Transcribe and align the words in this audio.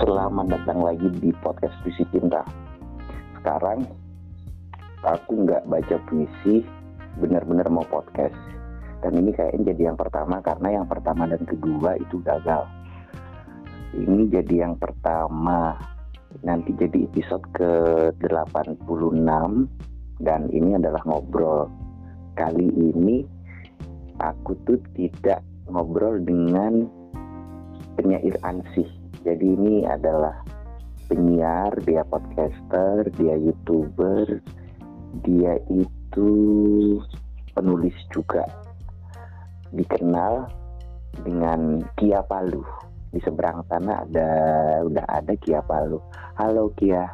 Selamat 0.00 0.48
datang 0.48 0.80
lagi 0.80 1.12
di 1.20 1.28
podcast 1.44 1.76
Puisi 1.84 2.08
Cinta. 2.08 2.40
Sekarang 3.36 3.84
aku 5.04 5.44
nggak 5.44 5.68
baca 5.68 6.00
puisi, 6.08 6.64
benar-benar 7.20 7.68
mau 7.68 7.84
podcast. 7.84 8.32
Dan 9.04 9.20
ini 9.20 9.28
kayaknya 9.36 9.76
jadi 9.76 9.92
yang 9.92 10.00
pertama 10.00 10.40
karena 10.40 10.80
yang 10.80 10.88
pertama 10.88 11.28
dan 11.28 11.44
kedua 11.44 12.00
itu 12.00 12.16
gagal. 12.24 12.64
Ini 13.92 14.32
jadi 14.32 14.64
yang 14.64 14.80
pertama. 14.80 15.76
Nanti 16.48 16.72
jadi 16.80 17.04
episode 17.04 17.44
ke-86 17.52 18.88
dan 20.24 20.48
ini 20.48 20.80
adalah 20.80 21.04
ngobrol. 21.04 21.68
Kali 22.40 22.72
ini 22.72 23.20
aku 24.16 24.56
tuh 24.64 24.80
tidak 24.96 25.44
ngobrol 25.68 26.24
dengan 26.24 26.88
penyair 28.00 28.40
ansih. 28.40 28.99
Jadi 29.20 29.46
ini 29.52 29.84
adalah 29.84 30.40
penyiar, 31.10 31.76
dia 31.84 32.00
podcaster, 32.08 33.04
dia 33.20 33.34
youtuber, 33.36 34.40
dia 35.26 35.60
itu 35.68 36.30
penulis 37.52 37.96
juga. 38.14 38.48
Dikenal 39.76 40.48
dengan 41.26 41.84
Kia 42.00 42.24
Palu. 42.24 42.64
Di 43.10 43.18
seberang 43.26 43.66
sana 43.66 44.06
ada 44.06 44.30
udah 44.86 45.04
ada 45.10 45.34
Kia 45.36 45.60
Palu. 45.66 45.98
Halo 46.38 46.72
Kia, 46.78 47.10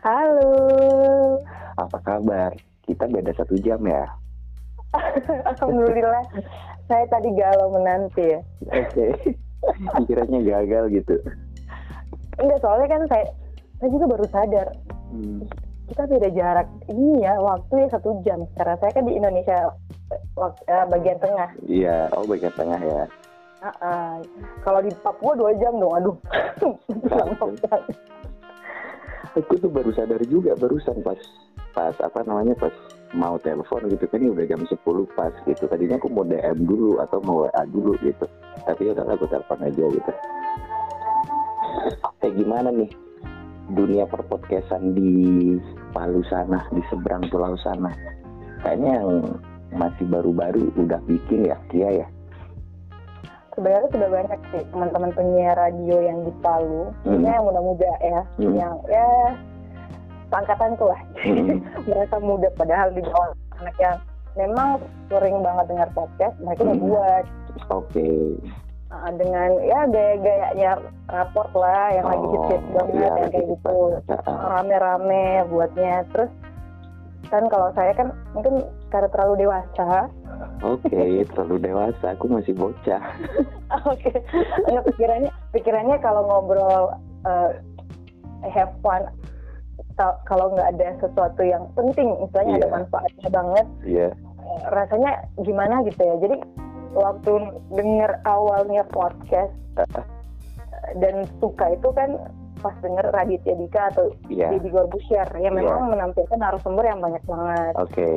Halo. 0.00 1.36
apa 1.76 1.98
kabar? 2.00 2.56
Kita 2.88 3.04
beda 3.04 3.36
satu 3.36 3.52
jam 3.60 3.84
ya. 3.84 4.08
Alhamdulillah. 5.54 6.24
Saya 6.88 7.04
tadi 7.12 7.30
galau 7.36 7.68
menanti 7.76 8.24
ya. 8.32 8.40
Oke. 8.72 9.36
Pikirannya 10.02 10.40
gagal 10.44 10.84
gitu. 10.92 11.14
Enggak 12.40 12.60
soalnya 12.64 12.88
kan 12.88 13.02
saya 13.10 13.26
saya 13.80 13.90
juga 13.92 14.06
baru 14.16 14.26
sadar 14.28 14.68
Hmm. 15.10 15.42
kita 15.90 16.06
beda 16.06 16.30
jarak. 16.30 16.70
Iya, 16.86 17.34
waktu 17.42 17.82
ya 17.82 17.88
satu 17.90 18.22
jam. 18.22 18.46
Karena 18.54 18.78
saya 18.78 18.94
kan 18.94 19.10
di 19.10 19.18
Indonesia 19.18 19.58
eh, 20.70 20.86
bagian 20.86 21.18
tengah. 21.18 21.50
Iya, 21.66 22.06
oh 22.14 22.22
bagian 22.30 22.54
tengah 22.54 22.78
ya. 22.78 23.02
Ah, 23.58 23.74
ah. 23.82 24.12
Kalau 24.62 24.80
di 24.86 24.94
Papua 25.02 25.34
dua 25.34 25.50
jam 25.58 25.82
dong. 25.82 25.90
Aduh. 25.98 26.16
Aku 29.34 29.54
tuh 29.58 29.70
baru 29.70 29.90
sadar 29.90 30.22
juga 30.30 30.54
barusan 30.54 31.02
pas 31.02 31.18
pas 31.74 31.94
apa 32.02 32.22
namanya 32.22 32.54
pas 32.54 32.74
mau 33.10 33.34
telepon 33.42 33.90
gitu 33.90 34.06
kan 34.06 34.22
ini 34.22 34.30
udah 34.30 34.46
jam 34.46 34.62
10 34.62 34.78
pas 35.18 35.34
gitu. 35.46 35.64
Tadinya 35.66 35.98
aku 35.98 36.08
mau 36.10 36.22
DM 36.22 36.58
dulu 36.62 37.02
atau 37.02 37.18
mau 37.26 37.46
WA 37.46 37.62
dulu 37.66 37.98
gitu. 38.02 38.26
Tapi 38.62 38.94
udah 38.94 39.04
aku 39.06 39.26
telepon 39.26 39.58
aja 39.66 39.84
gitu. 39.90 40.12
Kayak 42.22 42.34
gimana 42.38 42.68
nih 42.70 42.90
dunia 43.74 44.04
perpodcastan 44.06 44.94
di 44.94 45.12
Palu 45.90 46.22
sana, 46.30 46.66
di 46.70 46.82
seberang 46.90 47.26
pulau 47.30 47.54
sana. 47.58 47.90
Kayaknya 48.62 48.90
yang 49.02 49.10
masih 49.74 50.06
baru-baru 50.06 50.70
udah 50.78 51.00
bikin 51.06 51.50
ya, 51.50 51.56
Kia 51.70 52.04
ya. 52.04 52.06
Sebenarnya 53.54 53.90
sudah 53.90 54.08
banyak 54.08 54.40
sih 54.54 54.62
teman-teman 54.70 55.10
penyiar 55.14 55.58
radio 55.58 55.96
yang 55.98 56.22
di 56.22 56.32
Palu. 56.38 56.94
Hmm. 57.02 57.26
Yang 57.26 57.42
muda-muda 57.42 57.92
ya. 57.98 58.22
Hmm. 58.38 58.54
Yang 58.54 58.74
ya 58.86 59.08
pangkatan 60.30 60.78
tuh 60.78 60.88
lah. 60.88 61.00
Hmm. 61.20 61.58
mereka 61.90 62.16
muda 62.18 62.48
padahal 62.54 62.88
di 62.90 63.02
bawah 63.02 63.30
anak 63.58 63.76
yang 63.76 63.96
memang 64.32 64.78
sering 65.06 65.42
banget 65.42 65.64
dengar 65.68 65.88
podcast 65.92 66.36
mereka 66.40 66.62
udah 66.62 66.76
Hmm. 66.78 66.86
buat 66.86 67.24
Oke. 67.68 68.08
uh, 68.88 69.10
dengan 69.12 69.50
ya 69.60 69.80
gaya-gayanya 69.86 70.70
raport 71.06 71.50
lah 71.52 71.90
yang 71.90 72.06
lagi 72.06 72.24
Oh, 72.24 72.30
hit-hit 72.32 72.62
banget 72.70 72.90
iya, 72.90 73.02
yang 73.02 73.14
lagi 73.16 73.30
kayak 73.30 73.46
gitu 73.50 73.76
Ah, 74.24 74.38
rame-rame 74.56 75.24
buatnya 75.46 75.94
terus 76.10 76.30
kan 77.28 77.46
kalau 77.46 77.70
saya 77.74 77.92
kan 77.92 78.10
mungkin 78.32 78.64
karena 78.88 79.06
terlalu 79.10 79.44
dewasa 79.44 80.08
Oke, 80.64 80.88
terlalu 81.30 81.56
dewasa. 81.62 82.16
Aku 82.16 82.26
masih 82.26 82.56
bocah. 82.56 83.02
oke 83.86 84.10
Enggak, 84.66 84.84
pikirannya 84.88 85.30
pikirannya 85.52 85.96
kalau 86.00 86.22
ngobrol 86.24 86.96
uh, 87.22 87.50
have 88.48 88.72
fun 88.80 89.04
kalau 90.24 90.52
nggak 90.52 90.68
ada 90.74 90.86
sesuatu 90.98 91.42
yang 91.42 91.64
penting 91.72 92.08
misalnya 92.18 92.54
ada 92.56 92.68
Iya. 92.68 92.74
manfaatnya 92.74 93.28
banget 93.30 93.66
Iya. 93.84 94.08
rasanya 94.68 95.12
gimana 95.40 95.74
gitu 95.84 96.00
ya. 96.00 96.14
Jadi 96.18 96.36
waktu 96.90 97.32
denger 97.70 98.10
awalnya 98.24 98.82
podcast 98.88 99.54
eh, 99.78 100.02
dan 100.98 101.22
suka 101.38 101.72
itu 101.72 101.88
kan 101.94 102.18
pas 102.60 102.76
denger 102.84 103.08
Raditya 103.08 103.54
Dika 103.56 103.82
atau 103.94 104.12
Iya. 104.28 104.52
Deddy 104.52 104.68
Corbuzier 104.68 105.28
yang 105.38 105.56
memang 105.56 105.88
menampilkan 105.88 106.36
narasumber 106.36 106.84
yang 106.84 107.00
banyak 107.00 107.22
banget. 107.24 107.72
Oke. 107.78 108.10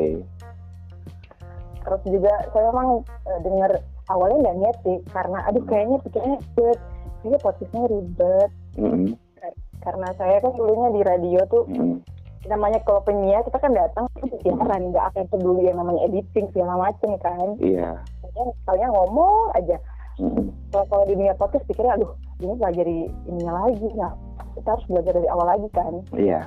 Terus 1.83 2.01
juga 2.07 2.33
saya 2.51 2.71
memang 2.71 2.87
eh, 3.27 3.39
denger 3.43 3.71
awalnya 4.07 4.37
nggak 4.41 4.57
niat 4.59 4.77
sih 4.83 4.97
karena 5.11 5.39
aduh 5.47 5.63
kayaknya 5.63 5.97
pikirnya 6.03 6.35
ribet, 6.39 6.79
kayaknya 7.19 7.39
podcastnya 7.39 7.83
ribet. 7.87 8.49
Mm-mm. 8.75 9.07
Karena 9.83 10.07
saya 10.15 10.39
kan 10.39 10.51
dulunya 10.55 10.89
di 10.95 11.01
radio 11.03 11.39
tuh 11.51 11.63
Mm-mm. 11.67 11.99
namanya 12.47 12.79
kalau 12.87 13.03
penyiar 13.03 13.43
kita 13.43 13.59
kan 13.59 13.71
datang 13.71 14.05
siaran 14.43 14.91
nggak 14.91 15.05
akan 15.11 15.23
peduli 15.27 15.67
yang 15.67 15.79
namanya 15.79 16.07
editing 16.07 16.47
segala 16.55 16.79
macem 16.89 17.15
kan. 17.19 17.59
Iya. 17.59 17.99
Kayaknya 18.23 18.43
kalian 18.65 18.89
ngomong 18.95 19.51
aja 19.59 19.77
Mm-mm. 20.21 20.45
kalau 20.69 20.85
kalau 20.93 21.03
di 21.09 21.17
dunia 21.17 21.33
podcast 21.33 21.65
pikirnya 21.65 21.97
aduh 21.97 22.13
ini 22.37 22.53
pelajari 22.53 22.97
ininya 23.25 23.65
lagi 23.65 23.89
nah 23.97 24.13
kita 24.53 24.77
harus 24.77 24.85
belajar 24.85 25.13
dari 25.17 25.27
awal 25.33 25.47
lagi 25.49 25.67
kan 25.73 25.93
Iya. 26.13 26.41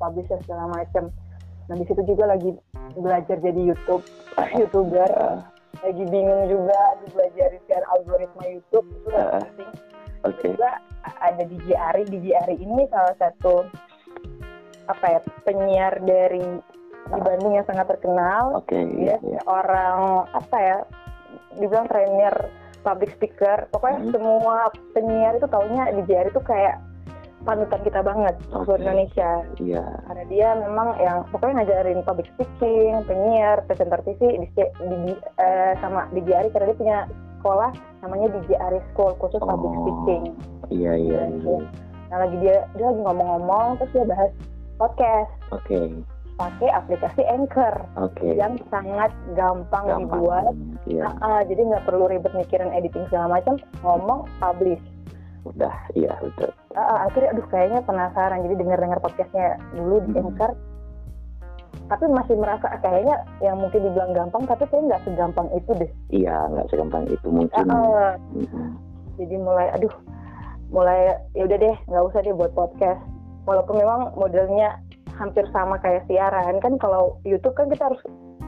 publisher 0.00 0.40
segala 0.48 0.64
macam 0.72 1.12
nah 1.68 1.76
di 1.76 1.84
situ 1.84 2.00
juga 2.08 2.24
lagi 2.32 2.56
belajar 2.96 3.36
jadi 3.36 3.60
YouTube 3.60 4.00
youtuber 4.58 5.10
lagi 5.84 6.04
bingung 6.08 6.42
juga 6.48 6.80
belajar 7.12 7.48
secara 7.62 7.84
algoritma 8.00 8.44
YouTube 8.48 8.88
itu 8.96 9.10
uh, 9.12 9.38
penting 9.44 9.70
Terus 10.20 10.38
juga 10.44 10.70
ada 11.20 11.42
DJ 11.42 11.68
Ari 11.74 12.02
DJ 12.06 12.26
Ari 12.38 12.56
ini 12.56 12.84
salah 12.88 13.16
satu 13.16 13.64
apa 14.86 15.06
ya 15.06 15.20
penyiar 15.44 16.02
dari 16.02 16.44
di 17.00 17.18
Bandung 17.18 17.54
yang 17.54 17.64
sangat 17.64 17.88
terkenal 17.88 18.58
Oke. 18.58 18.76
dia 18.94 19.16
Iya. 19.16 19.16
Iya. 19.18 19.40
orang 19.46 20.28
apa 20.30 20.56
ya 20.58 20.78
dibilang 21.56 21.86
trainer 21.86 22.34
public 22.80 23.12
speaker 23.12 23.66
pokoknya 23.70 23.98
Hmm. 24.00 24.12
semua 24.12 24.56
penyiar 24.92 25.36
itu 25.36 25.46
taunya 25.46 25.90
di 25.90 26.02
JR 26.04 26.26
itu 26.26 26.40
kayak 26.40 26.78
panutan 27.40 27.80
kita 27.80 28.00
banget 28.00 28.34
Oke. 28.52 28.76
Indonesia 28.76 29.30
Iya. 29.56 29.84
karena 30.04 30.24
dia 30.26 30.48
memang 30.54 30.88
yang 30.96 31.24
pokoknya 31.28 31.64
ngajarin 31.64 32.00
public 32.02 32.28
speaking 32.32 33.00
penyiar 33.04 33.64
presenter 33.64 34.00
TV 34.02 34.20
di, 34.36 34.48
di, 34.52 34.96
di- 35.06 35.22
eh, 35.36 35.72
sama 35.78 36.04
di 36.10 36.20
JR 36.20 36.46
karena 36.48 36.68
dia 36.68 36.78
punya 36.78 36.98
sekolah 37.38 37.70
namanya 38.00 38.28
di 38.30 38.40
JR 38.46 38.72
School 38.92 39.16
khusus 39.16 39.40
public 39.40 39.72
Oh. 39.72 39.80
speaking 39.80 40.22
Iya. 40.68 40.92
Iya. 40.94 41.20
Iya. 41.32 41.56
nah 42.10 42.16
lagi 42.20 42.36
dia 42.38 42.66
dia 42.74 42.86
lagi 42.86 43.00
ngomong-ngomong 43.00 43.78
terus 43.78 43.90
dia 43.92 44.04
bahas 44.04 44.30
podcast 44.76 45.30
Oke. 45.50 45.80
pakai 46.34 46.68
aplikasi 46.70 47.22
Anchor 47.22 47.74
Oke. 47.96 48.32
yang 48.32 48.56
sangat 48.66 49.12
gampang, 49.32 49.84
dibuat 49.96 50.52
Iya. 50.84 51.04
Ah, 51.20 51.38
ah, 51.38 51.40
jadi 51.44 51.60
nggak 51.62 51.84
perlu 51.84 52.04
ribet 52.06 52.32
mikirin 52.32 52.72
editing 52.72 53.04
segala 53.06 53.36
macam, 53.36 53.60
ngomong 53.80 54.24
publish. 54.38 54.80
Udah. 55.44 55.74
Iya. 55.92 56.12
Betul. 56.20 56.50
Ah, 56.72 57.08
akhirnya, 57.08 57.30
aduh 57.32 57.46
kayaknya 57.48 57.80
penasaran, 57.82 58.44
jadi 58.44 58.54
denger-denger 58.56 59.00
podcastnya 59.00 59.48
dulu 59.72 59.96
di 60.04 60.12
Hmm. 60.14 60.28
Anchor. 60.28 60.52
Tapi 61.90 62.04
masih 62.06 62.34
merasa 62.38 62.66
ah, 62.66 62.78
kayaknya 62.78 63.16
yang 63.40 63.58
mungkin 63.58 63.82
dibilang 63.82 64.12
gampang, 64.14 64.46
tapi 64.46 64.62
kayaknya 64.66 64.86
nggak 64.94 65.04
segampang 65.04 65.48
itu 65.50 65.70
deh. 65.74 65.90
Iya. 66.10 66.36
Nggak 66.50 66.66
segampang 66.70 67.04
itu 67.06 67.26
mungkin. 67.28 67.64
ah, 67.66 68.14
Mm-mm. 68.30 68.68
jadi 69.16 69.36
mulai, 69.38 69.66
aduh, 69.74 69.94
mulai 70.70 71.18
ya 71.34 71.42
udah 71.44 71.58
deh, 71.58 71.76
nggak 71.88 72.04
usah 72.06 72.20
deh 72.22 72.34
buat 72.34 72.52
podcast. 72.54 73.02
Walaupun 73.48 73.80
memang 73.80 74.14
modelnya 74.14 74.78
hampir 75.18 75.42
sama 75.50 75.76
kayak 75.78 76.06
siaran 76.06 76.62
kan, 76.62 76.78
kalau 76.78 77.18
YouTube 77.24 77.52
kan 77.52 77.66
kita 77.68 77.90
harus 77.90 78.00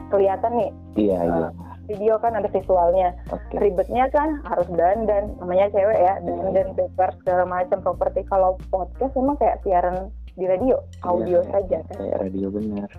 kelihatan 0.07 0.53
nih 0.55 0.71
Iya. 0.95 1.19
Iya. 1.25 1.47
Video 1.85 2.15
kan 2.17 2.33
ada 2.33 2.47
visualnya. 2.47 3.11
Oke. 3.29 3.59
ribetnya 3.59 4.07
kan 4.09 4.39
harus 4.47 4.67
dandan 4.71 5.35
namanya 5.37 5.67
cewek 5.69 5.99
ya 5.99 6.13
dandan 6.23 6.67
paper 6.73 7.09
segala 7.19 7.43
macam 7.43 7.79
properti 7.81 8.23
kalau 8.25 8.55
podcast 8.69 9.13
memang 9.13 9.35
kayak 9.37 9.59
siaran 9.61 10.09
di 10.33 10.49
radio 10.49 10.81
audio 11.03 11.39
Iya, 11.39 11.51
saja 11.51 11.77
kan 11.85 11.97
Kayak 11.99 12.17
radio 12.23 12.47
benar. 12.49 12.89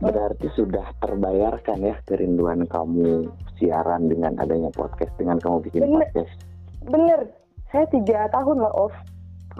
Berarti 0.00 0.48
sudah 0.52 0.86
terbayarkan 1.00 1.78
ya 1.80 1.96
kerinduan 2.04 2.64
kamu 2.64 3.28
siaran 3.56 4.08
dengan 4.08 4.36
adanya 4.36 4.68
podcast, 4.72 5.12
dengan 5.16 5.36
kamu 5.36 5.56
bikin 5.64 5.80
Bener. 5.84 6.08
podcast. 6.08 6.34
bener 6.80 7.20
saya 7.68 7.84
tiga 7.88 8.24
tahun 8.30 8.56
loh 8.60 8.88
off 8.88 8.94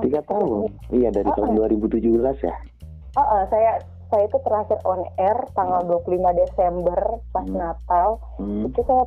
Tiga 0.00 0.24
tahun. 0.24 0.70
Iya 0.88 1.12
dari 1.12 1.28
Oh, 1.28 1.36
tahun 1.36 1.50
2017 1.76 2.00
ya. 2.40 2.56
Oh, 3.16 3.20
oh, 3.20 3.42
saya 3.50 3.76
saya 4.10 4.26
itu 4.26 4.38
terakhir 4.40 4.78
on 4.82 5.00
air 5.16 5.38
tanggal 5.52 5.80
25 5.82 6.04
Desember 6.36 7.00
pas 7.30 7.42
Hmm. 7.42 7.56
Natal 7.56 8.08
Hmm. 8.36 8.66
itu 8.66 8.80
saya 8.82 9.04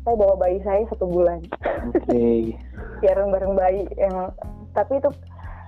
saya 0.00 0.16
bawa 0.16 0.34
bayi 0.36 0.58
saya 0.60 0.88
satu 0.88 1.04
bulan 1.04 1.44
Oke. 1.86 2.56
siaran 3.00 3.28
bareng 3.28 3.52
bayi 3.52 3.84
yang 3.94 4.32
tapi 4.72 4.96
itu 4.96 5.12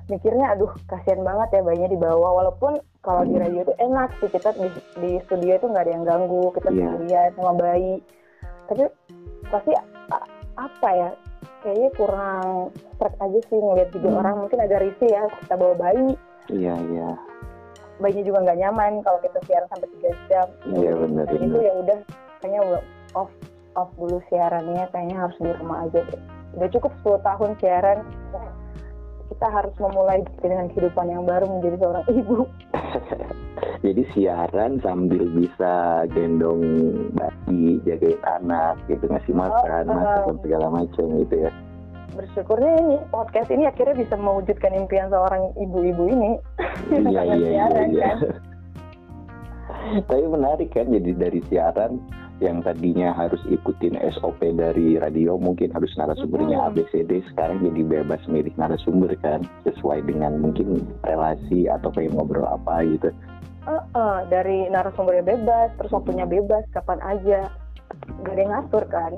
mikirnya 0.09 0.51
aduh 0.51 0.73
kasihan 0.85 1.21
banget 1.21 1.49
ya 1.53 1.63
bayinya 1.63 1.89
di 1.89 1.97
bawah 1.97 2.33
walaupun 2.35 2.75
kalau 3.01 3.23
di 3.23 3.35
radio 3.35 3.63
itu 3.63 3.75
enak 3.79 4.11
sih 4.19 4.29
kita 4.29 4.51
di, 4.53 4.69
di 4.99 5.11
studio 5.23 5.53
itu 5.55 5.67
nggak 5.67 5.85
ada 5.85 5.93
yang 5.93 6.05
ganggu 6.05 6.51
kita 6.53 6.69
Iya. 6.69 6.89
sendirian 6.91 7.31
sama 7.35 7.53
bayi 7.55 7.95
tapi 8.67 8.83
pasti 9.45 9.73
apa 10.55 10.89
ya 10.91 11.09
kayaknya 11.61 11.91
kurang 11.93 12.47
strek 12.91 13.15
aja 13.17 13.39
sih 13.43 13.59
ngeliat 13.59 13.89
juga 13.91 14.09
Hmm. 14.09 14.19
orang 14.19 14.35
mungkin 14.39 14.59
agak 14.61 14.81
risih 14.81 15.09
ya 15.09 15.23
kita 15.39 15.55
bawa 15.55 15.75
bayi 15.77 16.09
iya 16.51 16.75
iya 16.83 17.11
bayinya 18.03 18.25
juga 18.27 18.39
nggak 18.43 18.59
nyaman 18.59 18.93
kalau 19.07 19.19
kita 19.23 19.39
siaran 19.47 19.69
sampai 19.71 19.89
tiga 19.97 20.11
jam. 20.27 20.47
Iya 20.75 20.93
benar 20.99 21.25
Dan 21.31 21.41
itu 21.47 21.59
ya 21.63 21.73
udah 21.79 21.99
kayaknya 22.43 22.61
udah 22.67 22.83
off 23.15 23.31
off 23.79 23.91
dulu 23.97 24.19
siarannya 24.29 24.85
kayaknya 24.91 25.17
harus 25.17 25.37
di 25.39 25.51
rumah 25.57 25.87
aja 25.87 26.01
deh. 26.03 26.23
Udah 26.59 26.69
cukup 26.69 26.93
10 27.01 27.23
tahun 27.25 27.51
siaran 27.63 27.99
kita 29.33 29.47
harus 29.49 29.75
memulai 29.81 30.21
dengan 30.45 30.69
kehidupan 30.69 31.09
yang 31.09 31.25
baru 31.25 31.49
menjadi 31.49 31.77
seorang 31.81 32.05
ibu. 32.13 32.45
Jadi 33.87 34.03
siaran 34.15 34.79
sambil 34.83 35.25
bisa 35.33 36.05
gendong 36.13 36.63
bayi 37.17 37.81
jagain 37.87 38.21
anak 38.27 38.79
gitu 38.91 39.07
ngasih 39.09 39.35
makan 39.35 39.85
Oh, 39.89 39.95
masakan 39.97 40.37
segala 40.43 40.67
macam 40.71 41.07
gitu 41.23 41.35
ya 41.47 41.51
bersyukurnya 42.13 42.73
ini 42.85 42.97
podcast 43.09 43.49
ini 43.49 43.65
akhirnya 43.67 43.97
bisa 43.97 44.15
mewujudkan 44.17 44.73
impian 44.77 45.09
seorang 45.09 45.53
ibu-ibu 45.59 46.05
ini. 46.09 46.31
Iya 46.93 47.23
iya 47.27 47.37
iya 47.37 47.49
Siaran, 47.51 47.89
iya. 47.93 48.11
kan? 48.13 48.19
tapi 50.09 50.25
menarik 50.31 50.71
kan 50.73 50.89
jadi 50.89 51.11
dari 51.17 51.41
siaran 51.51 51.99
yang 52.43 52.59
tadinya 52.67 53.15
harus 53.15 53.39
ikutin 53.47 53.95
SOP 54.19 54.43
dari 54.59 54.99
radio 54.99 55.39
mungkin 55.39 55.71
harus 55.71 55.95
narasumbernya 55.95 56.59
Mm-mm. 56.59 56.75
ABCD 56.75 57.23
sekarang 57.31 57.63
jadi 57.63 58.03
bebas 58.03 58.19
milih 58.27 58.51
narasumber 58.59 59.15
kan 59.23 59.47
sesuai 59.63 60.03
dengan 60.11 60.43
mungkin 60.43 60.83
relasi 61.07 61.71
atau 61.71 61.95
pengen 61.95 62.19
ngobrol 62.19 62.47
apa 62.47 62.83
gitu. 62.83 63.15
Eh, 63.63 63.85
eh, 63.95 64.19
dari 64.27 64.67
narasumbernya 64.67 65.23
bebas 65.23 65.71
terus 65.79 65.95
waktunya 65.95 66.27
bebas 66.27 66.67
kapan 66.75 66.99
aja 67.07 67.47
gak 68.23 68.35
ada 68.35 68.43
yang 68.43 68.53
ngatur 68.55 68.85
kan? 68.89 69.13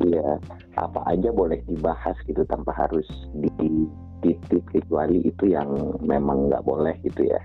Iya 0.00 0.28
apa 0.76 1.00
aja 1.08 1.28
boleh 1.32 1.60
dibahas 1.64 2.16
gitu 2.28 2.44
tanpa 2.44 2.72
harus 2.76 3.06
di 3.36 3.50
titik 4.24 4.64
kecuali 4.72 5.24
itu 5.24 5.52
yang 5.52 5.68
memang 6.04 6.48
nggak 6.48 6.64
boleh 6.64 6.96
gitu 7.04 7.28
ya. 7.28 7.40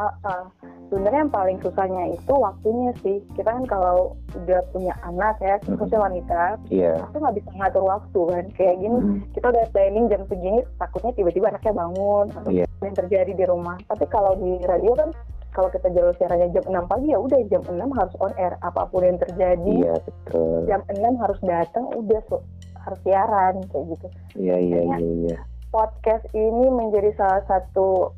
Eh, 0.00 0.14
eh. 0.24 0.44
sebenarnya 0.88 1.28
yang 1.28 1.34
paling 1.34 1.58
susahnya 1.60 2.16
itu 2.16 2.32
waktunya 2.32 2.90
sih. 3.04 3.20
Kita 3.36 3.54
kan 3.54 3.64
kalau 3.68 4.16
udah 4.34 4.60
punya 4.72 4.96
anak 5.04 5.36
ya 5.44 5.60
khususnya 5.62 6.00
wanita 6.00 6.56
iya. 6.72 6.96
itu 6.96 7.16
nggak 7.20 7.36
bisa 7.38 7.50
ngatur 7.54 7.84
waktu 7.86 8.20
kan? 8.32 8.44
Kayak 8.56 8.76
gini 8.80 8.98
Hmm, 8.98 9.18
kita 9.36 9.46
udah 9.52 9.64
planning 9.70 10.06
jam 10.08 10.22
segini 10.26 10.60
takutnya 10.80 11.12
tiba-tiba 11.14 11.46
anaknya 11.52 11.72
bangun 11.76 12.26
atau 12.34 12.50
Iya. 12.50 12.64
apa 12.66 12.84
yang 12.88 12.96
terjadi 12.98 13.32
di 13.36 13.44
rumah. 13.46 13.76
Tapi 13.86 14.04
kalau 14.08 14.32
di 14.40 14.52
radio 14.64 14.92
kan 14.96 15.10
kalau 15.52 15.68
kita 15.68 15.88
jalur 15.90 16.16
siarannya 16.16 16.48
jam 16.50 16.64
6 16.64 16.88
pagi 16.88 17.08
ya 17.08 17.18
udah 17.18 17.38
jam 17.46 17.62
6 17.62 17.76
harus 17.92 18.14
on 18.18 18.32
air. 18.34 18.56
Apa 18.58 18.88
pun 18.88 19.04
yang 19.04 19.16
terjadi 19.16 19.72
iya 19.78 19.94
betul. 20.00 20.64
jam 20.64 20.80
6 20.88 20.96
harus 21.16 21.38
datang 21.40 21.84
udah 21.92 22.20
so- 22.26 22.44
harus 22.80 22.98
siaran 23.00 23.60
kayak 23.68 23.84
gitu. 23.92 24.06
Iya 24.34 24.56
iya 24.58 24.80
iya 24.82 24.96
iya. 24.98 25.38
podcast 25.68 26.24
ini 26.32 26.68
menjadi 26.68 27.12
salah 27.14 27.40
satu 27.46 28.12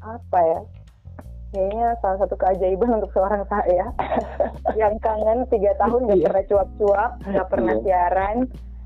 apa 0.00 0.40
ya 0.40 0.60
kayaknya 1.50 1.86
salah 2.00 2.18
satu 2.18 2.34
keajaiban 2.34 2.98
untuk 2.98 3.12
seorang 3.12 3.44
saya 3.46 3.86
yang 4.80 4.96
kangen 4.98 5.44
tiga 5.48 5.70
tahun 5.76 6.08
nggak 6.08 6.18
Iya. 6.18 6.26
pernah 6.26 6.44
cuap-cuap 6.44 7.10
nggak 7.22 7.48
pernah 7.48 7.74
Iya. 7.74 7.82
siaran 7.84 8.36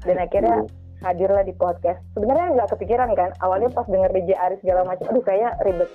dan 0.03 0.17
akhirnya 0.19 0.57
hadirlah 1.01 1.45
di 1.47 1.55
podcast. 1.55 2.03
Sebenarnya 2.15 2.59
nggak 2.59 2.71
kepikiran 2.75 3.11
kan 3.15 3.31
awalnya 3.41 3.71
pas 3.71 3.87
denger 3.87 4.11
DJ 4.11 4.31
Aris 4.35 4.59
segala 4.63 4.83
macam 4.85 5.07
aduh 5.11 5.25
kayak 5.25 5.55
ribet. 5.63 5.91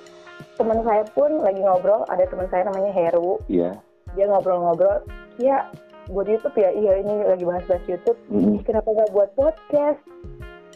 Teman 0.56 0.80
saya 0.86 1.04
pun 1.12 1.42
lagi 1.42 1.60
ngobrol 1.60 2.06
ada 2.08 2.24
teman 2.26 2.48
saya 2.48 2.70
namanya 2.70 2.92
Heru. 2.94 3.42
Iya. 3.50 3.76
Dia 4.14 4.26
ngobrol-ngobrol 4.30 5.04
ya 5.42 5.68
buat 6.12 6.28
YouTube 6.28 6.56
ya 6.60 6.70
iya 6.76 7.00
ini 7.00 7.24
lagi 7.24 7.44
bahas-bahas 7.44 7.84
YouTube. 7.88 8.20
Mm, 8.28 8.60
kenapa 8.64 8.92
nggak 8.92 9.12
buat 9.12 9.30
podcast? 9.36 10.00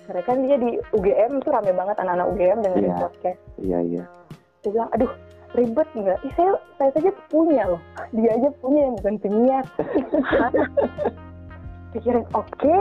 Karena 0.08 0.24
kan 0.24 0.38
dia 0.48 0.56
di 0.56 0.80
UGM 0.96 1.44
tuh 1.44 1.52
rame 1.52 1.76
banget 1.76 2.00
anak-anak 2.00 2.28
UGM 2.32 2.60
dengerin 2.64 2.92
Iya. 2.92 3.00
podcast. 3.00 3.40
Iya 3.60 3.80
iya. 3.84 4.04
Dia 4.64 4.70
bilang 4.72 4.90
aduh 4.96 5.12
ribet 5.56 5.88
nggak? 5.96 6.20
Ih, 6.28 6.34
saya 6.36 6.52
saya 6.80 6.92
saja 6.96 7.12
punya 7.32 7.64
loh. 7.68 7.82
Dia 8.16 8.30
aja 8.36 8.50
punya 8.60 8.82
yang 8.88 8.96
bukan 9.00 9.16
penyiar. 9.20 9.66
Pikirin 11.96 12.28
oke 12.36 12.76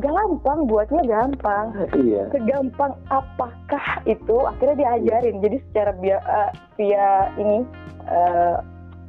gampang 0.00 0.58
buatnya 0.66 1.02
gampang. 1.04 1.66
Iya. 1.92 2.32
Segampang 2.32 2.96
apakah 3.12 3.84
itu? 4.08 4.36
Akhirnya 4.48 4.76
diajarin. 4.76 5.44
Jadi 5.44 5.56
secara 5.70 5.92
via, 6.00 6.18
eh, 6.20 6.50
via 6.80 7.08
ini 7.36 7.64
eh, 8.08 8.56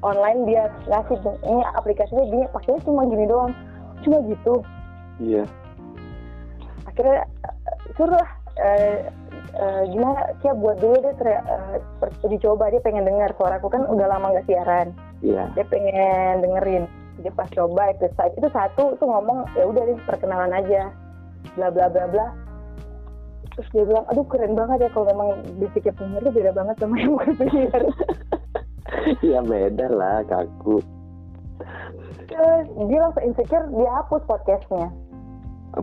online 0.03 0.39
dia 0.49 0.67
ngasih 0.89 1.17
ini 1.47 1.61
aplikasinya 1.77 2.25
gini 2.27 2.45
pakainya 2.51 2.81
cuma 2.83 3.07
gini 3.07 3.25
doang. 3.27 3.53
Cuma 4.03 4.17
gitu. 4.27 4.55
Iya. 5.23 5.43
Akhirnya 6.89 7.23
eh, 7.25 7.75
suruh 7.95 8.27
eh, 8.59 8.97
eh, 9.55 9.83
gimana 9.91 10.35
Kia 10.43 10.53
buat 10.55 10.77
dulu 10.83 10.99
deh 10.99 11.15
tere- 11.15 11.45
eh, 11.47 11.77
per- 12.03 12.15
dicoba. 12.27 12.67
Dia 12.69 12.83
pengen 12.83 13.07
dengar 13.07 13.31
suaraku. 13.39 13.71
Kan 13.71 13.87
udah 13.87 14.07
lama 14.11 14.35
nggak 14.35 14.47
siaran. 14.51 14.91
Iya. 15.23 15.47
Dia 15.55 15.65
pengen 15.69 16.43
dengerin 16.43 16.85
dia 17.21 17.33
pas 17.33 17.49
coba 17.53 17.93
episode 17.93 18.33
itu 18.37 18.47
satu 18.49 18.97
tuh 18.97 19.07
ngomong 19.07 19.45
ya 19.53 19.63
udah 19.69 19.83
deh 19.85 19.97
perkenalan 20.05 20.53
aja. 20.53 20.89
Bla 21.57 21.69
bla 21.69 21.87
bla 21.89 22.05
bla. 22.09 22.27
Terus 23.55 23.67
dia 23.73 23.83
bilang 23.85 24.05
aduh 24.09 24.25
keren 24.25 24.53
banget 24.57 24.87
ya 24.87 24.89
kalau 24.93 25.05
memang 25.11 25.29
basicnya 25.59 25.93
penyiar 25.93 26.21
tuh 26.23 26.33
beda 26.33 26.51
banget 26.55 26.75
sama 26.79 26.95
yang 26.97 27.11
bukan 27.13 27.33
penyiar 27.35 27.83
iya 29.25 29.39
beda 29.41 29.87
lah 29.91 30.23
kaku. 30.27 30.79
Terus 32.27 32.65
dia 32.87 32.99
langsung 33.01 33.23
insecure 33.27 33.67
dia 33.75 33.91
hapus 34.01 34.21
podcastnya. 34.27 34.87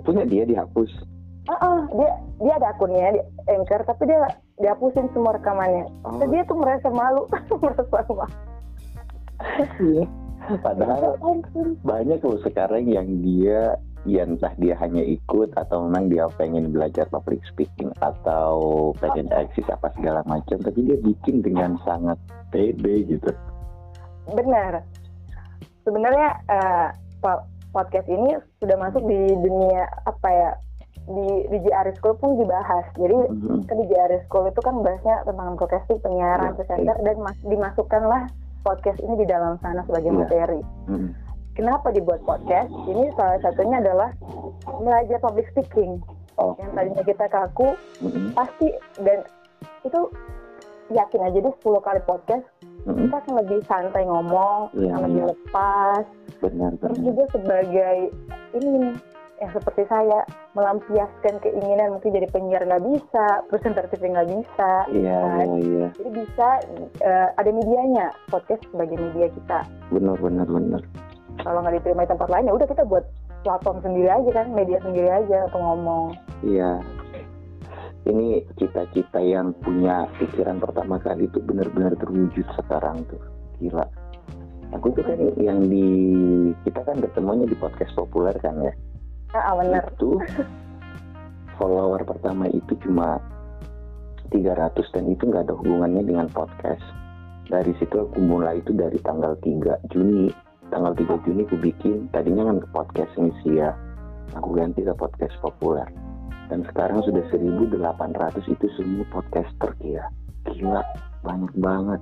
Punya 0.05 0.25
dia 0.29 0.44
dihapus. 0.44 0.91
Ah 1.49 1.56
ah, 1.64 1.81
dia 1.96 2.11
dia 2.44 2.52
ada 2.61 2.76
akunnya 2.76 3.17
di 3.17 3.20
anchor 3.49 3.81
tapi 3.88 4.05
dia 4.05 4.20
dihapusin 4.61 5.08
semua 5.17 5.37
rekamannya. 5.37 5.88
Oh, 6.05 6.20
dia 6.29 6.44
tuh 6.44 6.56
merasa 6.61 6.88
malu 6.93 7.25
merasa 7.62 7.84
malu. 7.88 8.29
Iya 9.81 10.05
padahal 10.56 11.02
Ya 11.20 11.64
banyak 11.84 12.20
loh 12.22 12.40
sekarang 12.40 12.88
yang 12.88 13.08
dia 13.20 13.76
ya 14.06 14.22
entah 14.24 14.54
dia 14.56 14.78
hanya 14.78 15.02
ikut 15.02 15.52
atau 15.52 15.84
memang 15.84 16.08
dia 16.08 16.24
pengen 16.38 16.70
belajar 16.70 17.05
public 17.10 17.43
speaking 17.44 17.90
atau 17.98 18.90
pengen 18.96 19.28
eksis 19.28 19.67
apa 19.69 19.90
segala 19.98 20.22
macam 20.24 20.56
tapi 20.62 20.86
dia 20.86 20.96
bikin 20.96 21.43
dengan 21.43 21.76
sangat 21.82 22.17
pede 22.48 23.05
gitu. 23.05 23.31
Benar. 24.32 24.81
Sebenarnya 25.84 26.28
po- 27.20 27.44
podcast 27.69 28.08
ini 28.08 28.38
sudah 28.62 28.76
masuk 28.81 29.05
di 29.05 29.20
dunia 29.34 29.84
apa 30.06 30.28
ya 30.31 30.50
di 31.08 31.28
di 31.48 31.58
JR 31.64 31.88
School 31.96 32.17
pun 32.17 32.36
dibahas. 32.36 32.84
Jadi 32.94 33.17
Mhm. 33.17 33.64
kan 33.64 33.76
di 33.76 33.86
JR 33.88 34.12
School 34.28 34.48
itu 34.48 34.60
kan 34.60 34.76
bahasnya 34.84 35.24
tentang 35.24 35.56
broadcasting 35.56 35.98
penyiaran 36.00 36.52
Iya, 36.52 36.56
presenter 36.56 36.96
dan 37.00 37.17
mas, 37.20 37.38
dimasukkanlah 37.43 38.22
podcast 38.60 38.98
ini 38.98 39.15
di 39.17 39.27
dalam 39.27 39.56
sana 39.58 39.82
sebagai 39.84 40.08
Iya. 40.08 40.19
materi. 40.19 40.60
Kenapa 41.53 41.91
dibuat 41.91 42.22
podcast? 42.22 42.70
Ini 42.86 43.10
salah 43.12 43.38
satunya 43.41 43.82
adalah 43.82 44.15
belajar 44.79 45.19
public 45.19 45.50
speaking. 45.50 45.98
Oh. 46.36 46.55
Yang 46.55 46.70
tadinya 46.72 47.03
kita 47.05 47.27
kaku 47.27 47.69
Mhm. 47.98 48.31
pasti 48.32 48.69
dan 49.00 49.27
itu 49.82 50.00
yakin 50.88 51.20
aja 51.20 51.38
deh 51.41 51.55
10 51.58 51.82
kali 51.82 51.98
podcast 52.00 52.46
Mhm. 52.86 52.98
kita 53.05 53.17
akan 53.19 53.34
lebih 53.43 53.58
santai 53.67 54.06
ngomong 54.06 54.70
Iya, 54.72 54.94
akan 54.94 55.03
lebih 55.05 55.24
lepas. 55.29 56.05
Benar 56.38 56.70
terus 56.79 56.94
benar. 56.94 57.06
juga 57.10 57.22
sebagai 57.29 57.96
ini 58.55 58.69
nih, 58.79 58.94
yang 59.38 59.50
seperti 59.50 59.82
saya 59.84 60.19
melampiaskan 60.58 61.34
keinginan 61.38 61.94
mungkin 61.94 62.10
jadi 62.19 62.27
penyiar 62.34 62.67
nggak 62.67 62.82
bisa 62.82 63.27
presenter 63.46 63.86
TV 63.94 64.10
nggak 64.10 64.29
bisa 64.34 64.72
iya 64.91 65.19
kan? 65.22 65.46
iya 65.46 65.58
iya 65.62 65.86
jadi 65.94 66.10
bisa 66.10 66.48
eh, 67.06 67.29
ada 67.38 67.50
medianya 67.55 68.10
podcast 68.27 68.67
sebagai 68.74 68.98
media 68.98 69.31
kita 69.31 69.62
benar 69.94 70.19
benar 70.19 70.46
benar 70.50 70.82
kalau 71.46 71.62
nggak 71.62 71.79
diterima 71.79 72.03
di 72.03 72.10
tempat 72.10 72.29
lain 72.34 72.50
ya 72.50 72.55
udah 72.58 72.67
kita 72.67 72.82
buat 72.82 73.06
platform 73.46 73.79
sendiri 73.86 74.10
aja 74.10 74.31
kan 74.34 74.46
media 74.50 74.82
sendiri 74.82 75.08
aja 75.15 75.46
untuk 75.46 75.62
ngomong 75.62 76.19
Iya. 76.46 76.82
Ini 78.08 78.46
cita-cita 78.56 79.20
yang 79.20 79.53
punya 79.60 80.08
pikiran 80.17 80.62
pertama 80.62 80.96
kali 81.03 81.29
itu 81.29 81.43
benar-benar 81.44 81.98
terwujud 81.98 82.46
sekarang 82.56 83.05
tuh. 83.10 83.20
Gila. 83.58 83.84
Aku 84.77 84.93
tuh 84.93 85.05
kan 85.05 85.19
yang 85.41 85.65
di 85.67 85.88
kita 86.65 86.84
kan 86.84 87.00
ketemunya 87.00 87.48
di 87.48 87.56
podcast 87.58 87.93
populer 87.96 88.36
kan 88.41 88.55
ya. 88.65 88.72
Ah 89.37 89.53
bener 89.61 89.85
Itu 89.97 90.20
follower 91.61 92.06
pertama 92.06 92.49
itu 92.49 92.73
cuma 92.85 93.20
300 94.31 94.77
dan 94.93 95.05
itu 95.08 95.23
nggak 95.25 95.49
ada 95.49 95.55
hubungannya 95.56 96.05
dengan 96.05 96.29
podcast. 96.29 96.85
Dari 97.49 97.73
situ 97.81 97.97
aku 97.97 98.20
mulai 98.20 98.61
itu 98.61 98.77
dari 98.77 99.01
tanggal 99.01 99.32
3 99.41 99.89
Juni. 99.89 100.29
Tanggal 100.69 100.93
3 100.93 101.25
Juni 101.25 101.49
aku 101.49 101.56
bikin, 101.56 102.13
tadinya 102.13 102.53
kan 102.53 102.61
ke 102.61 102.69
podcast 102.77 103.13
ini 103.17 103.32
sih 103.41 103.56
ya. 103.56 103.73
Aku 104.37 104.53
ganti 104.53 104.85
ke 104.85 104.93
podcast 104.93 105.32
populer 105.41 105.89
dan 106.49 106.65
sekarang 106.65 107.05
sudah 107.05 107.25
1800 107.29 108.41
itu 108.49 108.67
semua 108.77 109.05
podcaster 109.13 109.70
gila 109.81 110.05
gila 110.49 110.81
banyak 111.20 111.53
banget 111.61 112.01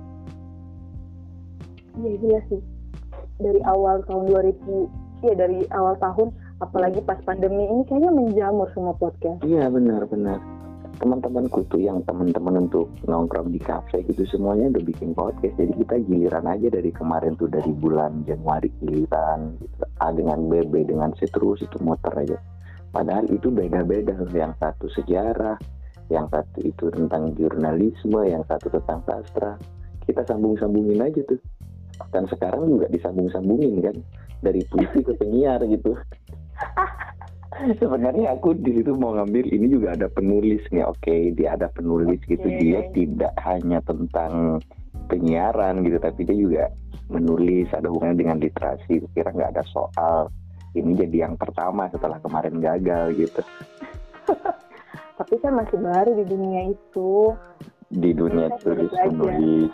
Iya 1.97 2.13
gila 2.21 2.39
sih. 2.45 2.61
Dari 3.41 3.61
awal 3.65 4.05
tahun 4.05 4.29
2000, 4.29 5.25
iya 5.25 5.33
dari 5.33 5.65
awal 5.73 5.97
tahun, 5.97 6.29
apalagi 6.57 6.99
pas 7.05 7.19
pandemi 7.21 7.69
ini 7.69 7.85
kayaknya 7.85 8.09
menjamur 8.09 8.67
semua 8.73 8.93
podcast. 8.97 9.41
iya 9.45 9.69
benar 9.69 10.09
benar. 10.09 10.41
Teman-temanku 10.97 11.61
tuh 11.69 11.77
yang 11.77 12.01
teman-teman 12.09 12.65
untuk 12.65 12.89
nongkrong 13.05 13.53
di 13.53 13.61
kafe 13.61 14.01
gitu 14.09 14.25
semuanya 14.25 14.73
udah 14.73 14.81
bikin 14.81 15.13
podcast. 15.13 15.53
Jadi 15.53 15.73
kita 15.85 15.95
giliran 16.09 16.49
aja 16.49 16.73
dari 16.73 16.89
kemarin 16.89 17.37
tuh 17.37 17.45
dari 17.45 17.69
bulan 17.69 18.25
Januari 18.25 18.73
giliran 18.81 19.61
gitu. 19.61 19.85
A 20.01 20.09
dengan 20.09 20.49
B 20.49 20.65
B 20.65 20.81
dengan 20.89 21.13
C 21.13 21.29
terus 21.29 21.61
itu 21.61 21.77
muter 21.85 22.09
aja. 22.17 22.41
Padahal 22.89 23.29
itu 23.29 23.53
beda-beda. 23.53 24.17
Yang 24.33 24.57
satu 24.57 24.89
sejarah 24.97 25.57
yang 26.09 26.25
satu 26.33 26.65
itu 26.65 26.89
tentang 26.89 27.29
jurnalisme 27.37 28.21
yang 28.25 28.41
satu 28.49 28.73
tentang 28.73 29.05
sastra. 29.05 29.53
Kita 30.01 30.25
sambung-sambungin 30.25 30.97
aja 30.97 31.21
tuh. 31.29 31.37
Dan 32.09 32.25
sekarang 32.25 32.73
juga 32.73 32.89
disambung-sambungin 32.89 33.85
kan? 33.85 33.97
Dari 34.41 34.65
puisi 34.65 35.05
ke 35.05 35.13
penyiar 35.13 35.61
gitu 35.69 35.93
sebenarnya 37.81 38.37
aku 38.37 38.57
di 38.57 38.81
situ 38.81 38.93
mau 38.95 39.15
ngambil 39.17 39.49
ini 39.49 39.67
juga 39.71 39.97
ada 39.97 40.07
penulis 40.09 40.61
nih 40.69 40.85
oke 40.85 41.33
dia 41.33 41.57
ada 41.57 41.67
penulis 41.71 42.21
gitu. 42.25 42.45
Oke. 42.45 42.59
dia 42.61 42.79
tidak 42.93 43.33
hanya 43.43 43.79
tentang 43.83 44.61
penyiaran 45.07 45.81
gitu 45.85 45.97
tapi 45.97 46.21
dia 46.27 46.37
juga 46.37 46.63
menulis 47.07 47.71
ada 47.71 47.87
hubungannya 47.87 48.19
dengan 48.19 48.37
literasi. 48.41 49.03
Kira 49.15 49.31
nggak 49.31 49.51
ada 49.57 49.63
soal. 49.71 50.27
Ini 50.75 50.93
jadi 51.07 51.25
yang 51.29 51.39
pertama 51.39 51.89
setelah 51.89 52.21
kemarin 52.21 52.59
gagal 52.61 53.15
gitu. 53.15 53.41
Tapi 55.17 55.33
kan 55.41 55.57
masih 55.57 55.81
baru 55.81 56.11
di 56.13 56.25
dunia 56.29 56.61
itu. 56.69 57.33
di 57.87 58.11
dunia 58.11 58.51
tulis 58.59 58.91
menulis 58.91 59.71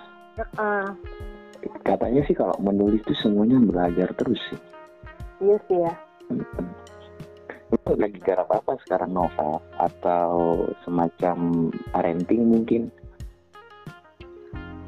katanya 1.83 2.21
sih 2.27 2.35
kalau 2.35 2.55
menulis 2.59 2.99
tuh 3.05 3.17
semuanya 3.17 3.59
belajar 3.59 4.09
terus 4.17 4.39
sih. 4.51 4.59
Iya 5.43 5.57
sih 5.67 5.77
ya. 5.79 5.93
Lu 7.73 7.97
lagi 7.97 8.21
garap 8.21 8.53
apa 8.53 8.77
sekarang 8.85 9.17
novel 9.17 9.57
atau 9.81 10.29
semacam 10.85 11.37
parenting 11.89 12.45
mungkin 12.45 12.93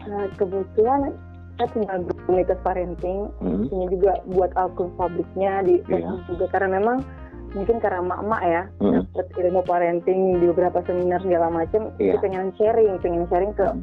Nah, 0.05 0.29
kebetulan 0.37 1.17
saya 1.57 1.65
tinggal 1.73 1.97
di 2.05 2.13
komunitas 2.23 2.59
parenting. 2.61 3.25
Hmm, 3.41 3.65
Ini 3.73 3.85
juga 3.89 4.13
buat 4.29 4.53
akun 4.53 4.93
publiknya 4.93 5.65
di 5.65 5.81
Iya. 5.81 6.05
Facebook 6.05 6.21
juga 6.29 6.45
karena 6.53 6.77
memang 6.77 7.01
mungkin 7.57 7.81
karena 7.81 8.05
emak-emak 8.05 8.41
ya 8.43 8.63
Hmm. 8.77 9.01
dapat 9.15 9.33
ilmu 9.33 9.61
parenting 9.65 10.19
di 10.37 10.45
beberapa 10.45 10.83
seminar 10.85 11.23
segala 11.25 11.47
macam 11.49 11.89
Iya. 11.97 12.13
itu 12.13 12.17
pengen 12.21 12.53
sharing 12.53 12.99
pengen 13.01 13.25
sharing 13.31 13.53
ke 13.55 13.65
Hmm. 13.65 13.81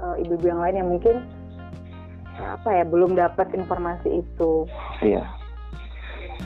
uh, 0.00 0.16
ibu-ibu 0.16 0.48
yang 0.48 0.60
lain 0.64 0.76
yang 0.80 0.88
mungkin 0.90 1.16
apa 2.36 2.68
ya 2.72 2.84
belum 2.88 3.14
dapat 3.14 3.52
informasi 3.52 4.24
itu 4.24 4.64
iya 5.00 5.28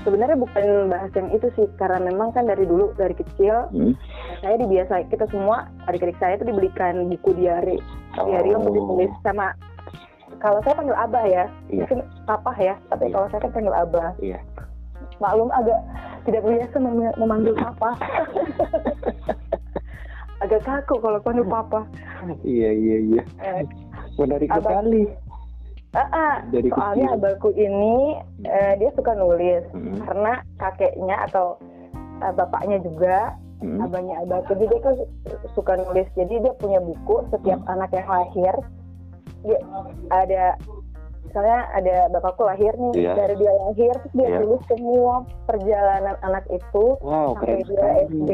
sebenarnya 0.01 0.35
bukan 0.35 0.87
bahas 0.87 1.11
yang 1.13 1.29
itu 1.31 1.47
sih 1.53 1.67
karena 1.75 1.99
memang 2.03 2.31
kan 2.31 2.45
dari 2.45 2.63
dulu 2.63 2.91
dari 2.95 3.13
kecil 3.13 3.67
Hmm. 3.71 3.93
saya 4.41 4.57
dibiasa 4.57 5.05
kita 5.07 5.25
semua 5.27 5.69
adik-adik 5.85 6.17
saya 6.17 6.35
itu 6.35 6.45
dibelikan 6.45 7.07
buku 7.07 7.31
diari 7.35 7.77
diari 8.17 8.49
untuk 8.53 8.73
ditulis 8.73 9.11
sama 9.21 9.53
kalau 10.39 10.61
saya 10.61 10.75
panggil 10.75 10.95
abah 10.95 11.25
ya 11.25 11.45
Oh. 11.45 11.49
Iya. 11.69 11.79
mungkin 11.81 11.99
papa 12.25 12.51
ya 12.57 12.75
tapi 12.89 13.05
Iya. 13.05 13.13
kalau 13.13 13.27
saya 13.29 13.41
kan 13.41 13.51
panggil 13.53 13.75
abah 13.75 14.11
Iya. 14.19 14.39
maklum 15.19 15.51
agak 15.51 15.79
tidak 16.23 16.43
biasa 16.43 16.77
mem- 16.79 17.15
memanggil 17.17 17.55
papa 17.55 17.91
agak 20.41 20.61
kaku 20.63 20.95
kalau 20.99 21.19
panggil 21.21 21.45
papa 21.45 21.85
Iya 22.43 22.71
iya 22.71 22.97
iya. 23.03 23.23
Eh, 23.39 23.63
Menarik 24.17 24.49
Abang- 24.49 24.85
sekali. 24.85 25.05
Ah, 25.93 26.09
ah, 26.09 26.35
Dari 26.47 26.69
soalnya 26.69 27.09
kecil. 27.09 27.19
abahku 27.19 27.49
ini 27.53 27.97
eh, 28.43 28.73
dia 28.77 28.91
suka 28.93 29.13
nulis 29.13 29.65
Hmm. 29.71 29.99
karena 30.01 30.33
kakeknya 30.57 31.17
atau 31.27 31.59
eh, 32.21 32.33
bapaknya 32.33 32.79
juga 32.81 33.35
Hmm. 33.59 33.77
abangnya 33.79 34.17
abahku 34.21 34.57
juga 34.57 34.77
kan 34.81 34.95
suka 35.53 35.77
nulis 35.79 36.09
jadi 36.15 36.35
dia 36.41 36.53
punya 36.57 36.79
buku 36.79 37.27
setiap 37.29 37.61
Hmm. 37.61 37.73
anak 37.75 37.91
yang 37.91 38.09
lahir 38.09 38.55
dia 39.41 39.59
ada 40.11 40.45
misalnya 41.23 41.59
ada 41.71 41.97
bapakku 42.11 42.43
lahir 42.43 42.73
nih 42.73 42.93
Iya. 42.99 43.13
dari 43.15 43.35
dia 43.37 43.53
lahir 43.55 43.93
terus 43.95 44.15
dia 44.15 44.29
Iya. 44.29 44.39
tulis 44.41 44.63
semua 44.67 45.13
perjalanan 45.45 46.17
anak 46.21 46.45
itu 46.49 46.85
Wow 46.99 47.37
sampai 47.37 47.61
dia 47.63 47.89
SD. 48.05 48.31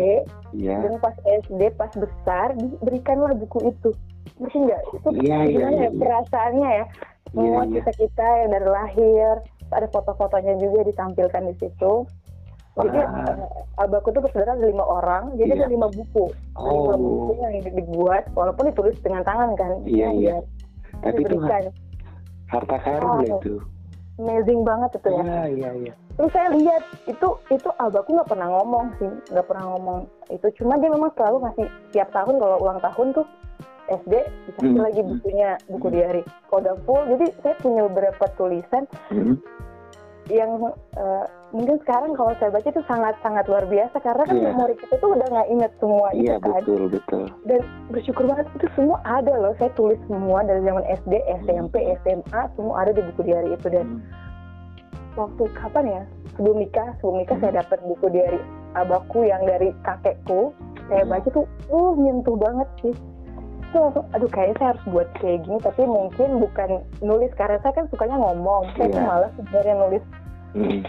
Iya. 0.55 0.77
dan 0.81 0.95
pas 0.99 1.17
SD 1.27 1.61
pas 1.73 1.93
besar 1.93 2.49
diberikanlah 2.55 3.35
buku 3.35 3.59
itu 3.67 3.91
ngerti 4.37 4.59
nggak 4.61 4.83
itu 4.93 5.09
Iya, 5.17 5.37
iya, 5.37 5.39
gimana 5.47 5.69
iya, 5.69 5.77
ya 5.77 5.83
iya. 5.83 5.91
perasaannya 5.97 6.71
ya 6.73 6.87
semua 7.29 7.45
Iya, 7.45 7.61
iya. 7.63 7.75
kita 7.77 7.91
kita 7.97 8.27
yang 8.39 8.51
dari 8.51 8.69
lahir 8.69 9.33
ada 9.67 9.87
foto-fotonya 9.89 10.55
juga 10.57 10.81
ditampilkan 10.85 11.43
di 11.45 11.55
situ 11.59 11.93
jadi 12.77 12.99
Wah. 13.01 13.33
eh, 13.33 13.81
abahku 13.81 14.09
tuh 14.11 14.21
bersaudara 14.21 14.53
ada 14.53 14.65
lima 14.65 14.85
orang 14.85 15.33
jadi 15.35 15.51
Iya. 15.51 15.59
ada 15.59 15.69
lima 15.69 15.89
buku 15.89 16.25
Ada 16.53 16.69
lima 16.69 16.93
Oh. 16.93 16.97
buku 16.97 17.33
yang 17.41 17.53
dibuat 17.67 18.23
walaupun 18.33 18.65
ditulis 18.69 18.97
dengan 19.01 19.23
tangan 19.23 19.51
kan 19.55 19.73
Iya, 19.83 20.09
iya. 20.13 20.37
biar 20.37 20.43
Tapi 21.03 21.21
itu 21.21 21.29
diberikan 21.31 21.65
harta 22.47 22.77
karun 22.79 23.11
Oh, 23.11 23.21
itu. 23.23 23.55
amazing 24.17 24.61
banget 24.63 24.91
itu 24.95 25.09
ya 25.11 25.23
Iya 25.23 25.43
iya 25.51 25.71
iya. 25.83 25.93
terus 26.15 26.33
saya 26.33 26.49
lihat 26.49 26.81
itu 27.05 27.29
itu 27.51 27.69
abahku 27.77 28.09
nggak 28.11 28.31
pernah 28.31 28.49
ngomong 28.51 28.87
sih 28.97 29.11
nggak 29.29 29.45
pernah 29.45 29.65
ngomong 29.69 29.99
itu 30.27 30.47
cuma 30.55 30.73
dia 30.77 30.89
memang 30.89 31.13
selalu 31.13 31.37
ngasih 31.43 31.67
tiap 31.91 32.09
tahun 32.11 32.35
kalau 32.37 32.57
ulang 32.59 32.81
tahun 32.81 33.07
tuh 33.13 33.27
SD 33.89 34.15
dikasih 34.47 34.71
Hmm. 34.73 34.83
lagi 34.83 35.01
bukunya 35.01 35.49
buku 35.67 35.87
Hmm. 35.87 35.95
diary 35.95 36.23
kalau 36.47 36.61
udah 36.63 36.77
full 36.83 37.03
jadi 37.07 37.27
saya 37.41 37.55
punya 37.59 37.81
beberapa 37.87 38.25
tulisan 38.35 38.85
Hmm. 39.09 39.37
yang 40.27 40.59
eh, 40.99 41.25
mungkin 41.55 41.79
sekarang 41.81 42.11
kalau 42.13 42.35
saya 42.37 42.51
baca 42.51 42.67
itu 42.67 42.83
sangat 42.85 43.15
sangat 43.23 43.47
luar 43.47 43.63
biasa 43.65 43.95
karena 43.97 44.27
kan 44.27 44.35
Iya. 44.35 44.51
memori 44.51 44.75
kita 44.75 44.99
tuh 44.99 45.15
udah 45.15 45.23
nggak 45.25 45.49
inget 45.49 45.73
semua 45.79 46.07
itu 46.11 46.27
Iya 46.27 46.37
kan 46.43 46.51
betul 46.59 46.83
betul. 46.91 47.25
dan 47.45 47.61
bersyukur 47.89 48.25
banget 48.27 48.47
itu 48.53 48.67
semua 48.75 48.99
ada 49.07 49.33
loh 49.33 49.55
saya 49.55 49.71
tulis 49.73 50.01
semua 50.05 50.43
dari 50.43 50.67
zaman 50.67 50.83
SD 50.83 51.13
SMP 51.41 51.75
SMA 52.03 52.41
semua 52.59 52.75
ada 52.83 52.91
di 52.91 53.03
buku 53.05 53.23
diary 53.23 53.55
itu 53.55 53.69
dan 53.71 53.87
Hmm. 53.87 54.03
waktu 55.17 55.43
kapan 55.55 55.85
ya 55.87 56.03
sebelum 56.35 56.57
nikah 56.59 56.89
sebelum 56.99 57.17
nikah 57.17 57.37
Hmm. 57.39 57.45
saya 57.47 57.53
dapat 57.63 57.79
buku 57.87 58.07
dari 58.11 58.41
abahku 58.75 59.21
yang 59.23 59.43
dari 59.47 59.71
kakekku 59.81 60.51
saya 60.87 61.07
Hmm. 61.07 61.13
baca 61.15 61.29
tuh 61.31 61.47
uh 61.71 61.93
nyentuh 61.95 62.35
banget 62.35 62.69
sih 62.83 62.95
itu 63.77 63.85
langsung 63.85 64.07
aduh 64.11 64.31
kayaknya 64.33 64.57
saya 64.57 64.69
harus 64.73 64.85
buat 64.89 65.09
kayak 65.21 65.39
gini 65.45 65.59
tapi 65.61 65.83
mungkin 65.85 66.29
bukan 66.41 66.71
nulis 67.05 67.29
karena 67.37 67.61
saya 67.61 67.77
kan 67.77 67.85
sukanya 67.93 68.17
ngomong 68.17 68.65
saya 68.73 68.89
tuh 68.89 68.97
Iya. 68.97 69.05
malas 69.05 69.33
sebenarnya 69.37 69.75
nulis 69.77 70.05
Hmm. 70.57 70.81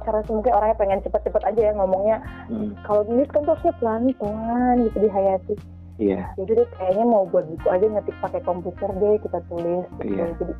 karena 0.00 0.20
mungkin 0.28 0.52
orangnya 0.54 0.78
pengen 0.78 1.00
cepet-cepet 1.02 1.42
aja 1.42 1.60
ya 1.60 1.72
ngomongnya 1.74 2.16
Hmm. 2.46 2.70
kalau 2.82 3.02
nulis 3.04 3.26
kan 3.26 3.42
tuh 3.42 3.58
pelan-pelan 3.74 4.76
gitu 4.86 4.98
dihayati 5.00 5.54
Iya. 5.96 6.22
jadi 6.36 6.50
deh 6.54 6.68
kayaknya 6.72 7.04
mau 7.04 7.26
buat 7.26 7.42
buku 7.44 7.66
aja 7.66 7.86
ngetik 7.88 8.14
pakai 8.20 8.40
komputer 8.40 8.90
deh 8.92 9.18
kita 9.18 9.38
tulis 9.44 9.82
gitu. 9.98 10.14
Iya. 10.14 10.26
jadi 10.38 10.54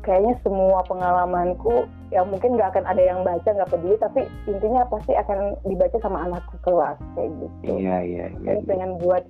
kayaknya 0.00 0.34
semua 0.40 0.80
pengalamanku 0.82 1.84
yang 2.08 2.26
mungkin 2.26 2.56
nggak 2.56 2.74
akan 2.74 2.84
ada 2.88 3.02
yang 3.04 3.22
baca 3.22 3.46
nggak 3.46 3.70
peduli 3.70 3.94
tapi 3.96 4.20
intinya 4.48 4.82
pasti 4.88 5.12
akan 5.12 5.54
dibaca 5.62 5.94
sama 6.00 6.24
anakku 6.24 6.58
kelas 6.60 6.98
kayak 7.14 7.30
gitu 7.36 7.78
Iya 7.78 7.96
iya 8.02 8.24
iya. 8.32 8.50
Jadi 8.50 8.60
pengen 8.66 8.98
buat 8.98 9.22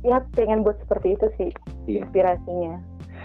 ya 0.00 0.22
pengen 0.34 0.64
buat 0.64 0.76
seperti 0.84 1.14
itu 1.18 1.26
sih 1.36 1.50
Iya. 1.86 2.04
inspirasinya 2.06 2.80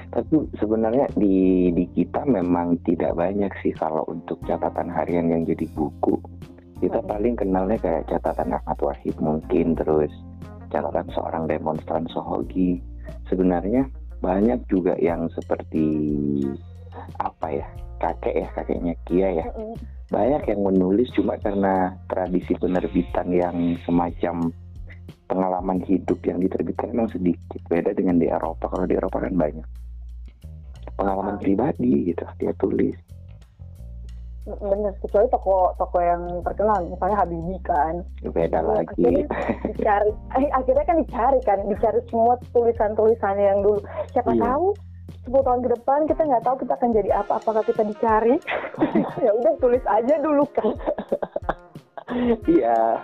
Tapi 0.06 0.38
sebenarnya 0.62 1.10
di 1.18 1.70
di 1.74 1.86
kita 1.92 2.24
memang 2.30 2.78
tidak 2.86 3.18
banyak 3.18 3.50
sih 3.66 3.74
kalau 3.74 4.06
untuk 4.06 4.38
catatan 4.46 4.86
harian 4.88 5.34
yang 5.34 5.44
jadi 5.50 5.66
buku. 5.74 6.22
Kita 6.78 7.02
Hmm. 7.02 7.10
paling 7.10 7.34
kenalnya 7.36 7.82
kayak 7.82 8.06
catatan 8.14 8.54
Ahmad 8.54 8.80
Wahid 8.86 9.18
mungkin 9.18 9.74
terus 9.74 10.14
catatan 10.70 11.10
seorang 11.10 11.50
demonstran 11.50 12.06
Sohogi. 12.14 12.80
Sebenarnya 13.28 13.90
banyak 14.22 14.62
juga 14.70 14.94
yang 15.02 15.26
seperti 15.34 15.90
apa 17.20 17.48
ya 17.52 17.68
kakek 18.00 18.36
ya 18.46 18.48
kakeknya 18.56 18.94
Kia 19.10 19.30
ya 19.42 19.46
banyak 20.08 20.44
yang 20.48 20.62
menulis 20.64 21.10
cuma 21.18 21.34
karena 21.42 21.98
tradisi 22.08 22.54
penerbitan 22.56 23.34
yang 23.34 23.74
semacam 23.84 24.54
pengalaman 25.26 25.82
hidup 25.82 26.20
yang 26.22 26.38
diterbitkan 26.38 26.90
memang 26.90 27.10
sedikit. 27.10 27.62
Beda 27.66 27.92
dengan 27.92 28.18
di 28.18 28.28
Eropa 28.28 28.68
kalau 28.68 28.86
di 28.86 28.94
Eropa 28.94 29.20
kan 29.20 29.34
banyak. 29.34 29.68
Pengalaman 30.96 31.36
Ah. 31.36 31.42
pribadi 31.42 31.92
gitu 32.08 32.24
dia 32.38 32.54
tulis. 32.56 32.96
Bener 34.46 34.94
kecuali 35.02 35.26
toko 35.28 35.74
toko 35.76 35.98
yang 35.98 36.22
terkenal 36.42 36.78
misalnya 36.86 37.18
Habibie 37.18 37.58
kan. 37.60 38.06
Beda 38.24 38.62
Iya, 38.62 38.70
lagi. 38.70 38.86
akhirnya 38.94 39.26
dicari 39.66 40.10
eh, 40.38 40.50
akhirnya 40.54 40.86
kan 40.86 40.98
dicari 41.02 41.40
kan 41.42 41.60
dicari 41.66 42.00
semua 42.06 42.38
tulisan 42.54 42.94
tulisannya 42.94 43.42
yang 43.44 43.60
dulu. 43.60 43.82
Siapa 44.14 44.32
Iya. 44.32 44.46
tahu 44.46 44.68
10 45.26 45.42
tahun 45.42 45.62
ke 45.62 45.70
depan 45.74 46.00
kita 46.06 46.22
nggak 46.24 46.44
tahu 46.46 46.56
kita 46.62 46.74
akan 46.76 46.90
jadi 46.94 47.10
apa 47.16 47.34
apakah 47.36 47.64
kita 47.66 47.82
dicari? 47.84 48.36
Ya 49.26 49.32
udah 49.34 49.54
tulis 49.58 49.82
aja 49.84 50.16
dulu 50.22 50.46
kan. 50.54 50.70
Iya 52.46 53.02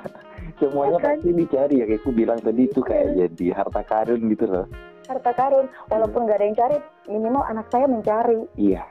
semuanya 0.62 1.00
Kan? 1.02 1.18
pasti 1.18 1.30
dicari 1.34 1.82
ya 1.82 1.86
kayak 1.90 2.02
aku 2.06 2.12
bilang 2.14 2.38
tadi 2.38 2.70
itu 2.70 2.80
kayak 2.86 3.18
jadi 3.18 3.46
harta 3.58 3.82
karun 3.82 4.22
gitu 4.30 4.46
loh. 4.46 4.66
Harta 5.10 5.32
karun 5.34 5.66
walaupun 5.90 6.30
nggak 6.30 6.38
ada 6.38 6.46
yang 6.46 6.58
cari 6.58 6.78
minimal 7.10 7.44
anak 7.50 7.66
saya 7.74 7.90
mencari. 7.90 8.46
Iya 8.62 8.86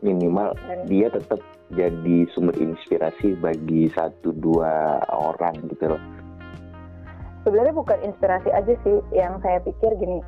minimal 0.00 0.54
dan 0.64 0.86
dia 0.86 1.10
tetap 1.10 1.42
jadi 1.74 2.24
sumber 2.32 2.56
inspirasi 2.56 3.36
bagi 3.36 3.90
satu 3.92 4.32
dua 4.38 5.02
orang 5.10 5.58
gitu 5.66 5.92
loh. 5.92 6.02
Sebenarnya 7.42 7.74
bukan 7.74 7.98
inspirasi 8.06 8.48
aja 8.54 8.72
sih 8.86 8.96
yang 9.16 9.42
saya 9.42 9.58
pikir 9.64 9.90
gini 9.98 10.22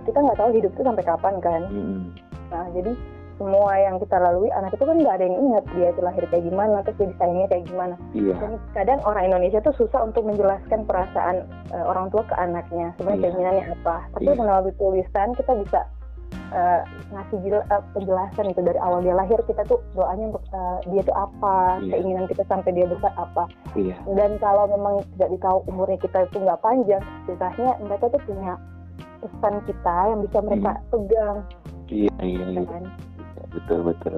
kita 0.00 0.18
nggak 0.24 0.40
tahu 0.40 0.50
hidup 0.56 0.72
itu 0.72 0.82
sampai 0.88 1.04
kapan 1.04 1.34
kan. 1.44 1.62
Mm-mm. 1.68 2.00
nah 2.48 2.64
jadi 2.72 2.92
semua 3.42 3.74
yang 3.74 3.98
kita 3.98 4.16
lalui 4.16 4.46
anak 4.52 4.70
itu 4.70 4.84
kan 4.84 4.94
nggak 4.94 5.14
ada 5.14 5.24
yang 5.26 5.38
ingat 5.40 5.64
dia 5.74 5.88
itu 5.90 6.00
lahir 6.00 6.22
kayak 6.24 6.46
gimana 6.46 6.76
terus 6.80 6.96
dia 6.96 7.08
disayangnya 7.10 7.46
kayak 7.48 7.64
gimana 7.66 7.94
iya 8.14 8.34
dan 8.38 8.52
kadang 8.70 9.00
orang 9.02 9.24
Indonesia 9.26 9.58
tuh 9.60 9.74
susah 9.74 10.00
untuk 10.00 10.22
menjelaskan 10.22 10.86
perasaan 10.86 11.36
eh, 11.68 11.84
orang 11.84 12.06
tua 12.08 12.22
ke 12.22 12.34
anaknya 12.36 12.94
sebenarnya 12.94 13.18
Iya. 13.18 13.24
keinginannya 13.26 13.64
apa 13.74 13.96
tapi 14.12 14.24
Iya. 14.24 14.38
melalui 14.38 14.72
tulisan 14.76 15.28
kita 15.34 15.52
bisa 15.58 15.80
eh, 16.48 16.80
ngasih 17.10 17.38
jel- 17.42 17.66
eh, 17.66 17.82
penjelasan 17.92 18.46
itu 18.46 18.60
dari 18.62 18.78
awal 18.78 19.00
dia 19.00 19.12
lahir 19.12 19.36
kita 19.42 19.66
tuh 19.66 19.82
doanya 19.92 20.30
untuk 20.30 20.44
eh, 20.48 20.78
dia 20.86 21.02
tuh 21.02 21.16
apa 21.18 21.56
Iya. 21.78 21.92
keinginan 21.92 22.24
kita 22.24 22.42
sampai 22.46 22.70
dia 22.70 22.86
besar 22.86 23.10
apa 23.16 23.44
iya 23.74 23.98
dan 24.08 24.38
kalau 24.38 24.64
memang 24.66 24.94
tidak 25.12 25.34
ditahu 25.34 25.58
umurnya 25.66 25.98
kita 25.98 26.18
itu 26.22 26.36
nggak 26.38 26.60
panjang 26.60 27.02
istilahnya 27.26 27.74
mereka 27.80 28.06
tuh 28.06 28.22
punya 28.22 28.54
pesan 29.18 29.54
kita 29.64 29.96
yang 30.08 30.20
bisa 30.20 30.38
mereka 30.40 30.70
pegang 30.88 31.36
iya 31.88 32.10
iya, 32.18 32.44
ya 32.48 32.62
iya. 32.64 32.80
Betul 33.54 33.78
betul. 33.92 34.12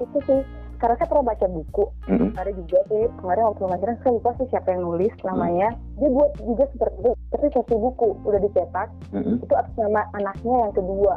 Itu 0.00 0.18
sih. 0.24 0.40
Karena 0.78 0.94
saya 0.94 1.10
pernah 1.10 1.34
baca 1.34 1.46
buku. 1.50 1.84
Mm-mm. 2.06 2.30
ada 2.38 2.52
juga 2.54 2.78
sih. 2.86 3.10
Kemarin 3.18 3.50
waktu 3.50 3.62
pelajaran 3.66 3.96
saya 3.98 4.12
lupa 4.14 4.30
sih 4.38 4.46
siapa 4.46 4.68
yang 4.70 4.82
nulis 4.86 5.10
namanya. 5.26 5.68
Dia 5.98 6.08
buat 6.08 6.30
juga 6.38 6.64
seperti 6.70 6.96
itu. 7.02 7.12
Tapi 7.34 7.46
versi 7.50 7.74
buku 7.74 8.08
udah 8.22 8.40
dicetak. 8.40 8.88
Mm-mm. 9.10 9.42
itu 9.42 9.54
atas 9.58 9.74
nama 9.74 10.06
anaknya 10.14 10.54
yang 10.68 10.74
kedua. 10.74 11.14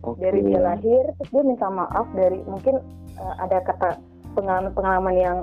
Oke. 0.00 0.24
dari 0.24 0.40
dia 0.40 0.60
lahir 0.64 1.04
terus 1.20 1.28
dia 1.28 1.44
minta 1.44 1.68
maaf 1.68 2.08
dari 2.16 2.40
mungkin 2.48 2.80
eh, 3.20 3.34
ada 3.36 3.60
kata 3.60 4.00
pengalaman-pengalaman 4.32 5.14
yang 5.16 5.38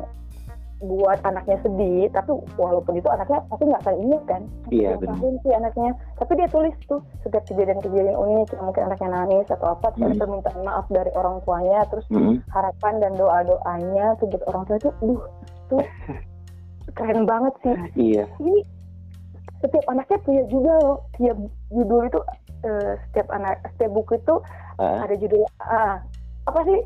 buat 0.77 1.17
anaknya 1.25 1.57
sedih 1.65 2.05
tapi 2.13 2.37
walaupun 2.53 3.01
itu 3.01 3.09
anaknya 3.09 3.41
pasti 3.49 3.63
nggak 3.65 3.81
akan 3.81 3.95
ingat 3.97 4.23
kan. 4.29 4.41
Iya, 4.69 4.89
benar. 5.01 5.17
sih 5.41 5.53
anaknya. 5.53 5.91
Tapi 6.21 6.31
dia 6.37 6.47
tulis 6.53 6.75
tuh 6.85 7.01
setiap 7.25 7.43
kejadian-kejadian 7.49 8.13
unik 8.13 8.47
yang 8.53 8.65
mungkin 8.69 8.83
anaknya 8.85 9.09
nangis 9.09 9.47
atau 9.49 9.67
apa 9.73 9.87
terus 9.97 10.13
Hmm. 10.13 10.21
permintaan 10.21 10.61
maaf 10.61 10.85
dari 10.93 11.11
orang 11.17 11.41
tuanya 11.41 11.81
terus 11.89 12.05
Mm-mm. 12.13 12.37
harapan 12.53 12.93
dan 13.01 13.11
doa-doanya 13.17 14.05
tuh 14.21 14.25
buat 14.29 14.43
orang 14.45 14.63
tua 14.65 14.77
itu 14.77 14.89
duh 15.01 15.23
tuh 15.67 15.81
keren 16.93 17.25
banget 17.25 17.53
sih. 17.65 17.75
Iya. 17.97 18.23
Ini 18.37 18.55
setiap 19.59 19.85
anaknya 19.89 20.17
punya 20.21 20.43
juga 20.47 20.73
loh. 20.85 20.97
Tiap 21.17 21.37
judul 21.73 22.01
itu 22.05 22.19
eh, 22.63 22.93
setiap 23.09 23.27
anak 23.33 23.65
setiap 23.75 23.91
buku 23.93 24.17
itu 24.17 24.35
Ah, 24.77 25.01
ada 25.01 25.17
judul 25.17 25.41
ah, 25.57 25.97
apa 26.45 26.59
sih 26.69 26.79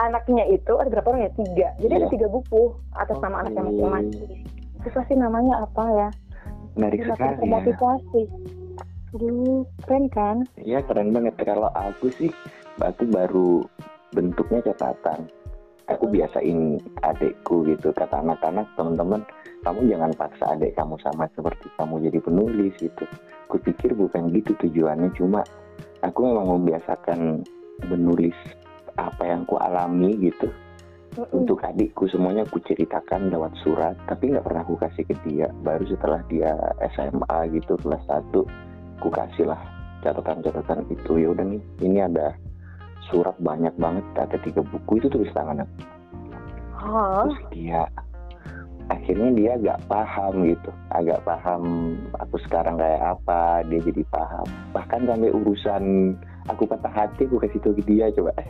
anaknya 0.00 0.44
itu 0.48 0.72
ada 0.80 0.88
berapa 0.88 1.08
orang 1.12 1.28
ya? 1.28 1.32
Tiga. 1.36 1.68
Jadi 1.80 1.92
ada 1.92 2.06
Iya. 2.08 2.12
tiga 2.14 2.28
buku 2.28 2.62
atas 2.96 3.16
nama 3.20 3.36
Oke. 3.36 3.42
anaknya 3.48 3.62
masing-masing. 3.68 4.30
Itu 4.82 4.88
pasti 4.90 5.14
namanya 5.14 5.54
apa 5.62 5.84
ya? 5.92 6.08
Menarik 6.72 7.00
sekali 7.04 7.36
ya. 7.36 7.50
motivasi 7.52 8.22
Aduh, 9.12 9.68
keren 9.84 10.08
kan? 10.08 10.36
Iya 10.56 10.80
keren 10.88 11.12
banget. 11.12 11.36
Kalau 11.44 11.68
aku 11.76 12.08
sih 12.16 12.32
aku 12.80 13.04
baru 13.12 13.60
bentuknya 14.16 14.64
catatan. 14.72 15.28
Aku 15.92 16.08
Mm. 16.08 16.12
biasain 16.16 16.58
adekku 17.04 17.68
gitu 17.68 17.92
kata 17.92 18.24
anak-anak 18.24 18.64
teman-teman 18.72 19.20
kamu 19.60 19.92
jangan 19.92 20.10
paksa 20.16 20.56
adek 20.56 20.72
kamu 20.72 20.96
sama 21.04 21.28
seperti 21.36 21.68
kamu 21.76 22.08
jadi 22.08 22.18
penulis 22.24 22.72
gitu. 22.80 23.04
Aku 23.52 23.60
pikir 23.60 23.92
bukan 23.92 24.32
gitu 24.32 24.56
tujuannya 24.56 25.12
cuma 25.12 25.44
aku 26.00 26.24
memang 26.24 26.56
membiasakan 26.56 27.44
menulis 27.92 28.32
apa 28.96 29.22
yang 29.24 29.44
ku 29.48 29.56
alami 29.56 30.16
gitu. 30.18 30.50
Mm-mm. 31.12 31.44
untuk 31.44 31.60
adikku 31.60 32.08
semuanya 32.08 32.48
aku 32.48 32.56
ceritakan 32.64 33.28
lewat 33.28 33.52
surat 33.60 33.92
tapi 34.08 34.32
nggak 34.32 34.48
pernah 34.48 34.64
aku 34.64 34.80
kasih 34.80 35.04
ke 35.04 35.14
dia. 35.28 35.52
Baru 35.60 35.84
setelah 35.84 36.24
dia 36.32 36.56
SMA 36.96 37.38
gitu 37.52 37.76
kelas 37.84 38.00
1 38.08 38.32
aku 38.96 39.08
kasih 39.12 39.52
lah 39.52 39.60
catatan-catatan 40.00 40.88
itu. 40.88 41.20
Ya 41.20 41.28
udah 41.36 41.44
nih 41.44 41.62
ini 41.84 42.00
ada 42.00 42.32
surat 43.12 43.36
banyak 43.44 43.76
banget 43.76 44.04
ada 44.16 44.40
tiga 44.40 44.64
buku 44.64 45.04
itu 45.04 45.12
tulis 45.12 45.28
tangan 45.36 45.68
aku. 45.68 45.76
Hah? 46.80 47.28
terus 47.28 47.40
dia 47.52 47.84
akhirnya 48.88 49.30
dia 49.36 49.50
agak 49.60 49.78
paham 49.84 50.48
gitu. 50.48 50.70
Agak 50.96 51.20
paham 51.28 51.62
aku 52.16 52.40
sekarang 52.48 52.80
kayak 52.80 53.20
apa 53.20 53.60
dia 53.68 53.84
jadi 53.84 54.02
paham. 54.08 54.48
Bahkan 54.72 55.00
sampai 55.04 55.28
urusan 55.28 55.84
aku 56.46 56.64
patah 56.64 56.90
hati 56.90 57.26
aku 57.26 57.38
kasih 57.38 57.60
tahu 57.60 57.74
ke 57.78 57.84
dia 57.86 58.10
coba. 58.10 58.32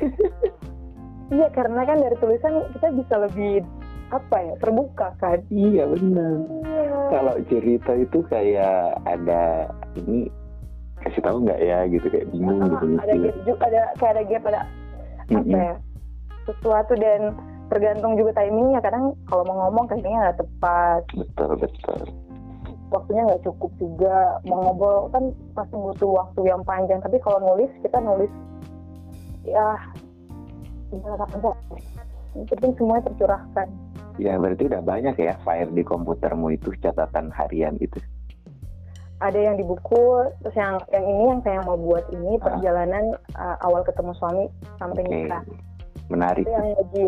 Iya 1.32 1.48
karena 1.48 1.88
kan 1.88 1.96
dari 1.96 2.12
tulisan 2.20 2.60
kita 2.76 2.92
bisa 2.92 3.14
lebih 3.16 3.64
apa 4.12 4.36
ya 4.36 4.54
terbuka 4.60 5.16
kan. 5.16 5.40
iya 5.48 5.88
benar. 5.88 6.44
Iya. 6.60 7.00
kalau 7.08 7.34
cerita 7.48 7.92
itu 7.96 8.20
kayak 8.28 9.00
ada 9.08 9.64
ini 9.96 10.28
kasih 11.00 11.24
tahu 11.24 11.48
nggak 11.48 11.56
ya 11.56 11.88
gitu 11.88 12.04
kayak 12.12 12.28
bingung 12.28 12.60
Ah, 12.60 12.68
gitu 12.68 12.86
ada 13.00 13.14
gap 13.16 13.36
juga 13.48 13.64
ada 13.64 13.82
kayak 13.96 14.12
ada 14.12 14.22
gap 14.28 14.42
ada 14.44 14.60
apa 15.32 15.56
ya 15.56 15.74
sesuatu 16.44 16.92
dan 17.00 17.20
tergantung 17.72 18.12
juga 18.20 18.36
timingnya. 18.36 18.84
Kadang 18.84 19.16
kalau 19.24 19.48
mau 19.48 19.56
ngomong 19.64 19.88
kayaknya 19.88 20.28
nggak 20.28 20.38
tepat. 20.44 21.00
Betul 21.16 21.50
betul 21.56 22.00
waktunya 22.92 23.22
nggak 23.26 23.44
cukup 23.48 23.70
juga. 23.80 24.38
Mau 24.44 24.60
ngobrol 24.60 25.08
kan 25.10 25.24
pasti 25.56 25.74
butuh 25.74 26.10
waktu 26.12 26.40
yang 26.46 26.62
panjang. 26.62 27.00
Tapi 27.00 27.16
kalau 27.24 27.40
nulis 27.42 27.72
kita 27.80 27.98
nulis 27.98 28.32
ya 29.42 29.74
gimana 30.92 31.24
penting 32.48 32.72
semuanya 32.76 33.08
tercurahkan. 33.10 33.68
Ya 34.20 34.36
berarti 34.36 34.68
udah 34.68 34.82
banyak 34.84 35.16
ya 35.16 35.34
file 35.44 35.72
di 35.72 35.82
komputermu 35.84 36.52
itu 36.52 36.72
catatan 36.84 37.32
harian 37.32 37.80
itu. 37.80 37.96
Ada 39.22 39.38
yang 39.38 39.56
di 39.56 39.64
buku 39.64 40.28
terus 40.42 40.56
yang 40.58 40.82
yang 40.90 41.04
ini 41.06 41.22
yang 41.30 41.40
saya 41.46 41.58
mau 41.62 41.78
buat 41.78 42.04
ini 42.10 42.36
Ah. 42.42 42.52
perjalanan 42.52 43.04
uh, 43.38 43.56
awal 43.64 43.86
ketemu 43.86 44.12
suami 44.18 44.44
sampai 44.76 45.02
oke. 45.06 45.10
nikah. 45.10 45.42
Menarik 46.10 46.44
itu 46.44 46.52
yang 46.52 46.68
lagi 46.76 47.06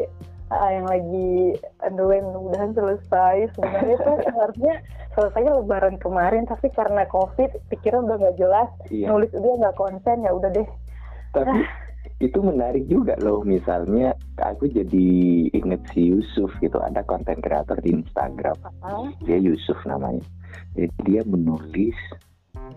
uh, 0.54 0.70
yang 0.70 0.86
lagi 0.86 1.58
aduh 1.82 2.08
mudah-mudahan 2.10 2.72
selesai 2.74 3.36
sebenarnya 3.54 3.96
tuh 4.00 4.16
harusnya 4.40 4.74
selesainya 5.14 5.52
lebaran 5.62 5.96
kemarin 5.98 6.44
tapi 6.46 6.70
karena 6.74 7.06
covid 7.10 7.50
pikiran 7.70 8.06
udah 8.06 8.16
nggak 8.18 8.38
jelas 8.38 8.70
iya. 8.90 9.10
nulis 9.10 9.30
udah 9.34 9.50
nggak 9.62 9.78
konsen 9.78 10.22
ya 10.22 10.30
udah 10.34 10.50
deh. 10.50 10.68
Tapi 11.34 11.66
itu 12.22 12.38
menarik 12.38 12.86
juga 12.86 13.18
loh 13.18 13.42
misalnya 13.42 14.14
aku 14.38 14.70
jadi 14.70 15.08
inget 15.50 15.82
si 15.90 16.14
Yusuf 16.14 16.50
gitu 16.62 16.78
ada 16.78 17.02
konten 17.02 17.42
kreator 17.42 17.78
di 17.82 17.90
Instagram. 17.90 18.54
Ah, 18.82 19.10
dia 19.26 19.38
Yusuf 19.38 19.78
namanya. 19.82 20.22
Jadi 20.78 20.94
dia 21.02 21.22
menulis 21.26 21.98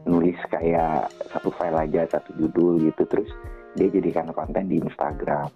nulis 0.08 0.38
kayak 0.50 1.12
satu 1.30 1.52
file 1.54 1.78
aja 1.84 2.08
satu 2.08 2.32
judul 2.40 2.80
gitu 2.82 3.04
terus 3.06 3.30
dia 3.76 3.92
jadikan 3.92 4.32
konten 4.32 4.72
di 4.72 4.80
Instagram 4.80 5.52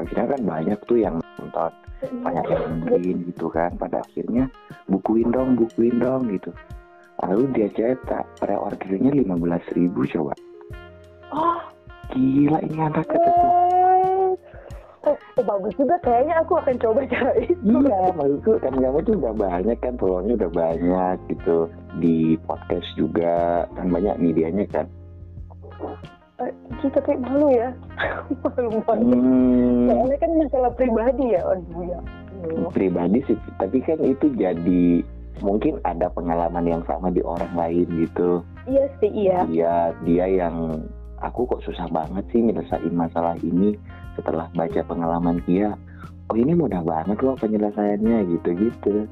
akhirnya 0.00 0.26
kan 0.36 0.40
banyak 0.42 0.78
tuh 0.88 0.98
yang 0.98 1.16
nonton. 1.38 1.72
Banyak 2.00 2.46
yang 2.48 2.64
dengerin 2.84 3.18
gitu 3.28 3.46
kan. 3.52 3.70
Pada 3.76 4.00
akhirnya 4.00 4.48
bukuin 4.88 5.28
dong 5.28 5.54
bukuin 5.60 6.00
dong 6.00 6.28
gitu. 6.32 6.50
Lalu 7.20 7.42
dia 7.52 7.68
cetak 7.68 8.24
pre-ordernya 8.40 9.12
15.000 9.12 9.76
ribu 9.76 10.00
coba. 10.08 10.32
Oh. 11.30 11.60
Gila 12.10 12.58
ini 12.66 12.78
anak 12.80 13.06
kata 13.06 13.30
tuh. 13.30 13.52
Oh, 15.00 15.16
oh, 15.16 15.44
bagus 15.44 15.72
juga. 15.80 15.96
Kayaknya 16.04 16.34
aku 16.44 16.52
akan 16.60 16.76
coba 16.76 17.00
cara 17.08 17.32
itu. 17.40 17.56
Iya, 17.64 18.00
maksudku 18.12 18.52
kan 18.60 18.74
kamu 18.76 18.98
tuh 19.06 19.14
udah 19.16 19.34
banyak 19.36 19.78
kan 19.80 19.94
followernya 19.96 20.34
udah 20.36 20.50
banyak 20.52 21.16
gitu. 21.32 21.58
Di 22.02 22.36
podcast 22.44 22.88
juga 23.00 23.64
kan 23.72 23.86
banyak 23.88 24.16
medianya 24.20 24.64
kan. 24.68 24.86
Eh, 26.40 26.52
Ih, 26.80 26.90
tapi 26.90 27.12
malu 27.20 27.52
ya 27.52 27.68
malu 28.42 28.80
banget 28.82 29.12
Hmm, 29.12 29.86
soalnya 29.86 30.16
kan 30.16 30.30
masalah 30.40 30.70
pribadi 30.72 31.24
ya 31.36 31.40
aduh 31.44 31.84
ya 31.84 32.00
pribadi 32.72 33.20
sih, 33.28 33.36
tapi 33.60 33.84
kan 33.84 34.00
itu 34.00 34.32
jadi 34.32 35.04
mungkin 35.44 35.76
ada 35.84 36.08
pengalaman 36.08 36.64
yang 36.64 36.80
sama 36.84 37.12
di 37.12 37.20
orang 37.20 37.52
lain 37.52 37.84
gitu. 38.00 38.40
iya 38.64 38.84
sih 38.96 39.12
iya 39.12 39.38
Dia 39.44 39.74
dia 40.04 40.24
yang 40.26 40.80
aku 41.20 41.44
kok 41.44 41.60
susah 41.60 41.84
banget 41.88 42.24
sih 42.32 42.40
nyelesain 42.40 42.92
masalah 42.92 43.36
ini 43.40 43.76
setelah 44.16 44.48
baca 44.50 44.80
pengalaman 44.80 45.44
dia. 45.44 45.76
Oh 46.28 46.36
ini 46.38 46.56
mudah 46.56 46.80
banget 46.80 47.20
loh 47.20 47.36
penyelesaiannya 47.36 48.24
gitu-gitu. 48.30 49.04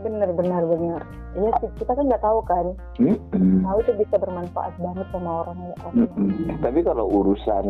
Bener 0.00 0.30
bener 0.32 0.62
bener 0.64 1.00
iya 1.36 1.50
sih 1.62 1.70
kita 1.78 1.92
kan 1.94 2.04
nggak 2.04 2.24
tahu 2.24 2.40
kan 2.42 2.66
Mm-mm. 2.98 3.62
tahu 3.62 3.78
itu 3.84 3.92
bisa 4.02 4.16
bermanfaat 4.18 4.74
banget 4.76 5.06
sama 5.14 5.30
orang 5.46 5.58
ya. 5.62 5.76
Mm-mm. 5.94 6.58
Tapi 6.58 6.80
kalau 6.82 7.06
urusan 7.06 7.66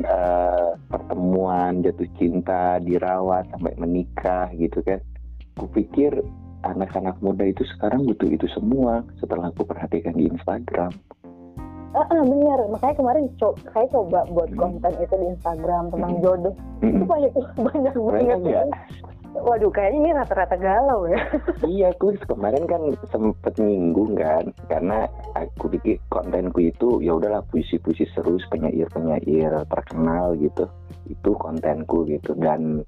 eh, 0.00 0.68
pertemuan, 0.86 1.82
jatuh 1.82 2.06
cinta, 2.16 2.78
dirawat 2.78 3.50
sampai 3.50 3.74
menikah 3.76 4.46
gitu 4.54 4.78
kan, 4.80 5.02
kupikir 5.58 6.22
anak-anak 6.62 7.16
muda 7.18 7.44
itu 7.44 7.64
sekarang 7.76 8.04
butuh 8.04 8.28
itu 8.28 8.46
semua 8.52 9.00
setelah 9.18 9.48
aku 9.48 9.64
perhatikan 9.64 10.12
di 10.14 10.28
Instagram. 10.28 10.92
Ah, 11.90 12.06
ah, 12.06 12.22
bener 12.22 12.70
makanya 12.70 12.94
kemarin 13.02 13.26
co 13.42 13.58
saya 13.74 13.82
coba 13.90 14.22
buat 14.30 14.46
Hmm. 14.54 14.78
konten 14.78 14.92
itu 15.02 15.14
di 15.18 15.26
Instagram 15.34 15.90
tentang 15.90 16.12
Hmm. 16.14 16.22
jodoh 16.22 16.54
itu 16.78 16.86
Mm-mm. 16.86 17.10
banyak 17.10 17.32
banyak 17.66 17.94
Banyak 17.98 18.38
banget 18.38 18.40
ya? 18.46 18.62
Waduh 19.34 19.70
kayaknya 19.70 19.98
ini 19.98 20.10
rata-rata 20.16 20.56
galau 20.58 21.06
ya. 21.06 21.20
Iya, 21.70 21.94
aku 21.94 22.18
kemarin 22.26 22.64
kan 22.66 22.82
sempet 23.08 23.54
nyinggung 23.62 24.18
kan, 24.18 24.50
karena 24.66 25.06
aku 25.38 25.70
pikir 25.76 26.02
kontenku 26.10 26.58
itu 26.64 26.98
ya 27.04 27.14
udahlah 27.14 27.44
puisi-puisi 27.48 28.08
seru 28.10 28.40
penyair-penyair 28.50 29.54
terkenal 29.70 30.34
gitu, 30.40 30.66
itu 31.06 31.30
kontenku 31.38 32.08
gitu. 32.10 32.34
Dan 32.34 32.82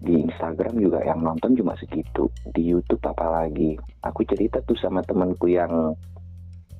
di 0.00 0.22
Instagram 0.22 0.80
juga 0.80 1.04
yang 1.04 1.20
nonton 1.20 1.56
cuma 1.56 1.76
segitu, 1.76 2.28
di 2.52 2.62
YouTube 2.62 3.02
apalagi. 3.04 3.76
Aku 4.04 4.24
cerita 4.24 4.62
tuh 4.64 4.78
sama 4.78 5.02
temanku 5.04 5.50
yang 5.50 5.92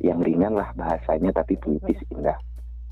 yang 0.01 0.21
ringan 0.21 0.53
lah 0.53 0.73
bahasanya 0.77 1.33
tapi 1.33 1.57
puitis 1.57 2.01
indah. 2.13 2.37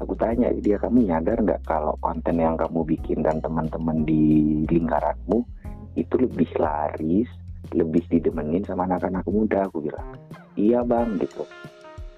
Aku 0.03 0.19
tanya 0.19 0.51
dia 0.59 0.75
kamu 0.81 1.07
nyadar 1.07 1.39
nggak 1.39 1.63
kalau 1.69 1.95
konten 2.03 2.43
yang 2.43 2.59
kamu 2.59 2.83
bikin 2.83 3.23
dan 3.23 3.39
teman-teman 3.39 4.03
di 4.03 4.65
lingkaranmu 4.67 5.39
itu 5.95 6.15
lebih 6.19 6.51
laris 6.59 7.31
lebih 7.73 8.05
didemenin 8.13 8.63
sama 8.67 8.85
anak-anak 8.85 9.25
muda 9.27 9.65
aku 9.65 9.89
bilang. 9.89 10.15
Iya 10.55 10.85
bang 10.85 11.17
gitu. 11.19 11.49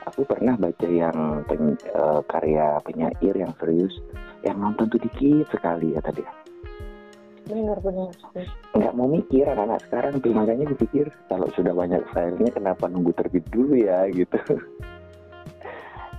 Aku 0.07 0.23
pernah 0.27 0.55
baca 0.59 0.87
yang 0.87 1.43
pen- 1.47 1.79
eh, 1.79 2.21
karya 2.27 2.79
penyair 2.83 3.35
yang 3.35 3.53
serius 3.59 3.95
yang 4.43 4.59
nonton 4.59 4.87
tuh 4.91 5.01
dikit 5.03 5.47
sekali 5.51 5.95
kata 5.95 6.11
dia. 6.15 6.31
Bener-bener 7.47 8.11
nggak 8.75 8.93
mau 8.99 9.07
mikir 9.07 9.47
anak-anak 9.47 9.81
sekarang 9.87 10.15
tuh. 10.19 10.35
Makanya 10.35 10.67
gue 10.75 10.79
pikir 10.83 11.07
kalau 11.31 11.47
sudah 11.55 11.71
banyak 11.75 12.03
filenya 12.11 12.51
kenapa 12.51 12.91
nunggu 12.91 13.15
terbit 13.15 13.47
dulu 13.55 13.79
ya 13.79 14.11
gitu. 14.11 14.39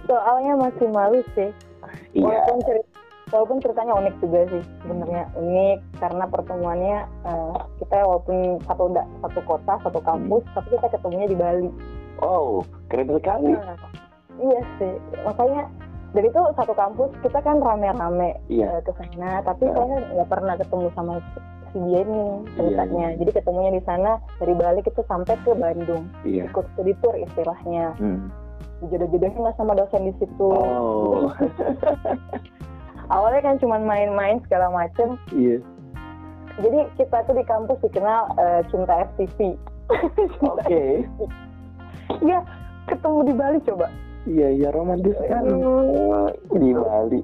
Soalnya 0.07 0.55
masih 0.55 0.87
malu 0.87 1.19
sih. 1.35 1.51
Iya. 2.15 2.23
Walaupun 2.27 2.57
cerita 2.63 2.86
walaupun 3.27 3.59
ceritanya 3.59 3.93
unik 3.95 4.15
juga 4.19 4.39
sih 4.47 4.63
sebenarnya 4.79 5.23
unik 5.33 5.77
karena 5.97 6.23
pertemuannya 6.25 6.97
eh, 7.23 7.55
kita 7.77 7.95
walaupun 7.99 8.37
satu 8.63 8.83
da- 8.89 9.09
satu 9.19 9.39
kota 9.43 9.73
satu 9.81 9.99
kampus 9.99 10.43
Hmm. 10.43 10.53
tapi 10.53 10.67
kita 10.71 10.87
ketemunya 10.89 11.27
di 11.27 11.35
Bali. 11.35 11.69
Oh 12.19 12.61
keren 12.87 13.11
sekali. 13.11 13.51
Nah, 13.51 13.77
iya 14.37 14.61
sih 14.77 14.93
makanya 15.21 15.67
dari 16.09 16.27
itu 16.27 16.41
satu 16.55 16.71
kampus 16.71 17.11
kita 17.19 17.37
kan 17.37 17.57
rame-rame 17.57 18.39
iya. 18.47 18.69
eh, 18.71 18.81
ke 18.81 18.91
sana 18.93 19.41
tapi 19.41 19.67
Ah. 19.67 19.75
saya 19.75 19.95
nggak 20.09 20.29
pernah 20.29 20.53
ketemu 20.55 20.87
sama 20.93 21.13
si 21.67 21.77
dia 21.83 21.99
ini 21.99 22.15
Iya, 22.15 22.55
ceritanya 22.55 23.05
jadi 23.17 23.31
ketemunya 23.33 23.71
di 23.71 23.83
sana 23.83 24.11
dari 24.37 24.53
Bali 24.53 24.79
kita 24.81 25.03
sampai 25.03 25.35
ke 25.37 25.51
Bandung. 25.53 26.07
Iya. 26.23 26.47
Ikut 26.47 26.65
studi 26.71 26.95
tour 26.97 27.13
istilahnya. 27.13 27.91
Hmm. 27.97 28.31
dijodoh-jodohin 28.77 29.41
lah 29.41 29.53
sama 29.53 29.73
dosen 29.73 30.05
di 30.05 30.13
situ. 30.15 30.53
Oh 30.53 31.33
awalnya 33.09 33.41
kan 33.43 33.55
cuma 33.59 33.77
main-main 33.79 34.39
segala 34.47 34.71
macem. 34.71 35.19
Iya. 35.31 35.63
Jadi 36.57 36.79
kita 36.97 37.21
tuh 37.29 37.35
di 37.37 37.45
kampus 37.45 37.77
dikenal 37.85 38.33
eh, 38.41 38.61
cinta 38.73 39.05
FTV 39.13 39.57
oke. 40.43 40.85
Iya 42.23 42.39
ketemu 42.87 43.19
di 43.27 43.33
Bali 43.35 43.59
coba. 43.67 43.91
Iya 44.23 44.47
iya 44.55 44.69
romantis 44.71 45.19
kan. 45.27 45.43
Di 46.55 46.71
Bali. 46.71 47.21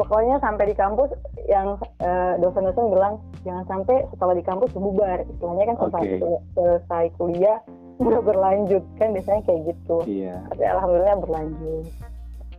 Pokoknya 0.00 0.40
sampai 0.40 0.72
di 0.72 0.76
kampus 0.76 1.12
yang 1.44 1.76
eh, 2.00 2.40
dosen-dosen 2.40 2.88
bilang 2.88 3.20
jangan 3.44 3.68
sampai 3.68 4.08
setelah 4.08 4.32
di 4.32 4.44
kampus 4.48 4.72
bubar. 4.72 5.28
Istilahnya 5.28 5.64
kan 5.68 5.76
selesai, 5.76 6.02
Oke. 6.08 6.16
selesai 6.56 7.04
kuliah 7.20 7.60
udah 8.00 8.20
berlanjut. 8.24 8.84
Kan 8.96 9.12
biasanya 9.12 9.44
kayak 9.44 9.60
gitu. 9.76 9.96
Iya. 10.08 10.40
Tapi 10.56 10.64
alhamdulillah 10.64 11.20
berlanjut 11.20 11.84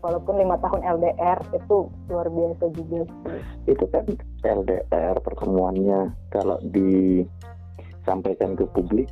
walaupun 0.02 0.42
lima 0.42 0.58
tahun 0.60 0.82
LDR 0.82 1.40
itu 1.54 1.88
luar 2.10 2.28
biasa 2.28 2.66
juga 2.74 3.06
sih. 3.06 3.42
Itu 3.70 3.86
kan 3.94 4.06
LDR 4.42 5.16
pertemuannya. 5.22 6.10
Kalau 6.34 6.58
disampaikan 6.74 8.58
ke 8.58 8.66
publik 8.74 9.08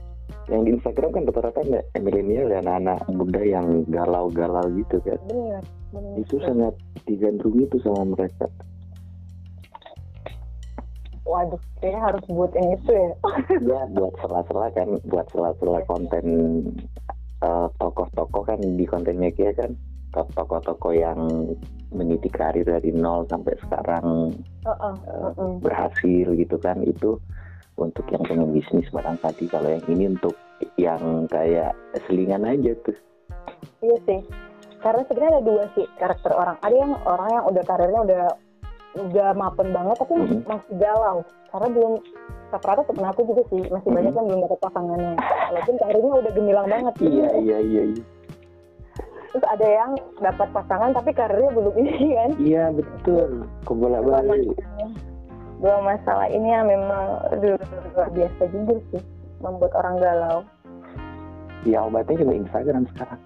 yang 0.50 0.66
di 0.66 0.74
Instagram 0.78 1.14
kan 1.14 1.30
rata-rata 1.30 1.62
ya, 1.62 1.82
milenial 2.02 2.50
dan 2.50 2.66
anak 2.66 3.06
muda 3.10 3.42
yang 3.46 3.86
galau-galau 3.86 4.66
gitu 4.74 4.98
kan. 5.06 5.18
Bener 5.30 5.62
bener 5.94 6.22
itu 6.22 6.38
sangat 6.42 6.74
digandrungi 7.06 7.70
tuh 7.70 7.82
sama 7.86 8.18
mereka. 8.18 8.50
Waduh 11.30 11.62
kayaknya 11.78 12.02
harus 12.02 12.24
buatin 12.26 12.74
itu 12.74 12.90
ya. 12.90 13.14
Ya 13.70 13.82
buat 13.94 14.14
sela-sela 14.18 14.74
kan 14.74 14.90
buat 15.06 15.30
sela-sela 15.30 15.86
konten 15.86 16.26
eh, 17.46 17.68
tokoh-tokoh 17.78 18.42
kan 18.50 18.58
di 18.58 18.86
kontennya 18.90 19.30
kia 19.38 19.54
kan 19.54 19.78
tokoh-tokoh 20.12 20.94
yang 20.94 21.20
meniti 21.90 22.30
karir 22.30 22.66
dari 22.66 22.94
nol 22.94 23.26
sampai 23.26 23.54
sekarang 23.62 24.34
Heeh, 24.62 24.96
eh, 25.10 25.32
heeh. 25.34 25.52
berhasil 25.62 26.28
gitu 26.34 26.56
kan 26.58 26.82
itu 26.82 27.18
untuk 27.76 28.06
yang 28.12 28.22
pengen 28.28 28.52
bisnis 28.52 28.90
barangkali 28.92 29.46
kalau 29.48 29.70
yang 29.72 29.86
ini 29.88 30.12
untuk 30.12 30.36
yang 30.76 31.26
kayak 31.28 31.72
selingan 32.06 32.44
aja 32.44 32.76
tuh 32.84 32.98
Iya 33.80 33.96
sih. 34.04 34.20
Karena 34.80 35.08
sebenarnya 35.08 35.40
ada 35.40 35.44
dua 35.44 35.64
sih 35.72 35.88
karakter 35.96 36.32
orang. 36.36 36.60
Ada 36.60 36.76
yang 36.76 36.92
orang 37.04 37.30
yang 37.32 37.46
udah 37.48 37.64
karirnya 37.64 38.02
udah 38.04 38.24
udah 39.08 39.30
mapen 39.32 39.72
banget 39.72 39.96
tapi 39.96 40.14
Mhm. 40.20 40.40
masih 40.44 40.74
galau. 40.76 41.18
Karena 41.48 41.68
belum 41.72 41.94
rata-rata 42.52 42.84
temen 42.84 43.08
aku 43.08 43.22
juga 43.24 43.44
sih 43.48 43.62
masih 43.72 43.88
Mhm. 43.88 43.96
banyak 43.96 44.14
yang 44.16 44.28
belum 44.28 44.42
dapat 44.44 44.60
pasangannya. 44.60 45.14
Walaupun 45.48 45.76
karirnya 45.80 46.14
udah 46.20 46.32
gemilang 46.36 46.68
banget. 46.68 46.94
iya 47.00 47.30
iya 47.40 47.58
iya 47.64 47.84
iya 47.96 48.04
Terus 49.30 49.46
ada 49.46 49.68
yang 49.68 49.92
dapat 50.18 50.48
pasangan 50.50 50.90
tapi 50.92 51.14
karirnya 51.14 51.54
belum 51.54 51.76
ini 51.78 51.94
kan. 52.18 52.30
iya 52.38 52.64
betul 52.70 53.46
kebolak 53.64 54.02
balik 54.02 54.58
Dua 55.60 55.76
masalah 55.84 56.26
ini 56.26 56.48
yang 56.48 56.66
memang 56.66 57.20
aduh, 57.30 57.60
luar 57.92 58.10
biasa 58.10 58.42
juga 58.48 58.80
sih 58.90 59.04
membuat 59.40 59.76
orang 59.76 59.96
galau. 59.98 60.40
ya 61.62 61.84
obatnya 61.84 62.24
cuma 62.24 62.32
Instagram 62.34 62.88
sekarang 62.90 63.20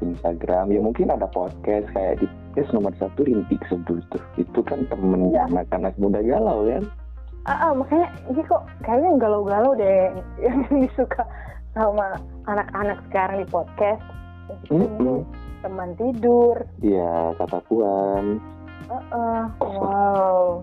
Instagram 0.00 0.64
ya 0.68 0.80
mungkin 0.80 1.12
ada 1.12 1.28
podcast 1.28 1.84
kayak 1.92 2.18
di 2.18 2.26
podcast 2.26 2.72
nomor 2.72 2.92
satu 2.96 3.20
rintik 3.22 3.60
seduh 3.68 4.00
tuh 4.08 4.22
itu 4.34 4.60
kan 4.64 4.88
temen 4.88 5.28
Iya. 5.28 5.44
anak-anak 5.48 5.92
muda 5.96 6.20
galau 6.20 6.64
kan 6.64 6.84
Ah, 7.44 7.68
ah, 7.68 7.72
makanya 7.76 8.08
ini 8.32 8.40
kok 8.40 8.64
kayaknya 8.80 9.20
galau-galau 9.20 9.76
deh 9.76 10.08
yang 10.44 10.64
disuka 10.72 11.28
sama 11.76 12.16
anak-anak 12.46 12.96
sekarang 13.04 13.44
di 13.44 13.46
podcast. 13.46 14.00
Mm-mm. 14.70 15.26
Teman 15.64 15.90
tidur. 15.96 16.56
Iya 16.84 17.32
kata 17.40 17.58
Puan 17.66 18.40
Heeh. 18.84 19.42
Wow. 19.64 20.60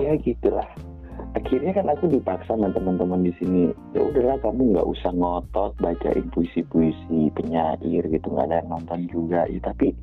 ya 0.00 0.16
gitulah 0.16 0.64
akhirnya 1.36 1.70
kan 1.76 1.86
aku 1.92 2.10
dipaksa 2.10 2.56
sama 2.56 2.72
teman-teman 2.74 3.22
di 3.22 3.30
sini 3.38 3.70
ya 3.94 4.00
udahlah 4.02 4.40
kamu 4.42 4.74
nggak 4.74 4.88
usah 4.88 5.12
ngotot 5.14 5.76
bacain 5.78 6.26
puisi-puisi 6.34 7.30
penyair 7.36 8.02
gitu 8.08 8.26
nggak 8.32 8.48
ada 8.50 8.56
yang 8.64 8.70
nonton 8.72 9.00
juga 9.06 9.46
ya 9.46 9.60
tapi 9.62 9.94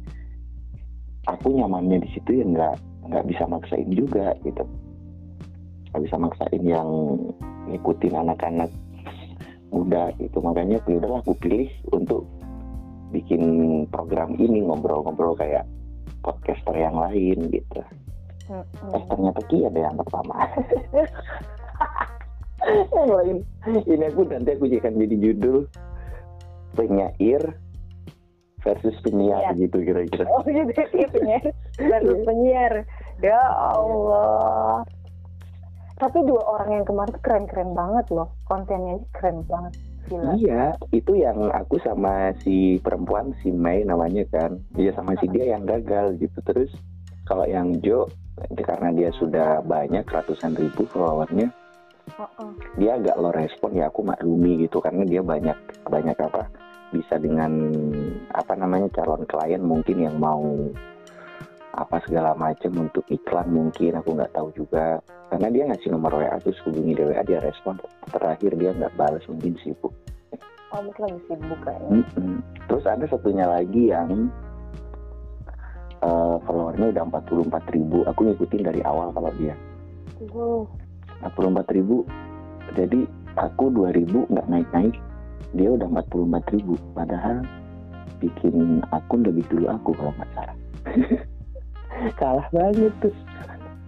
aku 1.28 1.52
nyamannya 1.52 2.00
di 2.00 2.10
situ 2.16 2.40
ya 2.40 2.46
nggak 2.48 2.76
nggak 3.12 3.26
bisa 3.28 3.44
maksain 3.44 3.90
juga 3.92 4.38
gitu 4.48 4.64
nggak 5.92 6.02
bisa 6.08 6.16
maksain 6.16 6.64
yang 6.64 6.90
ngikutin 7.68 8.16
anak-anak 8.16 8.72
muda 9.68 10.16
gitu 10.24 10.40
makanya 10.40 10.80
ya 10.88 10.96
udahlah 10.96 11.20
aku 11.20 11.36
pilih 11.44 11.68
untuk 11.92 12.24
bikin 13.10 13.42
program 13.88 14.36
ini 14.36 14.64
ngobrol-ngobrol 14.64 15.36
kayak 15.36 15.64
podcaster 16.22 16.76
yang 16.76 16.96
lain 16.96 17.48
gitu 17.50 17.80
Mm-mm. 18.48 18.96
Eh 18.96 19.04
ternyata 19.12 19.42
Ki 19.52 19.68
ada 19.68 19.76
yang 19.76 20.00
pertama. 20.00 20.40
yang 22.96 23.12
lain. 23.12 23.38
Ini 23.68 24.06
aku 24.08 24.24
nanti 24.24 24.56
aku 24.56 24.72
akan 24.72 24.94
jadi 25.04 25.16
judul 25.20 25.58
penyair 26.80 27.44
versus 28.64 28.96
penyiar 29.04 29.52
Iya. 29.52 29.68
gitu 29.68 29.84
kira-kira. 29.84 30.32
Oh 30.32 30.40
gitu 30.48 30.72
ya 30.96 31.08
penyiar. 31.12 31.44
Baru 31.76 32.24
penyiar. 32.24 32.74
Ya 33.20 33.40
Allah. 33.52 34.88
Tapi 36.00 36.24
dua 36.24 36.44
orang 36.48 36.70
yang 36.82 36.86
kemarin 36.88 37.12
tuh 37.12 37.24
keren-keren 37.28 37.76
banget 37.76 38.06
loh. 38.16 38.32
Kontennya 38.48 39.02
keren 39.12 39.44
banget. 39.44 39.76
Gila. 40.08 40.40
Iya, 40.40 40.64
itu 40.96 41.20
yang 41.20 41.52
aku 41.52 41.84
sama 41.84 42.32
si 42.40 42.80
perempuan 42.80 43.36
si 43.44 43.52
Mei 43.52 43.84
namanya 43.84 44.24
kan. 44.32 44.56
Iya 44.80 44.96
sama 44.96 45.20
si 45.20 45.28
dia 45.28 45.52
yang 45.52 45.68
gagal 45.68 46.16
gitu. 46.16 46.40
Terus 46.48 46.72
kalau 47.28 47.44
yang 47.44 47.76
Jo 47.84 48.08
karena 48.56 48.96
dia 48.96 49.10
sudah 49.20 49.60
banyak 49.66 50.08
ratusan 50.08 50.56
ribu 50.56 50.88
followernya, 50.94 51.52
Heeh. 52.16 52.50
dia 52.80 52.96
agak 52.96 53.20
low 53.20 53.34
respon 53.36 53.76
ya 53.76 53.92
aku 53.92 54.06
maklumi 54.06 54.64
gitu 54.64 54.80
karena 54.80 55.04
dia 55.04 55.20
banyak 55.20 55.58
banyak 55.90 56.18
apa 56.22 56.48
bisa 56.96 57.20
dengan 57.20 57.52
apa 58.32 58.54
namanya 58.56 58.88
calon 58.96 59.28
klien 59.28 59.60
mungkin 59.60 60.08
yang 60.08 60.16
mau 60.16 60.40
apa 61.78 62.02
segala 62.10 62.34
macam 62.34 62.74
untuk 62.90 63.06
iklan 63.14 63.54
mungkin 63.54 63.94
aku 63.94 64.18
nggak 64.18 64.34
tahu 64.34 64.50
juga. 64.58 64.98
Karena 65.30 65.48
dia 65.54 65.64
ngasih 65.70 65.94
nomor 65.94 66.18
WA 66.18 66.34
terus 66.42 66.58
hubungi 66.66 66.98
di 66.98 67.04
WA 67.06 67.22
dia 67.22 67.38
respon. 67.38 67.78
Terakhir 68.10 68.58
dia 68.58 68.74
nggak 68.74 68.98
balas 68.98 69.22
mungkin 69.30 69.54
sibuk. 69.62 69.94
Oh 70.74 70.82
mungkin 70.82 71.02
lagi 71.08 71.22
sibuk 71.32 71.60
kayaknya 71.64 72.04
Mm-mm. 72.04 72.44
terus 72.68 72.84
ada 72.84 73.06
satunya 73.08 73.48
lagi 73.48 73.88
yang 73.88 74.28
eh, 76.04 76.36
followernya 76.44 76.92
udah 76.98 77.04
44 77.08 77.76
ribu. 77.78 78.04
Aku 78.10 78.20
ngikutin 78.26 78.66
dari 78.66 78.82
awal 78.82 79.14
kalau 79.14 79.32
dia. 79.38 79.54
Wow. 80.34 80.66
44 81.22 81.78
ribu. 81.78 82.04
Jadi 82.74 83.06
aku 83.38 83.70
2000 83.70 84.34
nggak 84.34 84.48
naik-naik 84.50 84.96
dia 85.56 85.70
udah 85.72 85.88
44 85.88 86.54
ribu. 86.58 86.74
Padahal 86.98 87.46
bikin 88.18 88.82
akun 88.90 89.22
lebih 89.22 89.46
dulu 89.48 89.70
aku 89.70 89.94
kalau 89.94 90.12
nggak 90.18 90.30
salah 90.34 90.58
kalah 92.16 92.48
banget 92.50 92.94
tuh. 93.00 93.14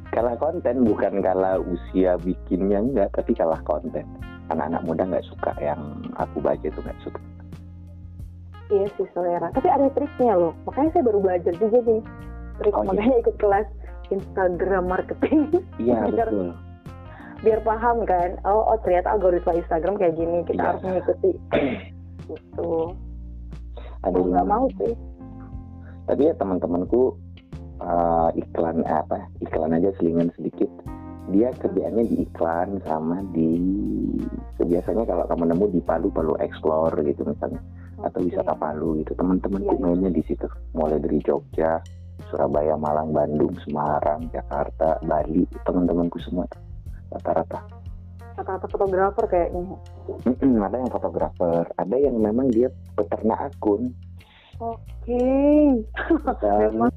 Kalah 0.09 0.35
konten 0.35 0.83
bukan 0.83 1.21
kalah 1.21 1.61
usia 1.61 2.17
bikinnya 2.17 2.81
enggak 2.81 3.09
tapi 3.13 3.31
kalah 3.31 3.61
konten. 3.61 4.05
Anak-anak 4.49 4.81
muda 4.83 5.03
nggak 5.05 5.25
suka 5.25 5.53
yang 5.59 5.77
aku 6.15 6.37
baca 6.39 6.59
itu 6.59 6.79
nggak 6.79 6.99
suka. 6.99 7.21
Iya 8.69 8.85
sih 8.95 9.05
selera. 9.11 9.49
Tapi 9.49 9.65
ada 9.65 9.89
triknya 9.89 10.33
loh. 10.35 10.53
Makanya 10.65 10.89
saya 10.91 11.03
baru 11.03 11.19
belajar 11.19 11.53
juga 11.55 11.77
nih. 11.79 12.01
Trik 12.57 12.73
Oh, 12.73 12.81
iya. 12.81 12.87
makanya 12.87 13.15
ikut 13.19 13.35
kelas 13.37 13.67
Instagram 14.09 14.83
marketing. 14.85 15.39
Iya 15.77 15.97
Biar- 16.09 16.29
betul. 16.29 16.49
biar 17.39 17.59
paham 17.63 17.97
kan. 18.03 18.29
Oh, 18.43 18.67
oh 18.67 18.77
ternyata 18.83 19.15
algoritma 19.15 19.55
Instagram 19.55 19.95
kayak 19.95 20.13
gini 20.13 20.43
kita 20.43 20.59
Iya. 20.59 20.67
harus 20.67 20.81
mengikuti. 20.83 21.31
Gitu. 22.27 22.71
Ada 24.01 24.17
nggak 24.17 24.45
mau 24.45 24.65
sih. 24.75 24.93
Tapi 26.03 26.21
ya 26.23 26.33
teman-temanku 26.35 27.13
eh, 27.79 28.29
iklan 28.39 28.83
apa 28.85 29.27
iklan 29.43 29.75
aja 29.75 29.89
selingan 29.97 30.29
sedikit. 30.35 30.69
Dia 31.29 31.53
kerjaannya 31.53 32.09
di 32.09 32.25
iklan 32.25 32.81
sama 32.89 33.21
di 33.31 33.53
biasanya 34.59 35.05
kalau 35.05 35.25
kamu 35.29 35.43
nemu 35.53 35.65
di 35.77 35.81
Palu 35.81 36.09
Palu 36.09 36.33
Explore 36.41 36.93
gitu 37.05 37.21
misalnya 37.25 37.61
atau 38.01 38.19
wisata 38.23 38.53
Palu 38.55 38.99
gitu. 39.03 39.13
Teman-temanku 39.13 39.75
Iya. 39.77 39.81
mainnya 39.81 40.09
di 40.13 40.23
situ. 40.25 40.47
Mulai 40.73 40.99
dari 41.01 41.19
Jogja 41.21 41.81
Surabaya 42.29 42.75
Malang 42.75 43.13
Bandung 43.13 43.55
Semarang 43.65 44.29
Jakarta 44.29 44.99
Bali 45.05 45.45
teman-temanku 45.65 46.17
semua. 46.21 46.45
Rata-rata. 47.09 47.59
Kata-kata 48.39 48.67
fotografer 48.71 49.25
kayaknya. 49.27 49.75
Mm-mm, 50.23 50.63
ada 50.63 50.75
yang 50.79 50.91
fotografer. 50.93 51.65
Ada 51.75 51.95
yang 51.99 52.15
memang 52.21 52.47
dia 52.53 52.71
peternak 52.95 53.51
akun 53.51 53.91
oke 54.59 55.23
Memang, 56.61 56.91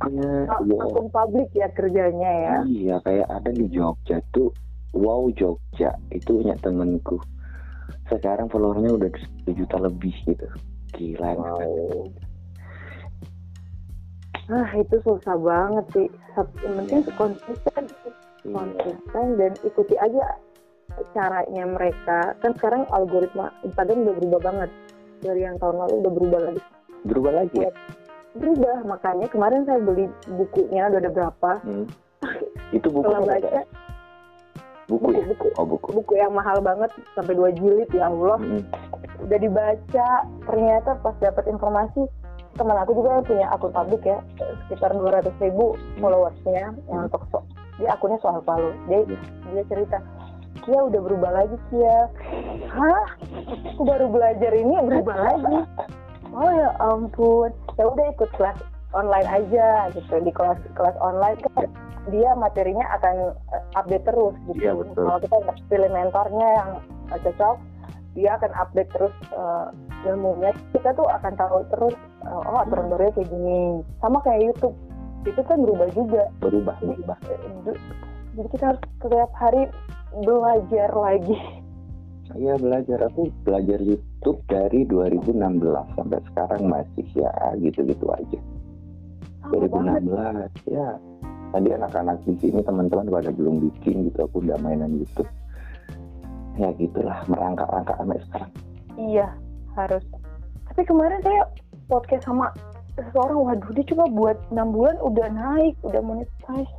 A- 0.51 0.61
akun 0.61 1.07
publik 1.09 1.49
ya 1.53 1.71
kerjanya 1.71 2.31
ya 2.31 2.55
Iya, 2.63 2.97
kayak 3.01 3.29
ada 3.31 3.51
di 3.51 3.67
Jogja 3.67 4.19
tuh. 4.31 4.53
Wow 4.93 5.33
Jogja 5.33 5.97
itu 6.11 6.37
punya 6.37 6.53
temenku. 6.59 7.17
Sekarang 8.07 8.47
followernya 8.47 8.93
udah 8.93 9.09
1 9.47 9.57
juta 9.57 9.77
lebih 9.81 10.13
gitu. 10.27 10.47
Gila. 10.93 11.33
wow 11.33 12.05
ah 14.51 14.69
itu 14.75 14.99
susah 15.01 15.39
banget 15.39 15.87
sih 15.95 16.07
Sat- 16.35 16.53
yang 16.61 16.75
penting 16.83 17.01
konsisten 17.15 17.83
Iya. 18.43 18.53
konsisten 18.53 19.27
dan 19.39 19.53
ikuti 19.63 19.95
aja 19.97 20.35
caranya 21.15 21.65
mereka 21.65 22.35
kan 22.37 22.53
sekarang 22.59 22.83
algoritma 22.91 23.49
Instagram 23.63 24.03
udah 24.05 24.15
berubah 24.19 24.41
banget 24.43 24.71
dari 25.23 25.41
yang 25.41 25.57
tahun 25.57 25.79
lalu 25.79 25.95
udah 26.05 26.13
berubah 26.13 26.41
lagi 26.43 26.63
Berubah 27.03 27.33
lagi 27.37 27.59
ya? 27.59 27.73
berubah 28.33 28.81
makanya 28.87 29.29
kemarin 29.29 29.61
saya 29.63 29.77
beli 29.79 30.09
bukunya 30.27 30.89
udah 30.89 30.99
ada 30.99 31.11
berapa 31.11 31.51
Hmm. 31.61 31.85
Itu 32.73 32.89
buku 32.89 33.05
apa 33.07 33.29
baca 33.29 33.45
ya? 33.45 33.65
Buku 34.89 35.07
ya? 35.11 35.21
buku-buku 35.21 35.49
Oh 35.55 35.67
buku. 35.67 35.89
buku 35.95 36.13
yang 36.15 36.33
mahal 36.33 36.59
banget 36.59 36.89
sampai 37.13 37.33
dua 37.33 37.53
jilid 37.53 37.91
ya 37.91 38.09
Allah 38.09 38.41
Mm-mm. 38.41 38.65
udah 39.21 39.39
dibaca 39.39 40.09
ternyata 40.43 40.91
pas 40.99 41.13
dapat 41.19 41.45
informasi 41.47 42.09
teman 42.53 42.77
aku 42.79 42.93
juga 42.95 43.09
yang 43.15 43.25
punya 43.27 43.47
akun 43.49 43.69
publik 43.71 44.03
ya 44.03 44.19
sekitar 44.65 44.93
200 44.93 45.25
ribu 45.39 45.73
followersnya 45.97 46.53
yang 46.85 47.05
untuk 47.05 47.25
so- 47.29 47.45
dia 47.75 47.89
akunnya 47.91 48.17
soal 48.19 48.41
Palu 48.41 48.73
dia 48.87 49.01
Iya. 49.03 49.19
dia 49.51 49.65
cerita 49.67 49.99
Kia 50.59 50.81
udah 50.83 51.01
berubah 51.01 51.31
lagi 51.35 51.57
Kia 51.69 51.97
hah 52.71 53.05
aku 53.69 53.83
baru 53.83 54.09
belajar 54.09 54.53
ini 54.53 54.73
berubah 54.83 55.17
lagi 55.19 55.57
oh 56.33 56.51
ya 56.51 56.71
ampun. 56.81 57.51
Ya 57.77 57.85
udah 57.89 58.07
ikut 58.17 58.31
kelas 58.37 58.59
online 58.93 59.29
aja 59.29 59.89
gitu. 59.93 60.15
Di 60.21 60.33
kelas 60.33 60.59
kelas 60.77 60.97
online 61.01 61.39
kan 61.53 61.69
dia 62.11 62.35
materinya 62.35 62.83
akan 62.99 63.17
eh, 63.55 63.65
update 63.79 64.05
terus 64.09 64.35
gitu. 64.51 64.59
Iya, 64.59 64.73
betul. 64.75 65.05
kalau 65.07 65.21
kita 65.23 65.37
nggak 65.39 65.59
pilih 65.71 65.91
mentornya 65.93 66.49
yang 66.59 66.71
cocok 67.13 67.57
dia 68.13 68.31
akan 68.37 68.53
update 68.59 68.91
terus 68.93 69.15
eh, 69.33 69.67
ilmunya. 70.09 70.51
Kita 70.75 70.91
tuh 70.97 71.07
akan 71.09 71.33
tahu 71.37 71.59
terus 71.73 71.95
eh, 72.27 72.41
oh 72.49 72.59
aturan 72.61 72.91
barunya 72.91 73.13
kayak 73.15 73.29
gini. 73.31 73.61
Sama 74.03 74.19
kayak 74.25 74.53
YouTube. 74.53 74.77
Itu 75.23 75.41
kan 75.47 75.63
berubah 75.63 75.89
juga. 75.95 76.27
Berubah, 76.43 76.75
jadi, 76.83 76.99
berubah. 76.99 77.19
jadi 78.35 78.49
kita 78.51 78.65
harus 78.75 78.83
setiap 78.99 79.31
hari 79.39 79.63
belajar 80.27 80.91
lagi. 80.91 81.39
Iya 82.35 82.59
belajar. 82.59 82.99
Aku 83.07 83.31
belajar 83.47 83.79
YouTube 83.79 84.12
dari 84.47 84.87
2016 84.87 85.35
sampai 85.99 86.21
sekarang 86.31 86.63
masih 86.71 87.07
ya 87.19 87.33
gitu-gitu 87.59 88.07
aja. 88.15 88.39
Banget 89.51 90.03
2016 90.07 90.71
ya. 90.71 90.89
Tadi 91.53 91.69
anak-anak 91.69 92.17
di 92.25 92.33
sini 92.41 92.61
teman-teman 92.65 93.11
pada 93.13 93.29
belum 93.35 93.61
bikin 93.69 94.09
gitu. 94.09 94.25
Aku 94.25 94.41
udah 94.41 94.57
mainan 94.63 94.97
YouTube. 94.97 95.29
Ya 96.57 96.71
gitulah 96.79 97.19
merangkak-rangkak 97.27 97.97
sampai 97.99 98.21
sekarang. 98.29 98.53
iya 99.01 99.33
harus 99.73 100.05
tapi 100.69 100.85
kemarin 100.85 101.21
saya 101.25 101.49
podcast 101.89 102.29
sama 102.29 102.53
seseorang 102.93 103.41
waduh 103.41 103.73
dia 103.73 103.85
cuma 103.89 104.05
buat 104.09 104.37
enam 104.53 104.73
bulan 104.73 104.97
udah 105.01 105.29
naik 105.33 105.75
udah 105.81 106.01
monetize 106.05 106.73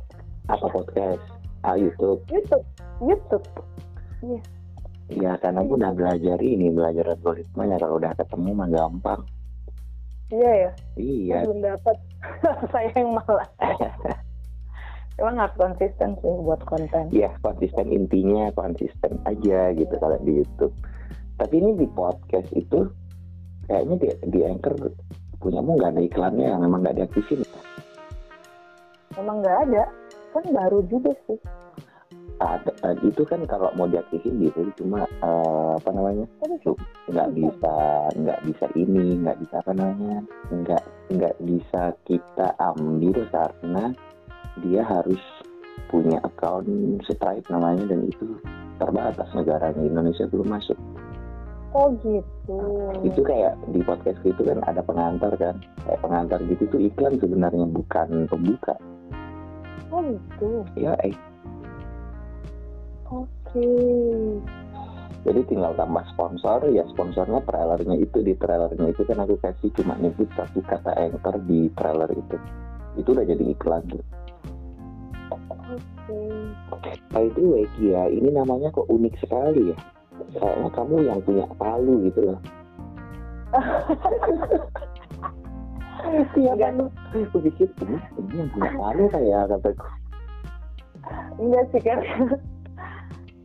Apa 0.46 0.68
podcast? 0.68 1.22
Ah 1.66 1.74
YouTube. 1.74 2.20
YouTube 2.30 2.64
YouTube 3.02 3.44
Ya 5.12 5.36
karena 5.36 5.60
aku 5.60 5.76
udah 5.76 5.92
belajar 5.92 6.38
ini, 6.40 6.72
belajar 6.72 7.12
algoritmanya. 7.12 7.76
Kalau 7.76 8.00
udah 8.00 8.12
ketemu 8.16 8.48
mah 8.54 8.68
gampang. 8.68 9.20
iya 10.32 10.52
ya 10.56 10.70
Iya. 10.96 11.38
belum 11.44 11.60
dapat 11.62 11.96
saya 12.72 12.88
yang 12.96 13.12
malah 13.12 13.44
emang 15.20 15.36
harus 15.36 15.54
konsisten 15.54 16.16
sih 16.18 16.32
buat 16.42 16.58
konten 16.64 17.12
Iya 17.12 17.30
konsisten 17.38 17.92
intinya 17.92 18.48
konsisten 18.56 19.20
aja 19.28 19.70
gitu 19.76 19.94
kalau 20.00 20.16
di 20.24 20.40
YouTube. 20.42 20.74
Tapi 21.36 21.54
ini 21.60 21.76
di 21.76 21.86
podcast 21.92 22.48
itu 22.56 22.88
kayaknya 23.68 23.94
di, 24.00 24.06
di 24.32 24.40
Anchor 24.42 24.74
punyamu 25.38 25.76
nggak 25.76 25.92
ada 25.92 26.02
iklannya 26.02 26.46
yang 26.48 26.60
memang 26.64 26.80
nggak 26.82 26.96
diaktifin. 26.98 27.44
emang 29.14 29.38
nggak 29.38 29.58
ada 29.68 29.84
kan 30.32 30.44
baru 30.50 30.82
juga 30.88 31.12
sih 31.28 31.38
Ada, 32.42 32.70
eh, 32.82 32.96
itu 33.06 33.22
kan 33.22 33.46
kalau 33.46 33.70
mau 33.78 33.86
diaktifin 33.86 34.42
gitu 34.42 34.66
cuma 34.82 35.06
eh, 35.06 35.72
apa 35.78 35.90
namanya? 35.94 36.26
Nggak 37.06 37.30
bisa 37.30 37.74
nggak 38.18 38.40
bisa 38.42 38.64
ini 38.74 39.22
nggak 39.22 39.38
bisa 39.38 39.54
apa 39.62 39.72
namanya? 39.72 40.18
Nggak 40.50 40.84
nggak 41.14 41.36
bisa 41.46 41.94
kita 42.04 42.58
ambil 42.58 43.22
karena 43.30 43.84
dia 44.62 44.82
harus 44.82 45.20
punya 45.90 46.18
account 46.26 46.66
Stripe 47.06 47.46
namanya 47.50 47.86
dan 47.86 48.06
itu 48.06 48.38
terbatas 48.82 49.30
negaranya 49.34 49.82
Indonesia 49.82 50.26
belum 50.26 50.50
masuk. 50.50 50.78
Oh 51.74 51.90
gitu. 52.06 52.58
Itu 53.02 53.20
kayak 53.26 53.58
di 53.74 53.82
podcast 53.82 54.22
itu 54.22 54.42
kan 54.46 54.62
ada 54.62 54.78
pengantar 54.82 55.34
kan? 55.34 55.58
Kayak 55.82 56.00
pengantar 56.06 56.38
gitu 56.46 56.70
tuh 56.70 56.80
iklan 56.82 57.18
sebenarnya 57.18 57.66
bukan 57.66 58.30
pembuka. 58.30 58.78
Oh 59.90 60.02
gitu. 60.02 60.62
Ya 60.78 60.94
eh 61.02 61.14
oke 63.08 63.68
jadi 65.24 65.40
tinggal 65.48 65.72
tambah 65.72 66.04
sponsor 66.12 66.68
ya 66.68 66.84
sponsornya 66.92 67.40
trailernya 67.48 67.96
itu 67.96 68.20
di 68.20 68.36
trailernya 68.36 68.92
itu 68.92 69.02
kan 69.08 69.24
aku 69.24 69.40
kasih 69.40 69.72
cuma 69.80 69.96
nyebut 69.96 70.28
satu 70.36 70.60
kata 70.64 70.92
anchor 70.96 71.36
di 71.48 71.72
trailer 71.76 72.10
itu 72.12 72.36
itu 73.00 73.08
udah 73.10 73.24
jadi 73.24 73.44
iklan 73.56 73.82
tuh 73.88 74.04
oke 76.72 76.92
By 77.14 77.30
the 77.30 77.42
way 77.46 77.64
Kia, 77.78 78.10
ini 78.10 78.34
namanya 78.34 78.74
kok 78.74 78.90
unik 78.90 79.14
sekali 79.22 79.70
ya. 79.70 79.78
Kayaknya 80.34 80.68
kamu 80.74 80.96
yang 81.06 81.18
punya 81.22 81.46
palu 81.58 82.10
gitu 82.10 82.20
loh. 82.26 82.40
Iya 86.34 86.52
kan? 86.58 86.90
Aku 87.16 87.38
pikir 87.40 87.70
ini, 87.80 87.96
ini 88.18 88.34
yang 88.34 88.48
punya 88.50 88.70
palu 88.76 89.04
kayak 89.14 89.46
kataku. 89.50 89.88
enggak 91.38 91.64
sih 91.70 91.82
kan 91.82 91.98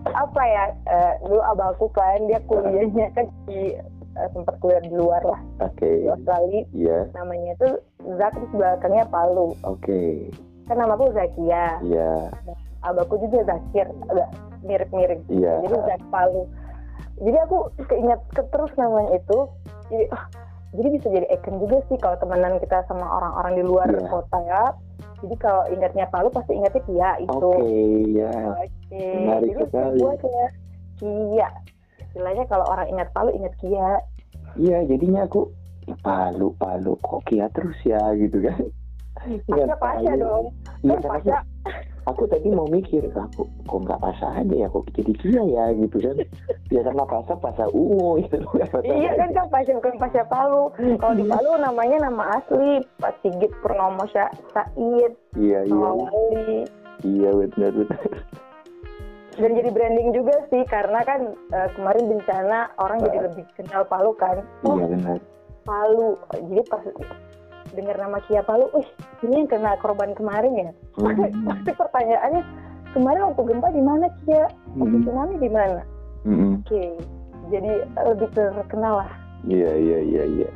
apa 0.07 0.41
ya 0.41 0.63
eh, 0.87 1.13
dulu 1.23 1.41
abangku 1.43 1.87
kan 1.91 2.23
dia 2.25 2.39
kuliahnya 2.47 3.11
kan 3.11 3.27
di 3.45 3.75
eh, 4.15 4.29
sempat 4.31 4.55
kuliah 4.63 4.79
di 4.79 4.91
luar 4.95 5.19
lah. 5.23 5.41
Oke, 5.59 5.87
di 6.03 6.07
Australia. 6.07 6.61
Iya, 6.71 6.97
namanya 7.11 7.51
itu 7.55 7.69
Zak 8.15 8.31
terus 8.31 8.51
belakangnya 8.55 9.05
Palu. 9.07 9.53
Oke. 9.67 10.31
kan 10.69 10.77
namaku 10.77 11.09
Zakia. 11.11 11.81
Iya. 11.81 12.29
abahku 12.79 13.19
juga 13.19 13.43
Zakir 13.43 13.89
agak 14.07 14.29
mirip-mirip. 14.63 15.19
Iya. 15.27 15.65
jadi 15.67 15.75
Zak 15.83 16.01
Palu. 16.07 16.47
Jadi 17.19 17.37
aku 17.43 17.57
keinget 17.91 18.21
ke 18.31 18.43
terus 18.55 18.71
namanya 18.79 19.19
itu. 19.19 19.39
Jadi 19.91 20.05
ah, 20.15 20.23
jadi 20.71 20.87
bisa 20.93 21.07
jadi 21.09 21.27
icon 21.33 21.59
juga 21.59 21.77
sih 21.89 21.97
kalau 21.97 22.15
temenan 22.21 22.55
kita 22.61 22.85
sama 22.87 23.03
orang-orang 23.03 23.53
di 23.57 23.63
luar 23.65 23.89
Iya. 23.89 24.07
kota 24.07 24.37
ya 24.45 24.63
jadi 25.19 25.35
kalau 25.37 25.63
ingatnya 25.69 26.05
Palu 26.07 26.29
pasti 26.31 26.51
ingatnya 26.55 26.81
Kia 26.87 27.09
itu 27.19 27.31
Oke, 27.31 27.71
ya. 28.15 28.35
Oke, 28.55 29.03
Menarik 29.15 29.49
jadi 29.51 29.63
sekali. 29.67 29.99
gue 29.99 30.13
Kia 30.99 31.47
istilahnya 31.99 32.43
kalau 32.47 32.65
orang 32.67 32.87
ingat 32.89 33.07
Palu 33.11 33.31
ingat 33.35 33.53
Kia 33.59 33.99
Iya, 34.57 34.81
jadinya 34.89 35.23
aku 35.29 35.51
"Ih, 35.87 35.97
Palu, 36.01 36.55
Palu, 36.57 36.97
kok 36.99 37.21
Kia 37.27 37.47
terus 37.53 37.77
ya 37.85 38.01
gitu 38.17 38.41
kan. 38.41 38.59
Pasya 39.45 39.75
Palu. 39.77 40.19
dong 40.19 40.45
Iya, 40.83 40.97
Pasya 41.03 41.37
aku 42.09 42.25
tadi 42.25 42.49
mau 42.49 42.65
mikir, 42.65 43.05
aku 43.07 43.45
kok 43.63 43.79
nggak 43.79 43.99
Pasha 43.99 44.27
aja 44.33 44.55
ya, 44.55 44.67
kok 44.67 44.89
jadi 44.91 45.13
Kia 45.13 45.43
ya 45.43 45.63
gitu 45.73 45.97
kan. 45.99 46.17
Ya 46.67 46.81
karena 46.81 47.03
Pasha, 47.03 47.33
Pasha 47.35 47.65
ungu 47.69 48.17
gitu. 48.19 48.41
Iya 48.83 49.11
kan 49.15 49.29
kan 49.31 49.45
Pasya 49.47 49.77
bukan 49.77 49.95
Pasya 49.97 50.23
Palu 50.25 50.73
Kalau 50.97 51.13
di. 51.13 51.23
Palu 51.23 51.51
namanya 51.55 51.97
nama 52.03 52.23
asli 52.35 52.81
Pak 52.97 53.21
Sigit 53.21 53.53
Purnomo 53.59 54.03
Sya- 54.05 54.33
Said 54.49 55.13
Iya, 55.35 55.59
iya. 55.63 55.89
Iya, 57.01 57.29
benar 57.31 57.71
benar. 57.73 58.01
dan 59.31 59.55
jadi 59.55 59.71
branding 59.71 60.11
juga 60.11 60.35
sih 60.47 60.67
karena 60.67 60.99
kan 61.01 61.21
eh, 61.31 61.69
kemarin 61.71 62.11
bencana 62.11 62.67
orang 62.75 62.99
jadi 62.99 63.19
lebih 63.23 63.47
kenal 63.55 63.87
Palu 63.87 64.11
kan 64.13 64.43
oh 64.63 64.75
Iya, 64.75 64.85
benar. 64.89 65.17
Palu 65.63 66.07
jadi 66.35 66.61
pas 66.67 66.83
dengar 67.75 67.95
nama 67.99 68.17
Kia 68.25 68.41
Palu, 68.41 68.69
wih 68.73 68.87
ini 69.25 69.45
yang 69.45 69.49
kena 69.49 69.77
korban 69.79 70.11
kemarin 70.17 70.53
ya. 70.55 70.71
Hmm. 70.97 71.15
Pasti 71.49 71.71
pertanyaannya 71.75 72.41
kemarin 72.93 73.21
waktu 73.31 73.41
gempa 73.45 73.67
di 73.71 73.81
mana 73.83 74.05
Kia, 74.25 74.45
waktu 74.77 74.97
Hmm. 74.97 75.03
tsunami 75.05 75.35
di 75.37 75.49
mana? 75.49 75.81
Mm-mm. 76.27 76.59
Oke, 76.65 76.83
jadi 77.47 77.71
eh, 77.87 78.05
lebih 78.11 78.27
terkenal 78.35 79.05
lah. 79.05 79.11
Iya, 79.47 79.71
iya, 79.71 79.99
iya, 80.03 80.23
iya. 80.27 80.49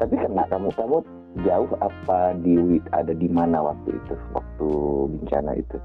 Tapi 0.00 0.16
kena 0.16 0.48
kamu, 0.48 0.72
kamu 0.76 1.04
jauh 1.44 1.72
apa 1.84 2.32
di 2.40 2.80
ada 2.96 3.12
di 3.12 3.28
mana 3.28 3.60
waktu 3.60 3.92
itu, 3.92 4.14
waktu 4.32 4.68
bencana 5.12 5.52
itu? 5.60 5.76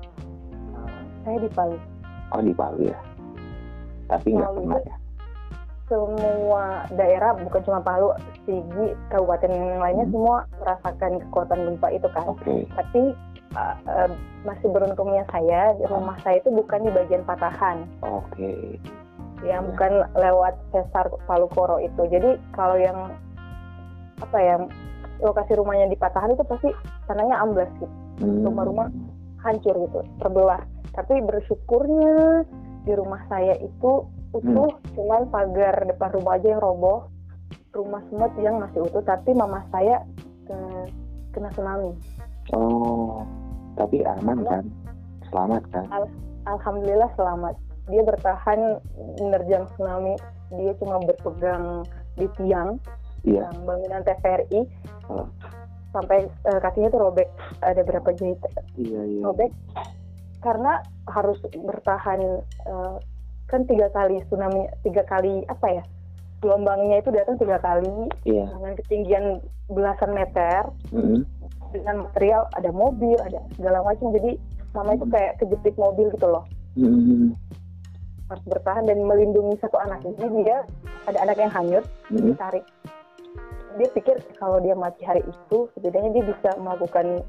Saya 1.27 1.37
di 1.37 1.49
Palu. 1.51 1.77
Oh 2.31 2.39
di 2.39 2.53
Palu 2.55 2.87
ya. 2.87 2.99
Tapi 4.07 4.35
nggak 4.35 4.51
itu 4.55 4.79
ya. 4.87 4.95
Semua 5.91 6.87
daerah 6.95 7.35
bukan 7.35 7.61
cuma 7.67 7.83
Palu, 7.83 8.15
Sigi, 8.47 8.95
kabupaten 9.11 9.51
yang 9.51 9.83
lainnya 9.83 10.07
Hmm. 10.07 10.15
semua 10.15 10.37
merasakan 10.63 11.11
kekuatan 11.27 11.59
gempa 11.67 11.87
itu 11.91 12.07
kan. 12.15 12.25
Oke. 12.31 12.63
Tapi 12.71 13.01
eh, 13.51 13.75
eh, 13.91 14.09
masih 14.47 14.71
beruntungnya 14.71 15.27
saya 15.27 15.75
di 15.75 15.83
rumah 15.83 16.15
saya 16.23 16.39
itu 16.39 16.47
bukan 16.47 16.87
di 16.87 16.91
bagian 16.95 17.27
patahan. 17.27 17.83
Oke. 18.01 18.79
yang 19.41 19.65
Ya. 19.65 19.69
bukan 19.73 19.91
lewat 20.21 20.53
sesar 20.69 21.09
Palu 21.25 21.49
Koro 21.49 21.81
itu. 21.81 22.05
Jadi 22.07 22.37
kalau 22.53 22.77
yang 22.77 23.09
apa 24.21 24.37
ya 24.37 24.55
lokasi 25.17 25.57
rumahnya 25.57 25.89
di 25.89 25.97
Patahan 25.97 26.37
itu 26.37 26.45
pasti 26.45 26.69
tanahnya 27.09 27.41
amblas 27.41 27.65
gitu, 27.81 27.89
Hmm. 28.21 28.45
rumah-rumah 28.45 28.87
hancur 29.41 29.73
gitu, 29.81 30.05
terbelah. 30.21 30.61
Tapi 30.93 31.25
bersyukurnya 31.25 32.45
di 32.85 32.93
rumah 32.93 33.25
saya 33.33 33.57
itu 33.57 34.05
utuh, 34.31 34.71
cuman 34.95 35.27
pagar 35.27 35.75
depan 35.85 36.09
rumah 36.15 36.39
aja 36.39 36.47
yang 36.55 36.61
roboh, 36.63 37.07
rumah 37.71 38.01
semut 38.07 38.31
yang 38.39 38.59
masih 38.59 38.83
utuh. 38.83 39.03
Tapi 39.03 39.35
mama 39.35 39.63
saya 39.71 40.03
eh, 40.47 40.85
kena 41.31 41.51
tsunami. 41.51 41.91
Oh, 42.55 43.23
tapi 43.79 44.03
aman 44.03 44.43
kan? 44.43 44.63
Selamat 45.31 45.63
kan? 45.71 45.85
Alhamdulillah 46.47 47.11
selamat. 47.15 47.55
Dia 47.87 48.01
bertahan 48.03 48.59
menerjang 49.19 49.63
tsunami. 49.75 50.15
Dia 50.51 50.71
cuma 50.79 50.99
berpegang 50.99 51.87
di 52.19 52.27
tiang 52.39 52.75
Iya. 53.21 53.45
yang 53.53 53.69
bangunan 53.69 54.01
TVRI 54.01 54.61
Oh. 55.05 55.29
sampai 55.93 56.23
eh, 56.25 56.59
kakinya 56.63 56.89
tuh 56.89 57.01
robek 57.05 57.27
ada 57.61 57.83
berapa 57.85 58.09
jahit 58.17 58.39
Iya, 58.79 59.01
iya. 59.05 59.21
robek 59.21 59.51
karena 60.41 60.81
harus 61.05 61.37
bertahan 61.53 62.41
eh, 62.41 62.95
kan 63.51 63.61
tiga 63.63 63.91
kali 63.91 64.23
tsunami 64.25 64.63
tiga 64.81 65.03
kali 65.03 65.43
apa 65.45 65.67
ya 65.69 65.83
gelombangnya 66.39 66.97
itu 66.97 67.11
datang 67.11 67.35
tiga 67.35 67.59
kali 67.59 68.07
Iya. 68.23 68.47
dengan 68.49 68.73
ketinggian 68.75 69.25
belasan 69.67 70.11
meter 70.11 70.65
Mm-mm. 70.89 71.21
dengan 71.69 72.07
material 72.07 72.47
ada 72.51 72.71
mobil 72.71 73.13
ada 73.19 73.37
segala 73.53 73.83
macam 73.83 74.09
jadi 74.11 74.39
mama 74.71 74.95
itu 74.95 75.05
kayak 75.05 75.35
kejepit 75.37 75.75
mobil 75.75 76.07
gitu 76.09 76.25
loh 76.25 76.47
Mm-mm. 76.73 77.35
harus 78.25 78.43
bertahan 78.47 78.83
dan 78.85 78.97
melindungi 79.01 79.59
satu 79.59 79.77
anak 79.77 79.99
jadi 80.01 80.25
dia 80.41 80.57
ada 81.05 81.19
anak 81.21 81.37
yang 81.37 81.51
hanyut 81.51 81.85
Mm-mm. 82.07 82.31
ditarik 82.31 82.63
dia 83.73 83.87
pikir 83.89 84.15
kalau 84.35 84.59
dia 84.59 84.73
mati 84.73 85.03
hari 85.03 85.21
itu 85.21 85.69
setidaknya 85.71 86.11
dia 86.11 86.23
bisa 86.25 86.49
melakukan 86.57 87.23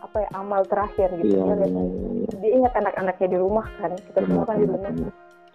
apa 0.00 0.16
ya 0.18 0.28
amal 0.34 0.60
terakhir 0.62 1.08
gitu 1.14 1.32
Iya, 1.34 1.40
Dia 1.40 1.48
iya, 1.50 1.54
lihat- 1.58 1.92
iya. 2.22 2.36
dia 2.38 2.50
ingat 2.54 2.72
anak-anaknya 2.74 3.26
di 3.26 3.38
rumah 3.38 3.66
kan 3.74 3.92
kita 3.98 4.18
semua 4.22 4.44
kan 4.44 4.56
di 4.56 4.66
rumah. 4.66 4.92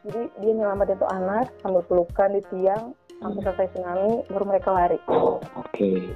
Jadi 0.01 0.21
dia 0.39 0.51
nyelamatin 0.53 0.95
tuh 0.95 1.09
anak 1.09 1.51
sambil 1.59 1.83
pelukan 1.85 2.29
di 2.31 2.41
tiang 2.49 2.83
sampai 3.19 3.41
selesai 3.43 3.67
tsunami 3.73 4.11
baru 4.27 4.45
mereka 4.45 4.69
lari 4.71 4.99
Oke. 5.55 6.11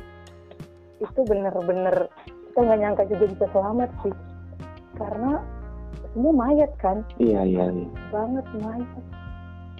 itu 0.97 1.19
bener-bener 1.27 2.07
kita 2.47 2.59
nggak 2.59 2.79
nyangka 2.79 3.03
juga 3.07 3.25
bisa 3.27 3.45
selamat 3.51 3.89
sih 4.01 4.15
karena 4.95 5.33
semua 6.13 6.31
mayat 6.31 6.71
kan 6.77 7.01
Iya, 7.17 7.41
iya, 7.43 7.65
iya. 7.69 7.87
banget 8.07 8.45
mayat 8.55 8.89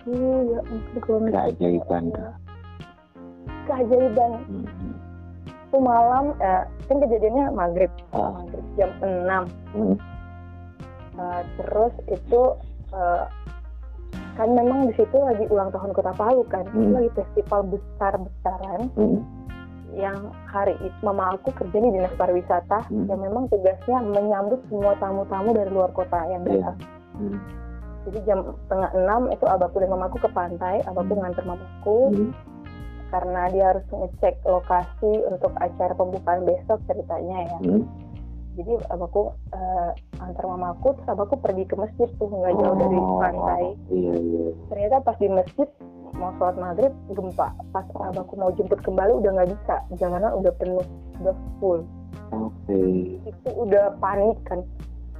tuh 0.04 0.20
ya 0.44 0.60
ampun 0.68 1.00
kalau 1.00 1.20
Keajaiban 1.32 2.04
keajaiban 3.64 4.32
Mm-mm. 4.52 4.92
itu 5.48 5.78
malam 5.80 6.36
eh, 6.38 6.64
kan 6.86 6.98
kejadiannya 7.00 7.46
maghrib 7.56 7.92
Ah. 8.12 8.36
maghrib 8.36 8.66
jam 8.76 8.92
6 9.00 9.48
Mm. 9.74 9.96
Eh, 11.14 11.42
terus 11.56 11.94
itu 12.10 12.42
eh, 12.92 13.24
kan 14.34 14.50
memang 14.50 14.90
di 14.90 14.94
situ 14.94 15.14
lagi 15.14 15.46
ulang 15.48 15.70
tahun 15.70 15.94
kota 15.94 16.12
Palu 16.14 16.42
kan 16.48 16.66
itu 16.66 16.78
Hmm. 16.80 16.94
lagi 16.94 17.10
festival 17.14 17.62
besar 17.70 18.14
besaran 18.18 18.82
Mm. 18.98 19.20
yang 19.94 20.18
hari 20.50 20.74
itu 20.82 20.98
mama 21.02 21.38
aku 21.38 21.54
kerja 21.54 21.78
di 21.78 21.90
dinas 21.92 22.14
pariwisata 22.18 22.90
Hmm. 22.90 23.06
yang 23.06 23.22
memang 23.22 23.46
tugasnya 23.48 24.02
menyambut 24.02 24.58
semua 24.66 24.98
tamu-tamu 24.98 25.54
dari 25.54 25.70
luar 25.70 25.94
kota 25.94 26.18
yang 26.26 26.42
Iya. 26.44 26.74
datang 26.74 26.78
Mm. 27.14 27.38
jadi 28.04 28.20
jam 28.26 28.40
setengah 28.66 28.92
enam 28.96 29.22
itu 29.30 29.46
abahku 29.46 29.78
dan 29.78 29.90
mamaku 29.90 30.18
ke 30.18 30.30
pantai 30.30 30.82
abahku 30.84 31.14
Hmm. 31.14 31.22
nganter 31.22 31.46
mamaku 31.46 32.00
Mm. 32.10 32.30
karena 33.14 33.42
dia 33.54 33.66
harus 33.70 33.86
ngecek 33.88 34.42
lokasi 34.44 35.14
untuk 35.30 35.54
acara 35.62 35.94
pembukaan 35.94 36.42
besok 36.42 36.82
ceritanya 36.90 37.38
ya 37.46 37.58
Mm. 37.62 37.86
Jadi 38.54 38.72
abahku 38.88 39.22
eh, 39.50 39.92
antar 40.18 40.46
mamaku 40.46 40.94
terus 40.94 41.10
abahku 41.10 41.36
pergi 41.38 41.64
ke 41.64 41.76
masjid 41.76 42.08
tuh 42.16 42.28
nggak 42.28 42.54
jauh 42.56 42.76
dari 42.76 42.98
Oh, 42.98 43.18
pantai. 43.18 43.64
Iya, 43.90 44.14
iya. 44.14 44.46
ternyata 44.70 44.96
pas 45.02 45.18
di 45.18 45.28
masjid 45.28 45.68
mau 46.14 46.30
sholat 46.36 46.56
maghrib 46.56 46.94
gempa. 47.10 47.48
Pas 47.70 47.86
abahku 47.92 48.34
mau 48.36 48.54
jemput 48.54 48.78
kembali 48.80 49.12
udah 49.16 49.32
nggak 49.34 49.50
bisa. 49.50 49.76
Jalanan 49.98 50.38
udah 50.38 50.54
penuh 50.56 50.86
udah 51.20 51.36
full. 51.58 51.82
Oke. 52.30 52.82
itu 53.20 53.50
udah 53.52 53.98
panik 53.98 54.38
kan. 54.44 54.62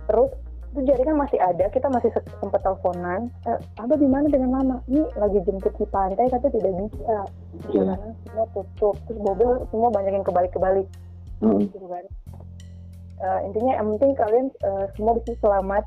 Terus 0.06 0.30
itu 0.74 0.80
jaringan 0.84 1.18
masih 1.20 1.38
ada 1.38 1.70
kita 1.70 1.86
masih 1.88 2.10
se- 2.10 2.34
sempat 2.38 2.62
teleponan. 2.62 3.30
Eh, 3.46 3.58
abah 3.78 3.94
di 3.94 4.06
mana 4.06 4.26
dengan 4.26 4.50
mama? 4.52 4.76
Ini 4.86 5.06
lagi 5.16 5.42
jemput 5.42 5.74
di 5.76 5.86
pantai 5.86 6.26
katanya 6.28 6.50
tidak 6.52 6.74
bisa. 6.80 7.18
Iya. 7.68 7.82
jalanan 7.82 8.14
semua 8.24 8.46
tutup. 8.52 8.96
Terus 9.06 9.20
mobil 9.20 9.50
semua 9.70 9.90
banyak 9.90 10.14
yang 10.14 10.26
kebalik-kebalik. 10.26 10.86
Mm. 11.42 11.60
gitu 11.68 11.92
kan 11.92 12.06
Eh, 13.24 13.40
intinya 13.46 13.74
yang 13.74 13.88
penting 13.90 14.12
kalian 14.14 14.48
eh, 14.62 14.86
semua 14.94 15.16
bisa 15.16 15.34
selamat 15.40 15.86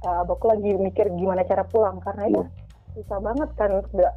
Eh, 0.00 0.16
abahku 0.16 0.48
lagi 0.48 0.72
mikir 0.74 1.12
gimana 1.12 1.44
cara 1.44 1.60
pulang 1.62 2.00
karena 2.00 2.24
itu 2.26 2.40
susah 2.96 3.20
banget 3.20 3.52
kan 3.52 3.84
udah 3.84 4.08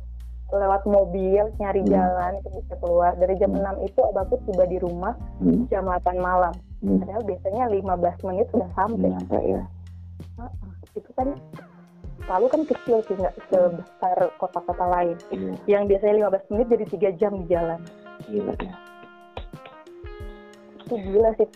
lewat 0.49 0.88
mobil 0.88 1.43
nyari 1.57 1.84
Hmm. 1.84 1.91
jalan 1.91 2.31
itu 2.39 2.49
bisa 2.55 2.73
keluar 2.79 3.11
dari 3.13 3.36
jam 3.36 3.51
Hmm. 3.51 3.67
6 3.75 3.84
itu 3.84 3.99
abahku 3.99 4.39
tiba 4.47 4.63
di 4.63 4.79
rumah 4.79 5.11
Mm. 5.38 5.67
jam 5.67 5.84
8 5.84 6.15
malam 6.15 6.55
Mm. 6.79 7.03
padahal 7.03 7.23
biasanya 7.25 7.63
15 7.67 8.15
menit 8.23 8.47
sudah 8.47 8.69
sampai 8.71 9.11
Nyampe 9.11 9.39
ya. 9.43 9.63
Heeh. 10.39 10.51
itu 10.95 11.11
kan 11.11 11.27
Palu 12.23 12.47
kan 12.47 12.63
kecil 12.63 13.03
sih 13.03 13.15
nggak 13.19 13.36
sebesar 13.43 14.17
kota-kota 14.39 14.86
lain 14.88 15.19
Iya, 15.27 15.51
yang 15.67 15.84
biasanya 15.84 16.15
15 16.23 16.47
menit 16.47 16.67
jadi 16.69 16.86
tiga 16.88 17.09
jam 17.19 17.36
di 17.36 17.51
jalan 17.51 17.84
gila 18.23 18.55
ya. 18.55 18.71
itu 20.79 20.95
gila 20.97 21.29
sih 21.36 21.47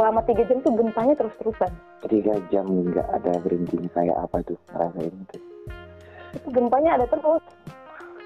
selama 0.00 0.24
tiga 0.24 0.48
jam 0.48 0.64
tuh 0.64 0.72
gempanya 0.72 1.12
terus-terusan. 1.12 1.68
Tiga 2.08 2.32
jam 2.48 2.64
nggak 2.64 3.04
ada 3.20 3.36
berhentinya 3.44 3.92
kayak 3.92 4.16
apa 4.16 4.40
tuh? 4.48 4.56
Ngerasain 4.72 5.12
itu. 5.12 5.36
itu 6.40 6.48
gempanya 6.56 6.96
ada 6.96 7.04
terus. 7.04 7.44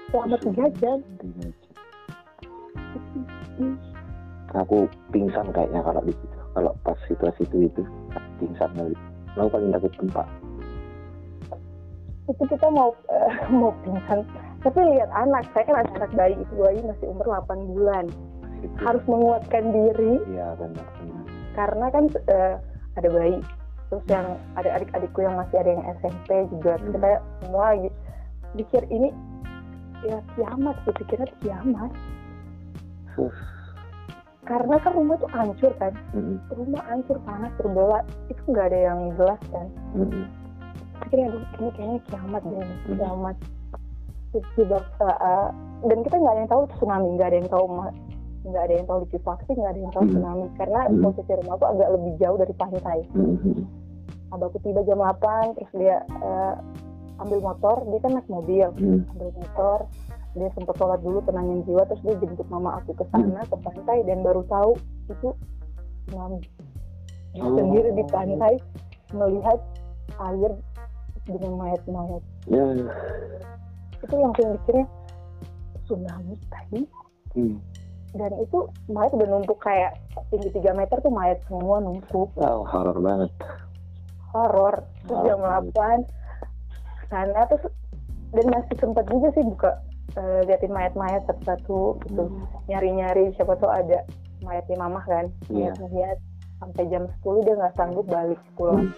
Selama 0.07 0.39
tiga 0.39 0.71
jam. 0.79 1.03
Tiga 1.19 1.47
jam. 1.51 1.75
Aku 4.55 4.87
pingsan 5.11 5.51
kayaknya 5.51 5.83
kalau 5.83 5.99
di 6.07 6.15
situ. 6.15 6.37
kalau 6.55 6.71
pas 6.87 6.95
situasi 7.11 7.43
itu 7.43 7.67
itu 7.67 7.83
pingsan 8.39 8.71
kali. 8.71 8.95
Lo 9.35 9.51
paling 9.51 9.75
takut 9.75 9.91
gempa. 9.99 10.23
Itu 12.31 12.43
kita 12.47 12.71
mau 12.71 12.95
eh, 13.11 13.35
mau 13.59 13.75
pingsan. 13.83 14.23
Tapi 14.63 14.79
lihat 14.95 15.11
anak. 15.11 15.43
Saya 15.51 15.67
kan 15.67 15.83
ada 15.83 15.91
anak 15.99 16.11
bayi 16.15 16.39
itu 16.39 16.53
bayi 16.55 16.79
masih 16.87 17.11
umur 17.11 17.27
8 17.43 17.67
bulan. 17.75 18.07
Itu 18.63 18.79
harus 18.79 19.03
menguatkan 19.11 19.75
diri. 19.75 20.23
Iya 20.31 20.55
benar 20.55 20.87
benar 21.03 21.24
karena 21.55 21.85
kan 21.89 22.05
eh, 22.27 22.55
ada 22.95 23.09
bayi 23.09 23.39
terus 23.87 24.05
yang 24.09 24.27
ada 24.55 24.69
adik-adikku 24.75 25.19
yang 25.21 25.35
masih 25.35 25.57
ada 25.57 25.69
yang 25.71 25.83
SMP 25.97 26.29
juga 26.51 26.75
Hmm. 26.75 26.91
kita 26.91 27.09
semua 27.39 27.63
lagi 27.71 27.89
pikir 28.55 28.83
ini 28.87 29.09
ya 30.03 30.17
kiamat 30.35 30.75
sih 30.83 30.93
pikirnya 30.93 31.25
tuh 31.25 31.39
kiamat 31.41 31.91
Huh. 33.15 33.31
karena 34.43 34.75
kan 34.77 34.91
rumah 34.93 35.15
tuh 35.15 35.31
hancur 35.31 35.71
kan 35.79 35.95
Mm-mm. 36.11 36.37
rumah 36.51 36.83
hancur 36.85 37.15
panas 37.23 37.49
terbelah 37.55 38.03
itu 38.27 38.41
nggak 38.45 38.67
ada 38.69 38.79
yang 38.91 38.99
jelas 39.15 39.41
kan 39.49 39.67
Mm-mm. 39.95 40.27
pikirnya 41.01 41.31
aduh 41.31 41.43
ini 41.57 41.69
kayaknya 41.73 41.99
kiamat 42.05 42.41
deh 42.43 42.59
Hmm. 42.59 42.97
kiamat 42.99 43.37
Terus 44.35 44.47
tiba 44.59 44.83
uh, 44.99 45.47
dan 45.87 45.97
kita 46.03 46.15
nggak 46.19 46.33
ada 46.35 46.41
yang 46.43 46.51
tahu 46.51 46.63
tsunami 46.75 47.07
nggak 47.15 47.27
ada 47.31 47.37
yang 47.39 47.47
tahu 47.47 47.65
nggak 48.45 48.63
ada 48.63 48.73
yang 48.73 48.85
tahu 48.85 48.99
likuifaksi 49.03 49.51
nggak 49.51 49.71
ada 49.73 49.79
yang 49.79 49.91
tahu 49.91 50.03
Hmm. 50.03 50.11
tsunami 50.13 50.45
karena 50.55 50.79
Hmm. 50.85 51.01
posisi 51.01 51.31
rumah 51.33 51.53
aku 51.53 51.65
agak 51.67 51.89
lebih 51.91 52.11
jauh 52.15 52.37
dari 52.37 52.53
pantai 52.53 52.99
Mm-mm. 53.11 53.57
abahku 54.29 54.57
tiba 54.61 54.81
jam 54.83 54.99
8 54.99 55.55
terus 55.55 55.71
dia 55.73 55.97
uh, 56.21 56.53
ambil 57.17 57.39
motor 57.41 57.75
dia 57.85 57.99
kan 57.99 58.11
naik 58.13 58.27
mobil 58.27 58.67
ambil 59.09 59.29
motor 59.33 59.77
dia 60.35 60.49
sempat 60.51 60.75
sholat 60.75 60.99
dulu 60.99 61.23
tenangin 61.23 61.63
jiwa 61.63 61.81
terus 61.85 62.01
dia 62.03 62.15
jemput 62.19 62.47
mama 62.47 62.77
aku 62.77 62.91
ke 62.91 63.05
sana 63.09 63.39
ke 63.41 63.55
pantai 63.57 64.03
dan 64.03 64.19
baru 64.21 64.43
tahu 64.45 64.71
itu 65.09 65.29
tsunami 66.05 66.39
Oh. 67.35 67.51
sendiri 67.51 67.91
di 67.91 68.03
pantai 68.07 68.55
melihat 69.11 69.59
air 70.23 70.51
dengan 71.25 71.51
mayat-mayat 71.57 72.23
ya 72.47 72.63
itu 73.97 74.15
langsung 74.15 74.47
mikirnya 74.53 74.85
tsunami 75.83 76.35
tadi 76.47 76.81
Mm. 77.35 77.59
Dan 78.15 78.31
itu 78.37 78.57
mayat 78.87 79.11
udah 79.11 79.27
numpuk 79.27 79.59
kayak 79.59 79.99
tinggi 80.29 80.49
3 80.49 80.71
meter 80.73 80.97
tuh 80.97 81.11
mayat 81.11 81.39
semua 81.45 81.79
numpuk 81.79 82.31
wow 82.35 82.63
horor 82.63 82.97
banget 82.97 83.31
horor 84.31 84.75
terus 85.03 85.19
jam 85.23 85.39
banget. 85.39 86.07
8 87.05 87.07
sana 87.07 87.41
terus 87.45 87.63
dan 88.31 88.45
masih 88.49 88.75
sempat 88.75 89.05
juga 89.05 89.27
sih 89.31 89.43
buka 89.43 89.71
eh, 90.15 90.41
liatin 90.43 90.71
mayat-mayat 90.71 91.23
satu-satu 91.25 91.79
gitu 92.03 92.23
Hmm. 92.23 92.43
nyari-nyari 92.67 93.31
siapa 93.33 93.55
tuh 93.55 93.67
ada 93.67 94.03
mayatnya 94.41 94.75
mamah 94.77 95.03
kan 95.03 95.25
Iya. 95.47 95.71
lihat 95.85 96.17
sampai 96.57 96.83
jam 96.87 97.03
10 97.19 97.41
dia 97.41 97.53
nggak 97.53 97.75
sanggup 97.75 98.05
balik 98.05 98.39
pulang 98.55 98.91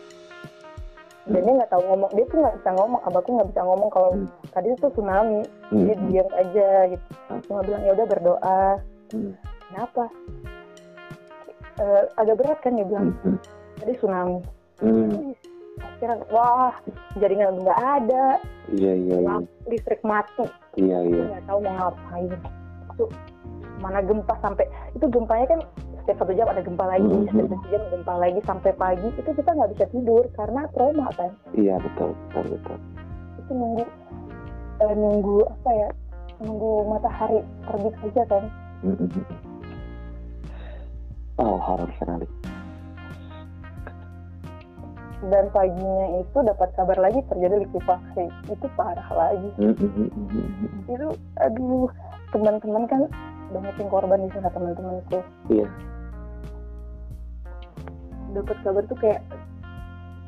Hmm. 1.26 1.34
dan 1.34 1.42
dia 1.42 1.54
nggak 1.56 1.70
tahu 1.70 1.84
ngomong 1.84 2.12
dia 2.12 2.26
tuh 2.26 2.38
nggak 2.40 2.56
bisa 2.56 2.70
ngomong 2.72 3.02
abahku 3.04 3.30
nggak 3.32 3.50
bisa 3.50 3.62
ngomong 3.62 3.90
kalau 3.90 4.12
Hmm. 4.12 4.28
tadi 4.48 4.68
itu 4.72 4.88
tsunami 4.88 5.42
dia 5.70 5.96
Mm. 5.96 6.06
diam 6.08 6.30
aja 6.34 6.68
gitu 6.88 7.06
Hmm. 7.28 7.42
cuma 7.44 7.60
bilang 7.62 7.82
ya 7.84 7.92
udah 7.94 8.08
berdoa 8.08 8.62
Mm. 9.14 9.34
kenapa? 9.70 10.04
Eh, 11.78 12.04
agak 12.18 12.36
berat 12.42 12.60
kan 12.60 12.74
dia 12.74 12.86
bilang. 12.86 13.14
Mm. 13.22 13.38
tadi 13.78 13.94
tsunami. 13.96 14.40
Mm. 14.82 15.34
akhirnya 15.78 16.18
wah 16.34 16.74
jaringan 17.18 17.62
nggak 17.62 17.78
ada. 17.78 18.42
Iya 18.74 18.94
iya 18.98 19.18
iya. 19.22 19.36
Listrik 19.70 20.02
mati. 20.02 20.46
Iya 20.74 21.06
iya. 21.06 21.24
Nggak 21.38 21.46
tahu 21.46 21.60
mau 21.62 21.74
ngapain. 21.78 22.34
Itu 22.94 23.06
mana 23.78 24.02
gempa 24.02 24.34
sampai 24.42 24.66
itu 24.98 25.06
gempanya 25.06 25.46
kan 25.48 25.60
setiap 26.02 26.26
satu 26.26 26.34
jam 26.34 26.50
ada 26.50 26.66
gempa 26.66 26.82
lagi 26.82 27.06
Mhm. 27.06 27.30
setiap 27.30 27.48
satu 27.54 27.68
jam 27.70 27.84
gempa 27.94 28.14
lagi 28.18 28.40
sampai 28.42 28.72
pagi 28.74 29.08
itu 29.12 29.30
kita 29.30 29.50
nggak 29.54 29.72
bisa 29.78 29.86
tidur 29.94 30.24
karena 30.34 30.62
trauma 30.74 31.08
kan? 31.14 31.32
Iya 31.54 31.78
betul 31.78 32.10
betul 32.26 32.58
betul. 32.58 32.78
Itu 33.38 33.52
nunggu 33.54 33.86
eh, 34.82 34.94
nunggu 34.98 35.38
apa 35.46 35.72
ya? 35.74 35.90
Nunggu 36.42 36.72
matahari 36.90 37.40
terbit 37.70 37.94
aja 38.02 38.24
kan. 38.26 38.44
Oh 41.38 41.58
horor 41.58 41.90
sekali. 41.98 42.28
Dan 45.18 45.50
paginya 45.50 46.22
itu 46.22 46.38
dapat 46.46 46.70
kabar 46.78 46.98
lagi 47.02 47.26
terjadi 47.26 47.66
likuifaksi 47.66 48.30
itu 48.54 48.68
parah 48.78 49.10
lagi. 49.10 49.50
Itu 50.86 51.10
aduh 51.42 51.90
teman-teman 52.30 52.86
kan 52.86 53.02
banyak 53.50 53.76
yang 53.82 53.90
korban 53.90 54.22
di 54.22 54.30
sana 54.38 54.50
teman-temanku. 54.54 55.20
Iya. 55.50 55.66
Dapat 58.38 58.58
kabar 58.62 58.84
tuh 58.86 58.98
kayak 59.02 59.22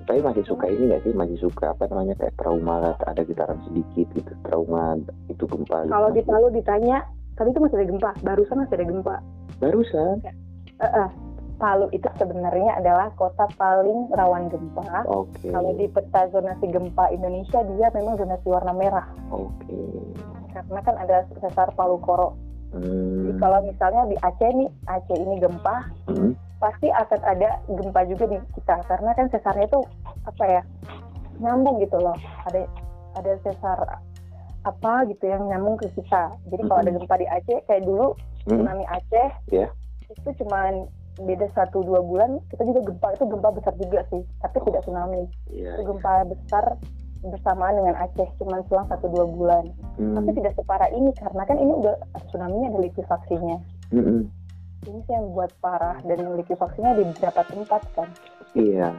tapi 0.09 0.25
masih 0.25 0.41
suka 0.41 0.65
ini 0.65 0.89
nggak 0.89 1.05
sih? 1.05 1.13
Masih 1.13 1.37
suka 1.37 1.69
apa 1.77 1.85
namanya? 1.85 2.17
Kayak 2.17 2.33
trauma 2.41 2.97
ada 2.97 3.21
getaran 3.21 3.61
sedikit 3.69 4.09
gitu 4.17 4.33
trauma 4.41 4.97
itu 5.29 5.45
gempa 5.45 5.85
gitu. 5.85 5.93
kalau 5.93 6.09
di 6.09 6.21
Palu 6.25 6.49
ditanya 6.49 7.05
tadi 7.39 7.55
itu 7.55 7.59
masih 7.63 7.77
ada 7.79 7.87
gempa. 7.87 8.11
Barusan 8.19 8.57
masih 8.59 8.75
ada 8.75 8.85
gempa. 8.91 9.15
Barusan? 9.63 10.15
Eh, 10.27 10.83
eh, 10.83 11.09
Palu 11.59 11.91
itu 11.91 12.07
sebenarnya 12.15 12.79
adalah 12.79 13.11
kota 13.19 13.43
paling 13.59 14.07
rawan 14.15 14.47
gempa. 14.47 15.03
Oke. 15.07 15.51
Kalau 15.51 15.71
di 15.75 15.91
peta 15.91 16.27
zonasi 16.31 16.71
gempa 16.71 17.11
Indonesia 17.11 17.59
dia 17.75 17.87
memang 17.91 18.15
zonasi 18.15 18.47
warna 18.47 18.71
merah. 18.71 19.07
Oke. 19.31 19.79
Karena 20.55 20.79
kan 20.83 20.95
ada 20.99 21.27
sesar 21.39 21.71
Palu 21.75 21.99
Koro 21.99 22.35
jadi 22.69 23.33
Hmm. 23.33 23.41
kalau 23.41 23.59
misalnya 23.65 24.05
di 24.05 24.15
Aceh 24.21 24.51
nih 24.53 24.69
Aceh 24.85 25.17
ini 25.17 25.41
gempa 25.41 25.89
Hmm. 26.05 26.37
pasti 26.61 26.85
akan 26.93 27.19
ada 27.25 27.57
gempa 27.65 28.05
juga 28.05 28.29
di 28.29 28.37
kita. 28.53 28.77
Karena 28.85 29.11
kan 29.17 29.25
sesarnya 29.33 29.65
itu 29.65 29.81
apa 30.21 30.43
ya 30.45 30.61
nyambung 31.41 31.81
gitu 31.81 31.97
loh. 31.97 32.13
Ada 32.45 32.61
ada 33.17 33.33
sesar 33.41 33.77
apa 34.62 35.07
gitu 35.07 35.24
yang 35.24 35.47
nyambung 35.47 35.76
ke 35.76 35.88
kita 35.93 36.36
jadi 36.47 36.62
kalau 36.64 36.80
ada 36.80 36.91
gempa 36.91 37.16
di 37.16 37.28
Aceh 37.28 37.60
kayak 37.66 37.84
dulu 37.84 38.16
Hmm. 38.41 38.55
tsunami 38.55 38.86
Aceh 38.88 39.30
Iya. 39.51 39.68
itu 40.10 40.30
cuman 40.39 40.88
beda 41.20 41.47
satu 41.51 41.84
dua 41.84 41.99
bulan 41.99 42.39
kita 42.47 42.64
juga 42.64 42.82
gempa 42.88 43.07
itu 43.14 43.24
gempa 43.26 43.49
besar 43.51 43.74
juga 43.76 43.99
sih 44.07 44.24
tapi 44.39 44.57
Oh. 44.57 44.66
tidak 44.66 44.82
tsunami 44.82 45.24
Iya, 45.49 45.76
itu 45.76 45.82
iya. 45.82 45.86
gempa 45.86 46.12
besar 46.26 46.66
bersamaan 47.20 47.76
dengan 47.76 47.95
Aceh 47.99 48.30
cuman 48.36 48.64
selang 48.66 48.88
satu 48.88 49.05
dua 49.07 49.26
bulan 49.28 49.64
Hmm. 49.95 50.16
tapi 50.16 50.30
tidak 50.34 50.55
separah 50.55 50.88
ini 50.89 51.12
karena 51.14 51.43
kan 51.43 51.57
ini 51.57 51.74
udah 51.74 51.95
tsunami 52.26 52.64
ada 52.64 52.80
likuifaksinya 52.80 53.57
Mm-mm. 53.91 54.20
ini 54.82 54.99
sih 55.03 55.14
yang 55.14 55.28
buat 55.30 55.51
parah 55.60 55.99
dan 56.01 56.20
likuifaksinya 56.36 56.95
di 56.95 57.03
beberapa 57.05 57.41
tempat 57.45 57.82
kan 57.91 58.07
iya 58.55 58.89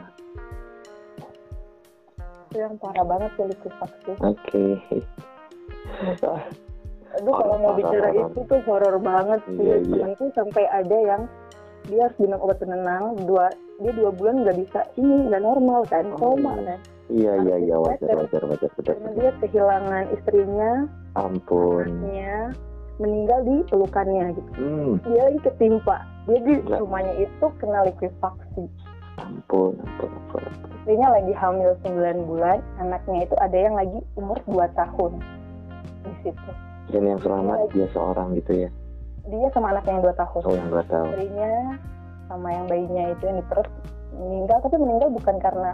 itu 2.47 2.57
yang 2.57 2.75
parah 2.77 3.01
banget 3.03 3.31
sih 3.33 3.45
likuifaksi 3.47 4.11
oke 4.21 4.65
Aduh 7.11 7.33
kalau 7.35 7.55
mau 7.59 7.73
bicara 7.75 8.09
itu 8.15 8.39
tuh 8.47 8.59
horor 8.63 8.95
banget 9.03 9.39
sih. 9.51 9.59
Iya, 9.59 9.75
iya. 9.83 9.95
temanku 9.99 10.25
sampai 10.31 10.63
ada 10.71 10.97
yang 10.97 11.21
dia 11.89 12.07
harus 12.07 12.17
minum 12.21 12.39
obat 12.39 12.61
penenang 12.61 13.17
dua 13.27 13.51
dia 13.83 13.91
dua 13.91 14.11
bulan 14.15 14.47
nggak 14.47 14.57
bisa. 14.63 14.79
Ini 14.95 15.27
nggak 15.27 15.43
normal 15.43 15.81
kan? 15.91 16.07
Oh. 16.15 16.37
koma 16.37 16.55
kan? 16.63 16.79
Iya 17.11 17.33
iya 17.43 17.55
iya. 17.67 17.75
Wajar 17.75 18.15
wajar 18.15 18.41
wajar 18.47 18.69
betul 18.79 18.95
karena 18.95 19.11
dia 19.19 19.31
kehilangan 19.43 20.03
istrinya 20.15 20.71
ampun. 21.19 21.87
anaknya 21.99 22.55
meninggal 23.01 23.39
di 23.43 23.55
pelukannya 23.67 24.25
gitu. 24.37 24.51
Hmm. 24.55 24.93
Dia 25.03 25.21
lagi 25.27 25.39
ketimpa. 25.43 25.97
Dia 26.29 26.39
di 26.47 26.53
Ya. 26.69 26.77
rumahnya 26.79 27.13
itu 27.17 27.45
kena 27.59 27.83
likuifaksi 27.91 28.63
ampun 29.19 29.75
ampun 29.77 30.09
ampun 30.09 30.43
istrinya 30.81 31.13
lagi 31.13 31.33
hamil 31.35 31.71
9 31.83 32.25
bulan 32.29 32.57
anaknya 32.81 33.27
itu 33.27 33.35
ada 33.37 33.57
yang 33.57 33.75
lagi 33.77 33.99
umur 34.17 34.37
2 34.49 34.65
tahun 34.73 35.11
di 36.03 36.13
situ. 36.23 36.51
Dan 36.89 37.03
yang 37.07 37.19
selamat 37.19 37.71
dia 37.71 37.87
seorang 37.91 38.35
gitu 38.35 38.51
ya? 38.57 38.69
Dia 39.21 39.47
sama 39.53 39.71
anaknya 39.71 39.91
yang 39.95 40.03
2 40.03 40.17
tahun. 40.17 40.41
Oh 40.43 40.53
yang 40.53 40.69
dua 40.69 40.83
tahun. 40.89 41.07
Istrinya 41.13 41.53
sama 42.25 42.47
yang 42.49 42.65
bayinya 42.65 43.03
itu 43.11 43.23
yang 43.23 43.37
di 43.37 43.45
perut 43.45 43.69
meninggal 44.11 44.57
tapi 44.59 44.75
meninggal 44.75 45.09
bukan 45.13 45.35
karena 45.39 45.71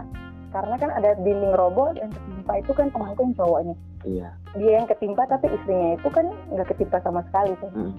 karena 0.48 0.74
kan 0.76 0.90
ada 0.90 1.10
dinding 1.20 1.52
roboh 1.52 1.92
yang 1.92 2.08
ketimpa 2.08 2.52
itu 2.56 2.72
kan 2.72 2.86
temanku 2.88 3.20
yang 3.20 3.34
cowoknya. 3.34 3.74
Iya. 4.04 4.28
Dia 4.54 4.72
yang 4.80 4.86
ketimpa 4.86 5.22
tapi 5.26 5.46
istrinya 5.50 5.96
itu 5.96 6.08
kan 6.08 6.26
nggak 6.48 6.68
ketimpa 6.70 6.98
sama 7.02 7.20
sekali 7.28 7.52
kan 7.58 7.70
Hmm. 7.72 7.92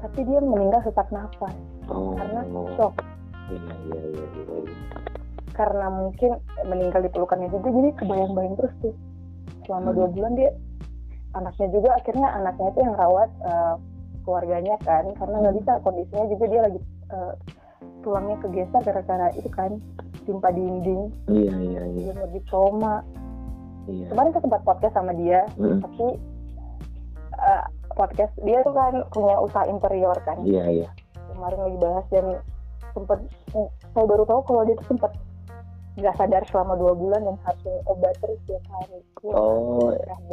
tapi 0.00 0.20
dia 0.22 0.38
meninggal 0.38 0.80
sesak 0.84 1.08
nafas. 1.08 1.54
Oh. 1.88 2.12
Karena 2.14 2.40
shock. 2.76 2.94
Iya 3.48 3.60
iya 3.60 4.00
iya 4.04 4.26
iya 4.30 4.56
iya. 4.64 4.76
karena 5.54 5.86
mungkin 5.86 6.34
meninggal 6.66 6.98
di 6.98 7.10
pelukannya 7.14 7.46
juga 7.46 7.70
jadi 7.70 7.90
kebayang-bayang 7.94 8.54
terus 8.58 8.74
tuh. 8.82 8.94
Selama 9.64 9.90
Hmm. 9.90 9.96
dua 9.96 10.08
bulan 10.10 10.32
dia 10.34 10.50
anaknya 11.34 11.68
juga 11.74 11.88
akhirnya 11.98 12.28
anaknya 12.38 12.66
itu 12.70 12.80
yang 12.82 12.94
rawat 12.96 13.30
eh, 13.42 13.74
keluarganya 14.24 14.76
kan. 14.82 15.04
Karena 15.18 15.36
nggak 15.44 15.56
bisa 15.60 15.72
kondisinya 15.82 16.24
juga 16.30 16.44
dia 16.48 16.60
lagi 16.64 16.80
eh, 17.12 17.34
tulangnya 18.00 18.36
kegeser 18.40 18.80
gara-gara 18.84 19.28
itu 19.36 19.50
kan 19.52 19.70
timpa 20.24 20.48
dinding. 20.54 21.12
Iya 21.28 21.54
iya 21.60 21.82
iya. 21.90 22.10
Dia 22.10 22.14
lagi 22.22 22.40
trauma 22.48 23.04
iya. 23.90 24.08
Kemarin 24.08 24.30
saya 24.32 24.42
sempat 24.44 24.62
podcast 24.64 24.94
sama 24.96 25.12
dia 25.16 25.40
Mm, 25.60 25.78
tapi 25.84 26.06
eh, 27.34 27.64
podcast 27.94 28.34
dia 28.42 28.58
tuh 28.64 28.74
kan 28.74 28.94
punya 29.12 29.36
usaha 29.40 29.64
interior 29.68 30.16
kan. 30.24 30.40
Iya 30.42 30.64
iya. 30.70 30.88
Kemarin 31.34 31.60
lagi 31.68 31.78
bahas 31.82 32.06
dan 32.08 32.26
sempat 32.94 33.18
saya 33.90 34.06
baru 34.06 34.22
tahu 34.22 34.40
kalau 34.46 34.62
dia 34.64 34.78
tuh 34.78 34.94
sempat 34.94 35.12
nggak 35.94 36.14
sadar 36.18 36.42
selama 36.50 36.74
dua 36.74 36.92
bulan 36.94 37.22
dan 37.22 37.36
harus 37.46 37.60
minum 37.62 37.82
obat 37.86 38.14
terus 38.18 38.38
tiap 38.50 38.64
hari. 38.70 38.98
Wah, 39.22 39.34
Oh, 39.38 39.90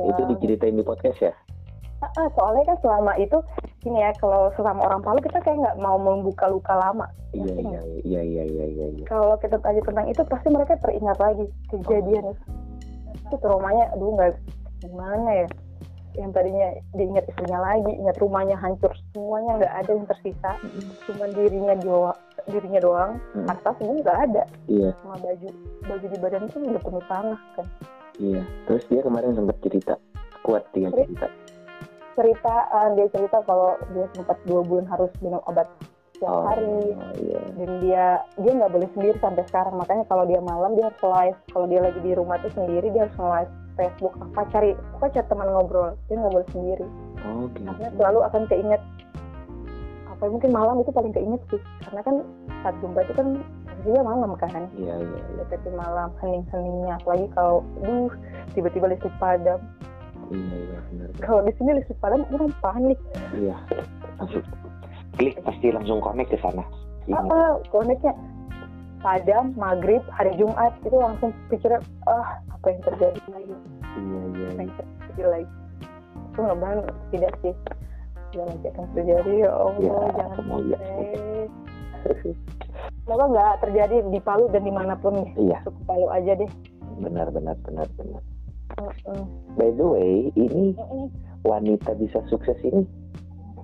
itu 0.10 0.22
diceritain 0.36 0.76
di 0.78 0.86
podcast 0.86 1.20
ya? 1.22 1.34
Soalnya 2.34 2.74
kan 2.74 2.78
selama 2.82 3.14
itu 3.22 3.38
gini 3.86 4.02
ya 4.02 4.10
kalau 4.18 4.50
sesama 4.58 4.90
orang 4.90 5.06
Palu 5.06 5.22
kita 5.22 5.38
kayak 5.46 5.62
nggak 5.62 5.78
mau 5.78 6.02
membuka 6.02 6.50
luka 6.50 6.74
lama. 6.74 7.06
Iya, 7.32 7.54
iya, 7.62 7.82
iya, 8.02 8.22
iya, 8.26 8.44
iya, 8.44 8.66
iya, 8.66 8.88
iya. 8.98 9.06
kalau 9.06 9.38
kita 9.38 9.62
tanya 9.62 9.82
tentang 9.86 10.10
itu 10.10 10.22
pasti 10.26 10.48
mereka 10.50 10.74
teringat 10.82 11.18
lagi 11.22 11.46
kejadian. 11.70 12.34
Itu 12.34 12.42
itu 13.32 13.36
traumanya 13.40 13.88
aduh 13.96 14.12
nggak 14.18 14.32
gimana 14.84 15.30
ya 15.32 15.48
yang 16.14 16.32
tadinya 16.32 16.68
diingat 16.92 17.24
istrinya 17.26 17.60
lagi 17.62 17.92
ingat 17.94 18.16
rumahnya 18.18 18.56
hancur 18.56 18.92
semuanya 19.10 19.52
nggak 19.58 19.74
ada 19.80 19.92
yang 19.92 20.08
tersisa 20.08 20.52
cuma 21.06 21.26
dirinya 21.30 21.76
doang 21.78 22.20
dirinya 22.44 22.80
doang 22.80 23.12
Mm. 23.32 23.48
harta 23.48 23.70
semua 23.78 23.96
nggak 23.98 24.20
ada 24.28 24.44
Iya, 24.68 24.90
sama 25.00 25.16
baju 25.18 25.50
baju 25.82 26.06
di 26.06 26.18
badan 26.20 26.44
itu 26.46 26.58
udah 26.60 26.82
penuh 26.82 27.06
tanah 27.06 27.40
kan 27.56 27.68
iya. 28.18 28.42
Terus 28.68 28.84
dia 28.86 29.02
kemarin 29.02 29.32
sempat 29.34 29.58
cerita, 29.62 29.94
kuat 30.42 30.64
dia 30.72 30.90
Cerita? 30.90 31.28
cerita. 32.12 32.56
eh, 32.70 32.88
dia 32.94 33.08
cerita 33.08 33.38
kalau 33.46 33.80
dia 33.94 34.06
sempat 34.12 34.38
dua 34.44 34.62
bulan 34.62 34.86
harus 34.86 35.10
minum 35.20 35.40
obat 35.46 35.66
setiap 36.22 36.38
Oh, 36.38 36.46
hari. 36.46 36.94
iya. 37.18 37.42
dan 37.58 37.70
dia 37.82 38.06
dia 38.38 38.52
nggak 38.54 38.70
boleh 38.70 38.90
sendiri 38.94 39.18
sampai 39.18 39.42
sekarang. 39.50 39.74
Makanya 39.74 40.06
kalau 40.06 40.30
dia 40.30 40.38
malam 40.38 40.78
dia 40.78 40.86
harus 40.86 41.02
live. 41.02 41.38
Kalau 41.50 41.66
dia 41.66 41.82
lagi 41.82 41.98
di 41.98 42.14
rumah 42.14 42.38
tuh 42.46 42.54
sendiri 42.54 42.94
dia 42.94 43.10
harus 43.10 43.18
live 43.18 43.52
Facebook. 43.74 44.14
Apa 44.22 44.46
cari 44.54 44.78
apa 44.78 45.06
cari 45.10 45.26
teman 45.26 45.50
ngobrol. 45.50 45.98
Dia 46.06 46.22
nggak 46.22 46.34
boleh 46.38 46.50
sendiri. 46.54 46.86
Oke. 47.22 47.62
karena 47.66 47.90
selalu 47.98 48.20
akan 48.22 48.42
keinget. 48.46 48.82
Apa 50.14 50.24
mungkin 50.30 50.52
malam 50.54 50.76
itu 50.86 50.94
paling 50.94 51.10
keinget 51.10 51.42
sih. 51.50 51.62
Karena 51.90 52.02
kan 52.06 52.16
saat 52.62 52.76
jumpa 52.86 53.02
itu 53.02 53.14
kan 53.18 53.28
posisinya 53.66 54.02
malam 54.06 54.30
kan? 54.38 54.64
Iya, 54.78 54.94
iya, 55.02 55.18
iya. 55.18 55.42
dekat 55.42 55.60
di 55.66 55.72
malam 55.74 56.14
hening-heningnya. 56.22 57.02
Apalagi 57.02 57.26
kalau 57.34 57.66
duh 57.82 58.14
tiba-tiba 58.54 58.94
listrik 58.94 59.14
padam. 59.18 59.58
Iya, 60.30 60.54
iya, 60.54 60.78
benar. 60.88 61.10
kalau 61.20 61.42
di 61.44 61.52
sini 61.58 61.82
listrik 61.82 61.98
padam 61.98 62.22
orang 62.30 62.54
panik. 62.62 63.00
Iya. 63.34 63.58
Langsung 64.22 64.46
klik 65.22 65.38
pasti 65.46 65.70
langsung 65.70 66.02
connect 66.02 66.34
ke 66.34 66.38
sana. 66.42 66.66
Apa 67.14 67.62
koneknya 67.70 68.18
padam 69.06 69.54
maghrib 69.54 70.02
hari 70.10 70.34
Jumat 70.34 70.74
itu 70.82 70.98
langsung 70.98 71.30
pikirnya 71.54 71.78
ah 72.10 72.42
apa 72.50 72.66
yang 72.74 72.82
terjadi 72.82 73.22
lagi? 73.30 73.54
Iya, 73.54 74.22
iya, 74.34 74.48
apa 74.50 74.62
iya. 74.66 74.66
yang 74.66 74.74
terjadi 74.74 75.24
lagi? 75.30 75.50
Itu 76.18 76.40
mudah-mudahan 76.42 76.78
tidak 77.14 77.34
sih. 77.46 77.54
Lagi 78.32 78.66
akan 78.74 78.86
terjadi 78.98 79.32
ya 79.46 79.52
Allah 79.54 79.78
Ya, 79.78 79.94
jangan 80.18 80.32
sampai. 80.42 80.80
semoga 83.06 83.26
nggak 83.30 83.54
terjadi 83.62 83.96
di 84.10 84.20
Palu 84.26 84.50
dan 84.50 84.66
di 84.66 84.74
mana 84.74 84.98
pun? 84.98 85.22
Deh 85.22 85.30
Iya, 85.38 85.62
cukup 85.70 85.84
Palu 85.86 86.08
aja 86.10 86.34
deh. 86.34 86.50
Benar, 86.98 87.30
benar, 87.30 87.56
benar, 87.62 87.86
benar. 87.94 88.22
Mm-mm. 88.82 89.22
By 89.60 89.70
the 89.76 89.86
way, 89.86 90.32
ini 90.34 90.74
Mm-mm. 90.74 91.14
wanita 91.46 91.94
bisa 92.00 92.24
sukses 92.32 92.56
ini 92.66 92.88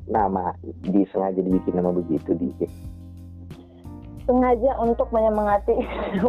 nama 0.08 0.56
disengaja 0.88 1.40
dibikin 1.40 1.76
nama 1.76 1.92
begitu 1.92 2.32
di 2.36 2.50
sengaja 4.28 4.76
untuk 4.84 5.08
menyemangati 5.16 5.72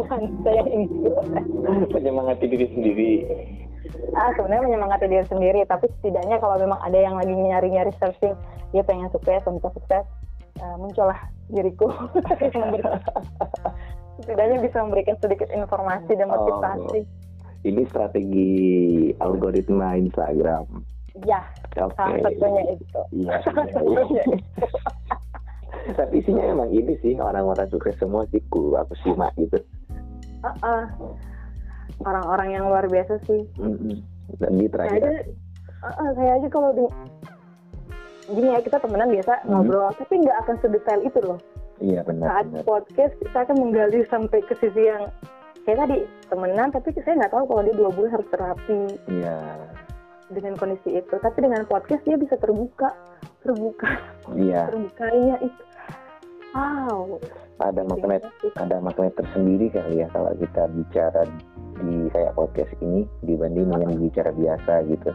wanita 0.07 0.49
yang 0.55 0.67
ingin 0.71 0.91
menyemangati 1.91 2.45
diri 2.47 2.67
sendiri. 2.71 3.11
ah 4.15 4.31
sebenarnya 4.39 4.71
menyemangati 4.71 5.05
diri 5.11 5.25
sendiri 5.27 5.59
tapi 5.67 5.91
setidaknya 5.99 6.39
kalau 6.39 6.55
memang 6.55 6.79
ada 6.79 6.95
yang 6.95 7.19
lagi 7.19 7.35
nyari-nyari 7.35 7.91
searching 7.99 8.35
dia 8.71 8.83
pengen 8.87 9.11
sukses 9.11 9.43
untuk 9.49 9.75
sukses 9.75 10.07
eh, 10.63 10.75
muncullah 10.79 11.19
diriku 11.51 11.91
setidaknya 14.23 14.57
bisa 14.63 14.77
memberikan 14.83 15.15
sedikit 15.19 15.49
informasi 15.51 16.11
dan 16.15 16.31
Oh. 16.31 16.35
motivasi 16.39 17.03
Ini 17.59 17.83
strategi 17.91 18.51
algoritma 19.19 19.99
Instagram. 19.99 20.79
Ya 21.23 21.41
salah 21.73 21.93
satunya 22.19 22.63
itu 22.69 22.85
Iya. 23.11 23.35
itu 23.45 24.35
Tapi 25.89 26.15
isinya 26.17 26.43
emang 26.45 26.69
ini 26.69 26.93
sih 26.99 27.15
orang-orang 27.15 27.65
sukses 27.67 27.97
semua 27.97 28.27
sih 28.29 28.41
ku 28.45 28.73
aku 28.73 28.93
simak 28.99 29.33
gitu. 29.35 29.57
Ah, 30.39 30.53
ah. 30.61 30.83
orang-orang 31.99 32.49
yang 32.51 32.63
luar 32.65 32.85
biasa 32.85 33.19
sih 33.23 33.43
Mm-mm. 33.55 33.99
Dan 34.37 34.51
di 34.53 34.67
saya 34.67 34.87
aja 34.87 34.99
terakhir. 35.01 35.35
ah, 35.81 35.91
ah, 35.91 36.09
saya 36.13 36.31
aja 36.37 36.47
kalau 36.47 36.69
di 36.71 36.85
gini 38.29 38.47
ya 38.49 38.61
kita 38.61 38.77
temenan 38.77 39.09
biasa 39.09 39.33
Hmm. 39.39 39.49
ngobrol 39.51 39.89
tapi 39.91 40.13
nggak 40.17 40.37
akan 40.39 40.55
sedetail 40.59 41.01
itu 41.01 41.19
loh 41.19 41.39
Iya 41.79 42.03
benar 42.03 42.27
saat 42.29 42.45
benar. 42.47 42.63
podcast 42.63 43.13
kita 43.17 43.37
akan 43.41 43.55
menggali 43.57 43.99
sampai 44.05 44.39
ke 44.41 44.53
sisi 44.55 44.83
yang 44.85 45.09
kayak 45.65 45.79
tadi 45.81 45.97
temenan 46.27 46.69
tapi 46.69 46.87
saya 46.95 47.15
nggak 47.17 47.33
tahu 47.33 47.43
kalau 47.45 47.61
dia 47.63 47.73
dua 47.73 47.89
bulan 47.89 48.11
harus 48.13 48.29
terapi 48.29 48.81
Iya. 49.09 49.37
Dengan 50.33 50.53
kondisi 50.57 50.97
itu. 50.97 51.15
Tapi 51.19 51.37
dengan 51.41 51.65
podcast 51.65 52.01
dia 52.05 52.17
bisa 52.17 52.37
terbuka. 52.37 52.89
Terbuka. 53.41 53.89
Iya. 54.35 54.69
terbukanya 54.69 55.35
itu. 55.41 55.63
Wow. 56.53 57.21
Ada 57.61 57.85
magnet 57.85 58.25
ada 58.57 58.81
magnet 58.81 59.13
tersendiri 59.13 59.69
kali 59.69 60.01
ya 60.01 60.07
kalau 60.09 60.33
kita 60.33 60.65
bicara 60.73 61.27
di 61.77 62.09
kayak 62.09 62.33
podcast 62.33 62.73
ini 62.81 63.05
dibanding 63.21 63.69
dengan 63.69 63.93
bicara 63.99 64.31
biasa 64.33 64.73
gitu. 64.89 65.11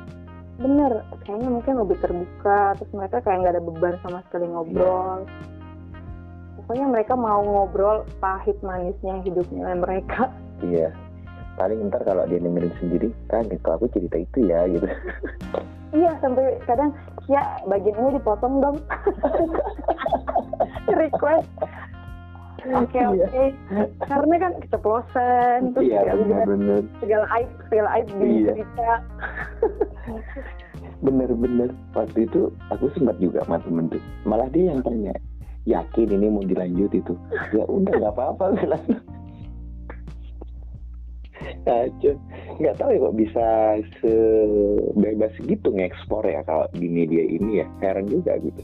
bener. 0.55 1.03
Kayaknya 1.27 1.51
mungkin 1.51 1.75
lebih 1.83 1.99
terbuka 1.99 2.79
terus 2.79 2.93
mereka 2.95 3.19
kayak 3.27 3.43
nggak 3.43 3.55
ada 3.59 3.65
beban 3.67 3.95
sama 4.07 4.23
sekali 4.31 4.47
ngobrol. 4.47 5.27
Pokoknya 6.63 6.87
mereka 6.87 7.19
mau 7.19 7.43
ngobrol 7.43 8.07
pahit 8.23 8.55
manisnya 8.63 9.19
hidupnya 9.27 9.75
mereka. 9.75 10.31
Iya. 10.63 10.95
Paling 11.55 11.87
ntar 11.87 12.03
kalau 12.03 12.27
dia 12.27 12.37
dengerin 12.37 12.75
sendiri, 12.77 13.09
kan 13.27 13.47
gitu 13.47 13.63
aku 13.65 13.87
cerita 13.89 14.17
itu 14.17 14.39
ya 14.45 14.67
gitu. 14.67 14.87
iya 15.95 16.11
sampai 16.19 16.59
kadang 16.65 16.91
ya 17.25 17.39
bagian 17.65 17.95
ini 17.95 18.19
dipotong 18.19 18.59
dong 18.59 18.77
request 20.91 21.47
oke 22.67 22.91
Iya. 22.91 23.07
oke 23.07 23.45
karena 24.03 24.35
kan 24.41 24.53
keceplosan 24.59 25.59
terus 25.71 25.85
Iya 25.85 26.03
segala, 26.03 26.19
benar-benar. 26.19 26.83
segala 26.99 27.27
aib 27.33 27.51
segala 27.69 27.89
aib 27.95 28.07
Iya. 28.11 28.27
dicerita 28.51 28.91
Bener-bener. 30.99 31.69
Waktu 31.93 32.25
itu 32.25 32.41
aku 32.71 32.89
sempat 32.91 33.21
juga 33.21 33.45
sama 33.45 33.61
temen 33.61 33.87
tuh. 33.87 34.01
Malah 34.25 34.49
dia 34.49 34.73
yang 34.73 34.81
tanya, 34.81 35.13
yakin 35.65 36.09
ini 36.11 36.27
mau 36.27 36.41
dilanjut 36.41 36.91
itu? 36.91 37.13
Ya 37.53 37.63
udah 37.63 37.93
nggak 37.95 38.15
apa-apa 38.15 38.45
bilang. 38.57 38.85
Kacau. 41.65 42.15
Nggak 42.57 42.77
tahu 42.77 42.91
ya 42.93 43.01
kok 43.01 43.17
bisa 43.17 43.47
sebebas 43.99 45.33
gitu 45.43 45.69
ngekspor 45.69 46.23
ya 46.23 46.45
kalau 46.45 46.69
di 46.71 46.87
media 46.87 47.25
ini 47.25 47.61
ya. 47.61 47.67
Heran 47.81 48.07
juga 48.07 48.37
gitu. 48.39 48.61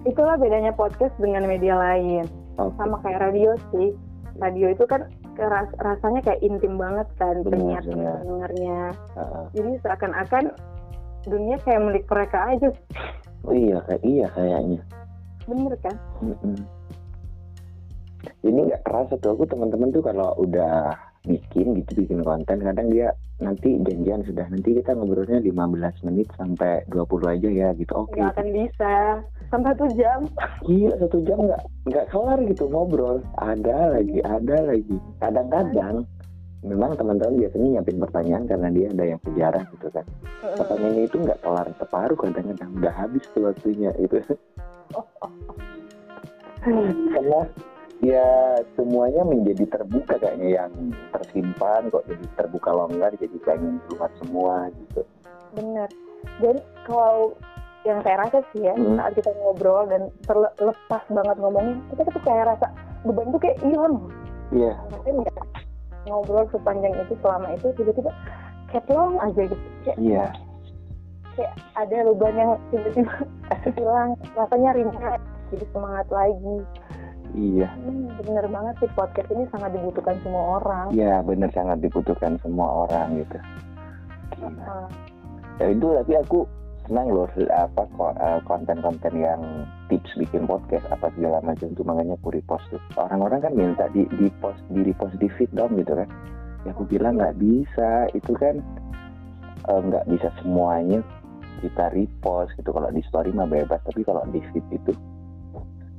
itulah 0.00 0.32
bedanya 0.36 0.72
podcast 0.72 1.12
dengan 1.20 1.44
media 1.44 1.76
lain 1.76 2.24
Oke. 2.56 2.72
sama 2.80 2.96
kayak 3.04 3.20
radio 3.20 3.52
sih 3.68 3.92
radio 4.40 4.72
itu 4.72 4.88
kan 4.88 5.04
keras- 5.36 5.76
rasanya 5.76 6.24
kayak 6.24 6.40
intim 6.40 6.80
banget 6.80 7.04
kan 7.16 7.44
penyiar 7.44 7.84
pendengarnya 7.84 8.96
Heeh. 9.12 9.44
jadi 9.52 9.70
seakan-akan 9.84 10.56
dunia 11.28 11.60
kayak 11.60 11.84
milik 11.84 12.04
mereka 12.08 12.48
aja 12.48 12.72
Oh 13.44 13.52
iya, 13.52 13.76
kayak 13.84 14.00
iya 14.00 14.26
kayaknya. 14.32 14.80
bener 15.44 15.74
kan 15.80 15.96
Mm-mm. 16.20 16.56
Ini 18.40 18.60
nggak 18.72 18.80
kerasa 18.80 19.16
tuh 19.16 19.32
aku 19.32 19.44
teman-teman 19.44 19.88
tuh 19.90 20.00
kalau 20.00 20.32
udah 20.38 20.96
bikin 21.24 21.66
gitu 21.82 21.90
bikin 22.04 22.20
konten. 22.24 22.58
Kadang 22.60 22.88
dia 22.88 23.12
nanti 23.40 23.80
janjian 23.80 24.20
sudah 24.24 24.46
nanti 24.52 24.76
kita 24.76 24.92
ngobrolnya 24.92 25.40
15 25.40 26.06
menit 26.08 26.28
sampai 26.36 26.84
20 26.92 27.32
aja 27.32 27.48
ya 27.48 27.68
gitu. 27.76 27.92
Oke. 27.96 28.20
Nggak 28.20 28.32
akan 28.36 28.48
bisa. 28.52 28.94
Sampai 29.50 29.72
satu 29.74 29.86
jam. 29.96 30.20
Iya 30.68 30.92
satu 31.00 31.18
jam 31.24 31.38
nggak 31.48 31.62
nggak 31.88 32.06
kelar 32.12 32.40
gitu 32.48 32.64
ngobrol. 32.68 33.18
Ada 33.40 33.96
lagi 33.98 34.18
ada 34.24 34.56
lagi. 34.64 34.96
Kadang-kadang 35.20 36.04
memang 36.60 36.92
teman-teman 37.00 37.40
biasanya 37.40 37.80
nyiapin 37.80 37.98
pertanyaan 38.04 38.44
karena 38.44 38.68
dia 38.68 38.86
ada 38.92 39.04
yang 39.16 39.20
sejarah 39.24 39.64
gitu 39.76 39.88
kan. 39.92 40.04
Pertanyaannya 40.40 41.02
itu 41.08 41.16
nggak 41.20 41.40
kelar 41.40 41.66
separuh 41.80 42.18
kadang-kadang. 42.20 42.70
Udah 42.76 42.94
habis 42.94 43.24
tuh 43.32 43.48
waktunya 43.48 43.90
itu 43.96 44.20
karena 46.60 47.40
ya 48.00 48.56
semuanya 48.76 49.22
menjadi 49.24 49.64
terbuka 49.68 50.16
kayaknya. 50.16 50.64
Yang 50.64 50.72
tersimpan 51.12 51.88
kok 51.92 52.04
jadi 52.08 52.24
terbuka 52.36 52.70
longgar 52.72 53.12
jadi 53.16 53.36
pengen 53.44 53.80
keluar 53.88 54.10
semua 54.20 54.54
gitu. 54.72 55.00
Bener. 55.56 55.88
Dan 56.40 56.56
kalau 56.84 57.32
yang 57.88 58.04
saya 58.04 58.20
rasa 58.20 58.44
sih 58.52 58.60
ya 58.68 58.76
Hmm. 58.76 59.00
saat 59.00 59.16
kita 59.16 59.32
ngobrol 59.40 59.88
dan 59.88 60.12
terlepas 60.28 61.02
banget 61.08 61.36
ngomongin 61.40 61.80
kita 61.88 62.04
tuh 62.12 62.22
kayak 62.28 62.52
rasa 62.52 62.66
beban 63.08 63.32
tuh 63.32 63.40
kayak 63.40 63.56
hilang. 63.64 63.96
Iya. 64.52 64.76
Nggak 65.08 65.36
ngobrol 66.04 66.44
sepanjang 66.52 66.92
itu 66.96 67.14
selama 67.24 67.46
itu 67.56 67.66
tiba-tiba 67.76 68.12
kayak 68.68 68.84
long 68.92 69.16
aja 69.20 69.42
gitu. 69.48 69.66
Kayak, 69.84 69.98
iya. 70.00 70.24
kayak 71.36 71.52
ada 71.76 71.96
beban 72.12 72.34
yang 72.36 72.50
tiba-tiba 72.68 73.14
hilang. 73.80 74.10
Rasanya 74.36 74.70
ringan 74.76 75.20
jadi 75.50 75.66
semangat 75.72 76.06
lagi 76.12 76.56
Iya. 77.30 77.68
Hmm, 77.78 78.10
bener 78.26 78.46
banget 78.50 78.74
sih 78.82 78.90
podcast 78.98 79.28
ini 79.30 79.46
sangat 79.54 79.70
dibutuhkan 79.74 80.16
semua 80.26 80.58
orang. 80.58 80.86
Iya 80.90 81.22
bener 81.22 81.50
sangat 81.54 81.78
dibutuhkan 81.78 82.34
semua 82.42 82.86
orang 82.86 83.22
gitu. 83.22 83.38
Gila. 84.38 84.64
Uh, 84.66 84.88
Ya 85.60 85.76
itu 85.76 85.92
tapi 85.92 86.16
aku 86.16 86.48
senang 86.88 87.12
loh 87.12 87.28
apa 87.52 87.84
eh, 88.16 88.40
konten-konten 88.48 89.12
yang 89.12 89.68
tips 89.92 90.16
bikin 90.16 90.48
podcast 90.48 90.88
apa 90.88 91.12
segala 91.12 91.44
macam 91.44 91.68
tuh 91.76 91.84
makanya 91.84 92.16
aku 92.16 92.32
repost 92.32 92.64
tuh. 92.72 92.80
Orang-orang 92.96 93.44
kan 93.44 93.52
minta 93.52 93.84
di 93.92 94.08
di 94.16 94.32
post 94.40 94.58
di 94.72 94.80
repost 94.80 95.20
di 95.20 95.28
feed 95.36 95.52
dong 95.52 95.76
gitu 95.76 95.92
kan. 95.92 96.08
Ya 96.64 96.72
aku 96.72 96.88
bilang 96.88 97.20
nggak 97.20 97.36
bisa 97.36 98.08
itu 98.16 98.32
kan 98.40 98.56
eh, 99.68 99.80
nggak 99.84 100.08
bisa 100.08 100.32
semuanya 100.40 101.04
kita 101.60 101.92
repost 101.92 102.56
gitu 102.56 102.72
kalau 102.72 102.88
di 102.88 103.04
story 103.04 103.28
mah 103.36 103.44
bebas 103.44 103.84
tapi 103.84 104.00
kalau 104.00 104.24
di 104.32 104.40
feed 104.48 104.64
itu 104.72 104.96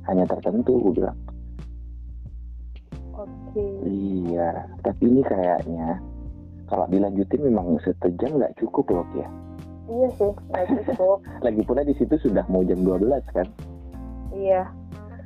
hanya 0.06 0.24
tertentu 0.26 0.78
aku 0.78 0.90
bilang 0.94 1.18
Oke. 3.12 3.66
iya 3.84 4.66
tapi 4.82 5.02
ini 5.04 5.22
kayaknya 5.22 6.00
kalau 6.66 6.88
dilanjutin 6.88 7.44
memang 7.44 7.76
setejam 7.80 8.40
nggak 8.40 8.56
cukup 8.58 8.88
loh 8.90 9.06
ya 9.14 9.28
Iya 9.82 10.08
sih, 10.14 10.30
nggak 10.48 10.66
cukup. 10.88 11.18
lagi 11.44 11.60
pula 11.66 11.82
di 11.82 11.92
situ 11.92 12.14
sudah 12.16 12.46
mau 12.48 12.64
jam 12.64 12.80
12 12.80 13.02
kan 13.34 13.46
iya. 14.32 14.64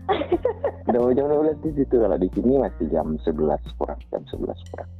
udah 0.90 1.00
mau 1.00 1.12
jam 1.12 1.26
12 1.28 1.62
di 1.62 1.70
situ 1.76 1.94
kalau 1.98 2.16
di 2.16 2.28
sini 2.34 2.58
masih 2.58 2.86
jam 2.90 3.14
11 3.14 3.32
kurang 3.78 4.00
jam 4.10 4.22
11 4.26 4.70
kurang 4.72 4.90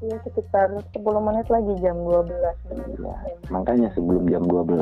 Iya 0.00 0.16
sekitar 0.24 0.72
10 0.72 0.96
menit 1.20 1.44
lagi 1.52 1.72
jam 1.84 1.96
12. 2.00 2.24
Iya. 2.96 3.14
makanya 3.52 3.88
sebelum 3.92 4.24
jam 4.30 4.46
12 4.48 4.78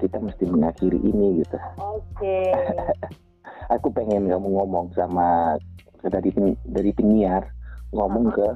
kita 0.00 0.18
mesti 0.18 0.44
mengakhiri 0.48 0.98
ini 0.98 1.44
gitu 1.44 1.58
Oke. 1.78 2.50
aku 3.70 3.88
pengen 3.92 4.28
kamu 4.28 4.48
ngomong 4.48 4.92
sama 4.92 5.56
dari 6.04 6.30
dari 6.68 6.90
penyiar 6.92 7.48
ngomong 7.94 8.28
ke 8.34 8.48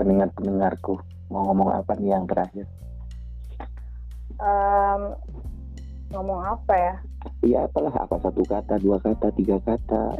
pendengar 0.00 0.32
pendengarku 0.32 0.96
mau 1.28 1.50
ngomong 1.50 1.72
apa 1.72 1.92
nih 1.98 2.14
yang 2.14 2.24
terakhir? 2.28 2.66
Em, 4.38 5.02
ngomong 6.12 6.40
apa 6.44 6.74
ya? 6.74 6.94
Iya 7.40 7.58
apalah 7.66 7.94
apa 7.96 8.16
satu 8.20 8.44
kata 8.44 8.76
dua 8.80 9.00
kata 9.00 9.32
tiga 9.34 9.56
kata? 9.64 10.12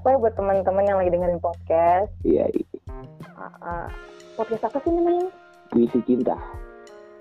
Pokoknya 0.00 0.16
buat 0.16 0.34
teman-teman 0.36 0.88
yang 0.88 0.96
lagi 0.96 1.12
dengerin 1.12 1.42
podcast, 1.44 2.08
iya 2.24 2.48
uh, 3.36 3.52
uh, 3.60 3.86
podcast 4.32 4.72
apa 4.72 4.80
sih 4.80 4.96
namanya? 4.96 5.28
puisi 5.70 6.02
cinta. 6.02 6.34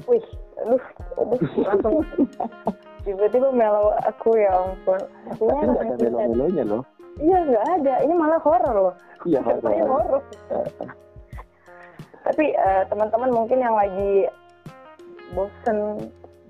Wih, 0.09 0.24
aduh, 0.63 0.84
aduh, 1.22 1.39
langsung 1.67 1.95
tiba-tiba 3.01 3.49
melo 3.49 3.95
aku 4.03 4.35
ya 4.35 4.51
ampun. 4.53 4.99
Artinya 5.29 5.53
tapi 5.53 5.67
nggak 5.67 5.83
ada 5.83 5.95
melo-melonya 5.97 6.63
loh 6.65 6.83
Iya 7.19 7.37
nggak 7.43 7.65
ada, 7.77 7.93
ini 7.99 8.13
malah 8.15 8.39
horor 8.39 8.75
loh. 8.79 8.95
iya 9.27 9.43
horor. 9.43 10.23
Tapi 12.23 12.45
eh, 12.53 12.83
teman-teman 12.87 13.31
mungkin 13.33 13.59
yang 13.59 13.75
lagi 13.75 14.23
bosen, 15.35 16.07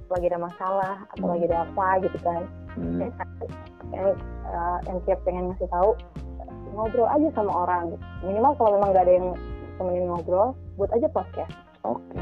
lagi 0.10 0.26
ada 0.28 0.38
masalah 0.38 0.96
atau 1.10 1.26
Hmm. 1.26 1.34
lagi 1.34 1.46
ada 1.50 1.66
apa 1.66 1.88
gitu 2.02 2.18
kan, 2.22 2.42
Hmm, 2.78 3.02
yang 3.90 4.08
eh, 4.46 4.78
yang 4.86 4.98
tiap 5.06 5.20
pengen 5.26 5.50
ngasih 5.50 5.70
tahu 5.70 5.98
ngobrol 6.74 7.10
aja 7.10 7.28
sama 7.34 7.66
orang. 7.66 7.98
Minimal 8.22 8.54
kalau 8.56 8.78
memang 8.78 8.94
nggak 8.94 9.06
ada 9.10 9.14
yang 9.18 9.28
temenin 9.76 10.06
ngobrol, 10.06 10.54
buat 10.78 10.92
aja 10.94 11.08
podcast. 11.10 11.54
oke 11.82 12.20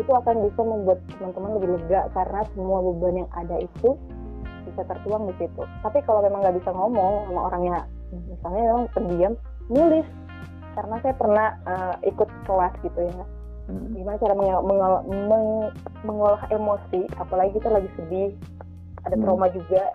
Itu 0.00 0.08
akan 0.08 0.34
bisa 0.48 0.60
membuat 0.64 0.98
teman-teman 1.12 1.50
lebih 1.60 1.68
lega 1.76 2.08
karena 2.16 2.40
semua 2.56 2.78
beban 2.80 3.24
yang 3.24 3.30
ada 3.36 3.56
itu 3.60 3.96
bisa 4.64 4.82
tertuang 4.88 5.28
di 5.28 5.34
situ. 5.36 5.62
Tapi 5.84 5.98
kalau 6.08 6.24
memang 6.24 6.40
nggak 6.40 6.56
bisa 6.62 6.70
ngomong 6.72 7.28
sama 7.28 7.40
orangnya, 7.52 7.78
misalnya 8.12 8.62
memang 8.72 8.84
pendiam, 8.96 9.32
nulis. 9.68 10.06
Karena 10.72 10.96
saya 11.04 11.14
pernah 11.20 11.48
eh, 11.68 11.94
ikut 12.08 12.28
kelas 12.48 12.72
gitu 12.80 13.00
ya, 13.04 13.24
Hmm, 13.70 13.94
gimana 13.94 14.18
cara 14.18 14.34
menge- 14.34 14.64
menge- 14.66 15.04
meng- 15.30 15.72
mengolah 16.02 16.42
emosi, 16.50 17.06
apalagi 17.14 17.54
kita 17.62 17.70
lagi 17.70 17.86
sedih, 17.94 18.34
ada 19.06 19.14
Hmm. 19.14 19.22
trauma 19.22 19.46
juga. 19.54 19.94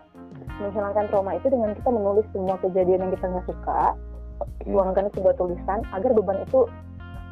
Menghilangkan 0.62 1.06
trauma 1.12 1.36
itu 1.36 1.52
dengan 1.52 1.76
kita 1.76 1.90
menulis 1.92 2.26
semua 2.32 2.56
kejadian 2.64 3.04
yang 3.04 3.12
kita 3.12 3.26
nggak 3.28 3.46
suka, 3.50 3.82
tuangkan 4.64 5.12
ke 5.12 5.20
sebuah 5.20 5.36
tulisan 5.36 5.80
agar 5.92 6.12
beban 6.16 6.40
itu 6.48 6.60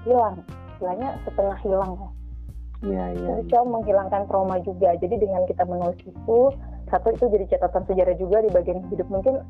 hilang. 0.03 0.35
Istilahnya 0.75 1.15
setengah 1.23 1.57
hilang 1.63 1.91
lah 1.95 2.11
iya 2.85 3.05
iya 3.11 3.31
itu 3.35 3.49
bisa 3.49 3.59
menghilangkan 3.61 4.23
trauma 4.25 4.57
juga. 4.61 4.93
Jadi 4.95 5.15
dengan 5.17 5.43
kita 5.43 5.65
menulis 5.65 5.97
itu, 6.01 6.39
satu 6.87 7.07
itu 7.09 7.25
jadi 7.27 7.45
catatan 7.51 7.83
sejarah 7.85 8.15
juga 8.15 8.37
di 8.39 8.49
bagian 8.49 8.85
hidup 8.87 9.07
mungkin 9.09 9.41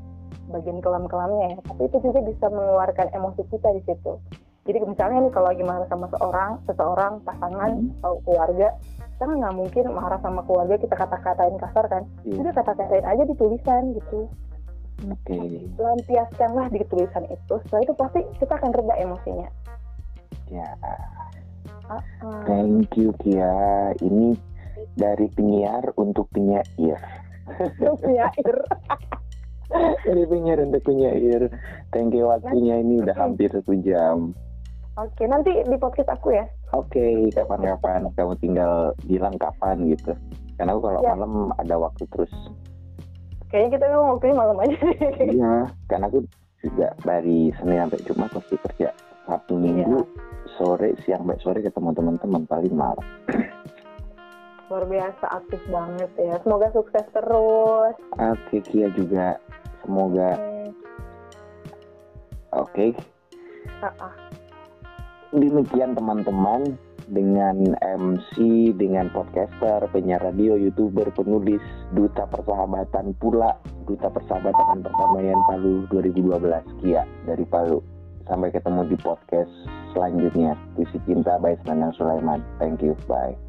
bagian 0.47 0.79
kelam-kelamnya 0.79 1.45
ya. 1.51 1.59
Tapi 1.65 1.81
itu 1.85 1.97
juga 1.99 2.19
bisa 2.21 2.45
mengeluarkan 2.47 3.07
emosi 3.11 3.41
kita 3.51 3.69
di 3.73 3.81
situ. 3.83 4.13
Jadi 4.65 4.81
misalnya 4.81 5.21
nih 5.21 5.33
kalau 5.35 5.47
lagi 5.53 5.61
marah 5.61 5.85
sama 5.85 6.09
seorang, 6.09 6.57
seseorang, 6.65 7.13
pasangan, 7.21 7.69
Hmm. 7.75 7.93
atau 8.01 8.17
keluarga, 8.25 8.73
kita 8.97 9.23
kan 9.23 9.37
nggak 9.37 9.55
mungkin 9.55 9.83
marah 9.93 10.19
sama 10.19 10.41
keluarga 10.41 10.75
kita 10.81 10.95
kata-katain 10.95 11.57
kasar 11.61 11.85
kan. 11.85 12.03
Iya, 12.25 12.41
Udah 12.41 12.53
kata-katain 12.55 13.05
aja 13.05 13.23
di 13.23 13.35
tulisan 13.37 13.93
gitu. 13.93 14.25
oke 15.05 15.37
Lampiaskanlah 15.77 16.71
di 16.71 16.81
tulisan 16.87 17.29
itu. 17.29 17.53
Setelah 17.61 17.81
itu 17.83 17.93
pasti 17.93 18.19
kita 18.39 18.53
akan 18.55 18.71
reda 18.73 18.95
emosinya. 18.97 19.49
ya 20.45 20.65
Ah, 20.81 21.24
thank 22.45 22.89
you 22.95 23.13
Kia 23.19 23.53
ini 23.99 24.33
dari 24.93 25.27
penyiar 25.31 25.93
untuk 25.95 26.27
penyair 26.29 26.65
Ya, 28.05 28.29
Ir. 28.35 28.57
dari 30.07 30.23
penyiar 30.25 30.59
untuk 30.61 30.81
penyair 30.83 31.49
thank 31.89 32.13
you 32.13 32.25
waktunya 32.25 32.79
ini 32.79 33.01
udah 33.01 33.15
hampir 33.15 33.49
satu 33.49 33.73
jam 33.79 34.33
Oke, 34.95 35.27
nanti 35.27 35.51
di 35.51 35.75
podcast 35.75 36.07
aku 36.07 36.31
ya. 36.31 36.47
Oke, 36.71 37.27
kapan-kapan 37.35 38.07
kamu 38.15 38.31
tinggal 38.39 38.95
bilang 39.03 39.35
kapan 39.35 39.91
gitu. 39.91 40.15
Karena 40.55 40.71
aku 40.71 40.87
kalau 40.87 41.03
Ya. 41.03 41.11
malam 41.11 41.51
ada 41.59 41.75
waktu 41.75 42.07
terus. 42.07 42.31
Kayaknya 43.51 43.75
kita 43.75 43.85
memang 43.91 44.07
waktunya 44.15 44.35
malam 44.39 44.55
aja. 44.55 44.77
iya, 45.19 45.53
karena 45.91 46.05
aku 46.07 46.23
juga 46.63 46.95
dari 47.03 47.51
Senin 47.59 47.83
sampai 47.83 47.99
Jumat 48.07 48.29
pasti 48.31 48.55
kerja. 48.55 48.89
Sabtu 49.25 49.57
Minggu 49.57 50.05
sore 50.55 50.93
siang 51.03 51.25
sampai 51.25 51.41
sore 51.41 51.59
ketemu 51.65 51.89
teman-teman 51.97 52.43
paling 52.45 52.75
malam. 52.77 53.05
Luar 54.69 54.85
biasa 54.89 55.25
aktif 55.29 55.61
banget 55.69 56.09
ya. 56.17 56.41
Semoga 56.41 56.73
sukses 56.73 57.05
terus. 57.13 57.95
Oke, 58.17 58.57
Kia 58.65 58.89
juga 58.93 59.37
semoga 59.85 60.33
oke. 62.53 62.97
ah, 63.85 63.93
ah. 64.01 64.13
Demikian 65.35 65.93
teman-teman 65.93 66.79
dengan 67.05 67.75
MC, 67.77 68.33
dengan 68.73 69.13
podcaster, 69.13 69.85
penyiar 69.93 70.23
radio, 70.23 70.57
youtuber, 70.57 71.13
penulis, 71.13 71.61
duta 71.93 72.25
persahabatan 72.25 73.13
pula, 73.21 73.53
duta 73.85 74.09
persahabatan 74.09 74.65
dan 74.65 74.79
perdamaian 74.81 75.37
Palu 75.45 75.85
2012 75.93 76.81
Kia 76.81 77.05
dari 77.29 77.45
Palu. 77.45 77.94
Sampai 78.25 78.49
ketemu 78.49 78.89
di 78.89 78.97
podcast 78.97 79.51
selanjutnya. 79.93 80.57
Puisi 80.73 80.97
Cinta 81.05 81.37
by 81.37 81.53
Senang 81.63 81.93
Sulaiman. 81.93 82.41
Thank 82.57 82.81
you. 82.81 82.97
Bye. 83.05 83.44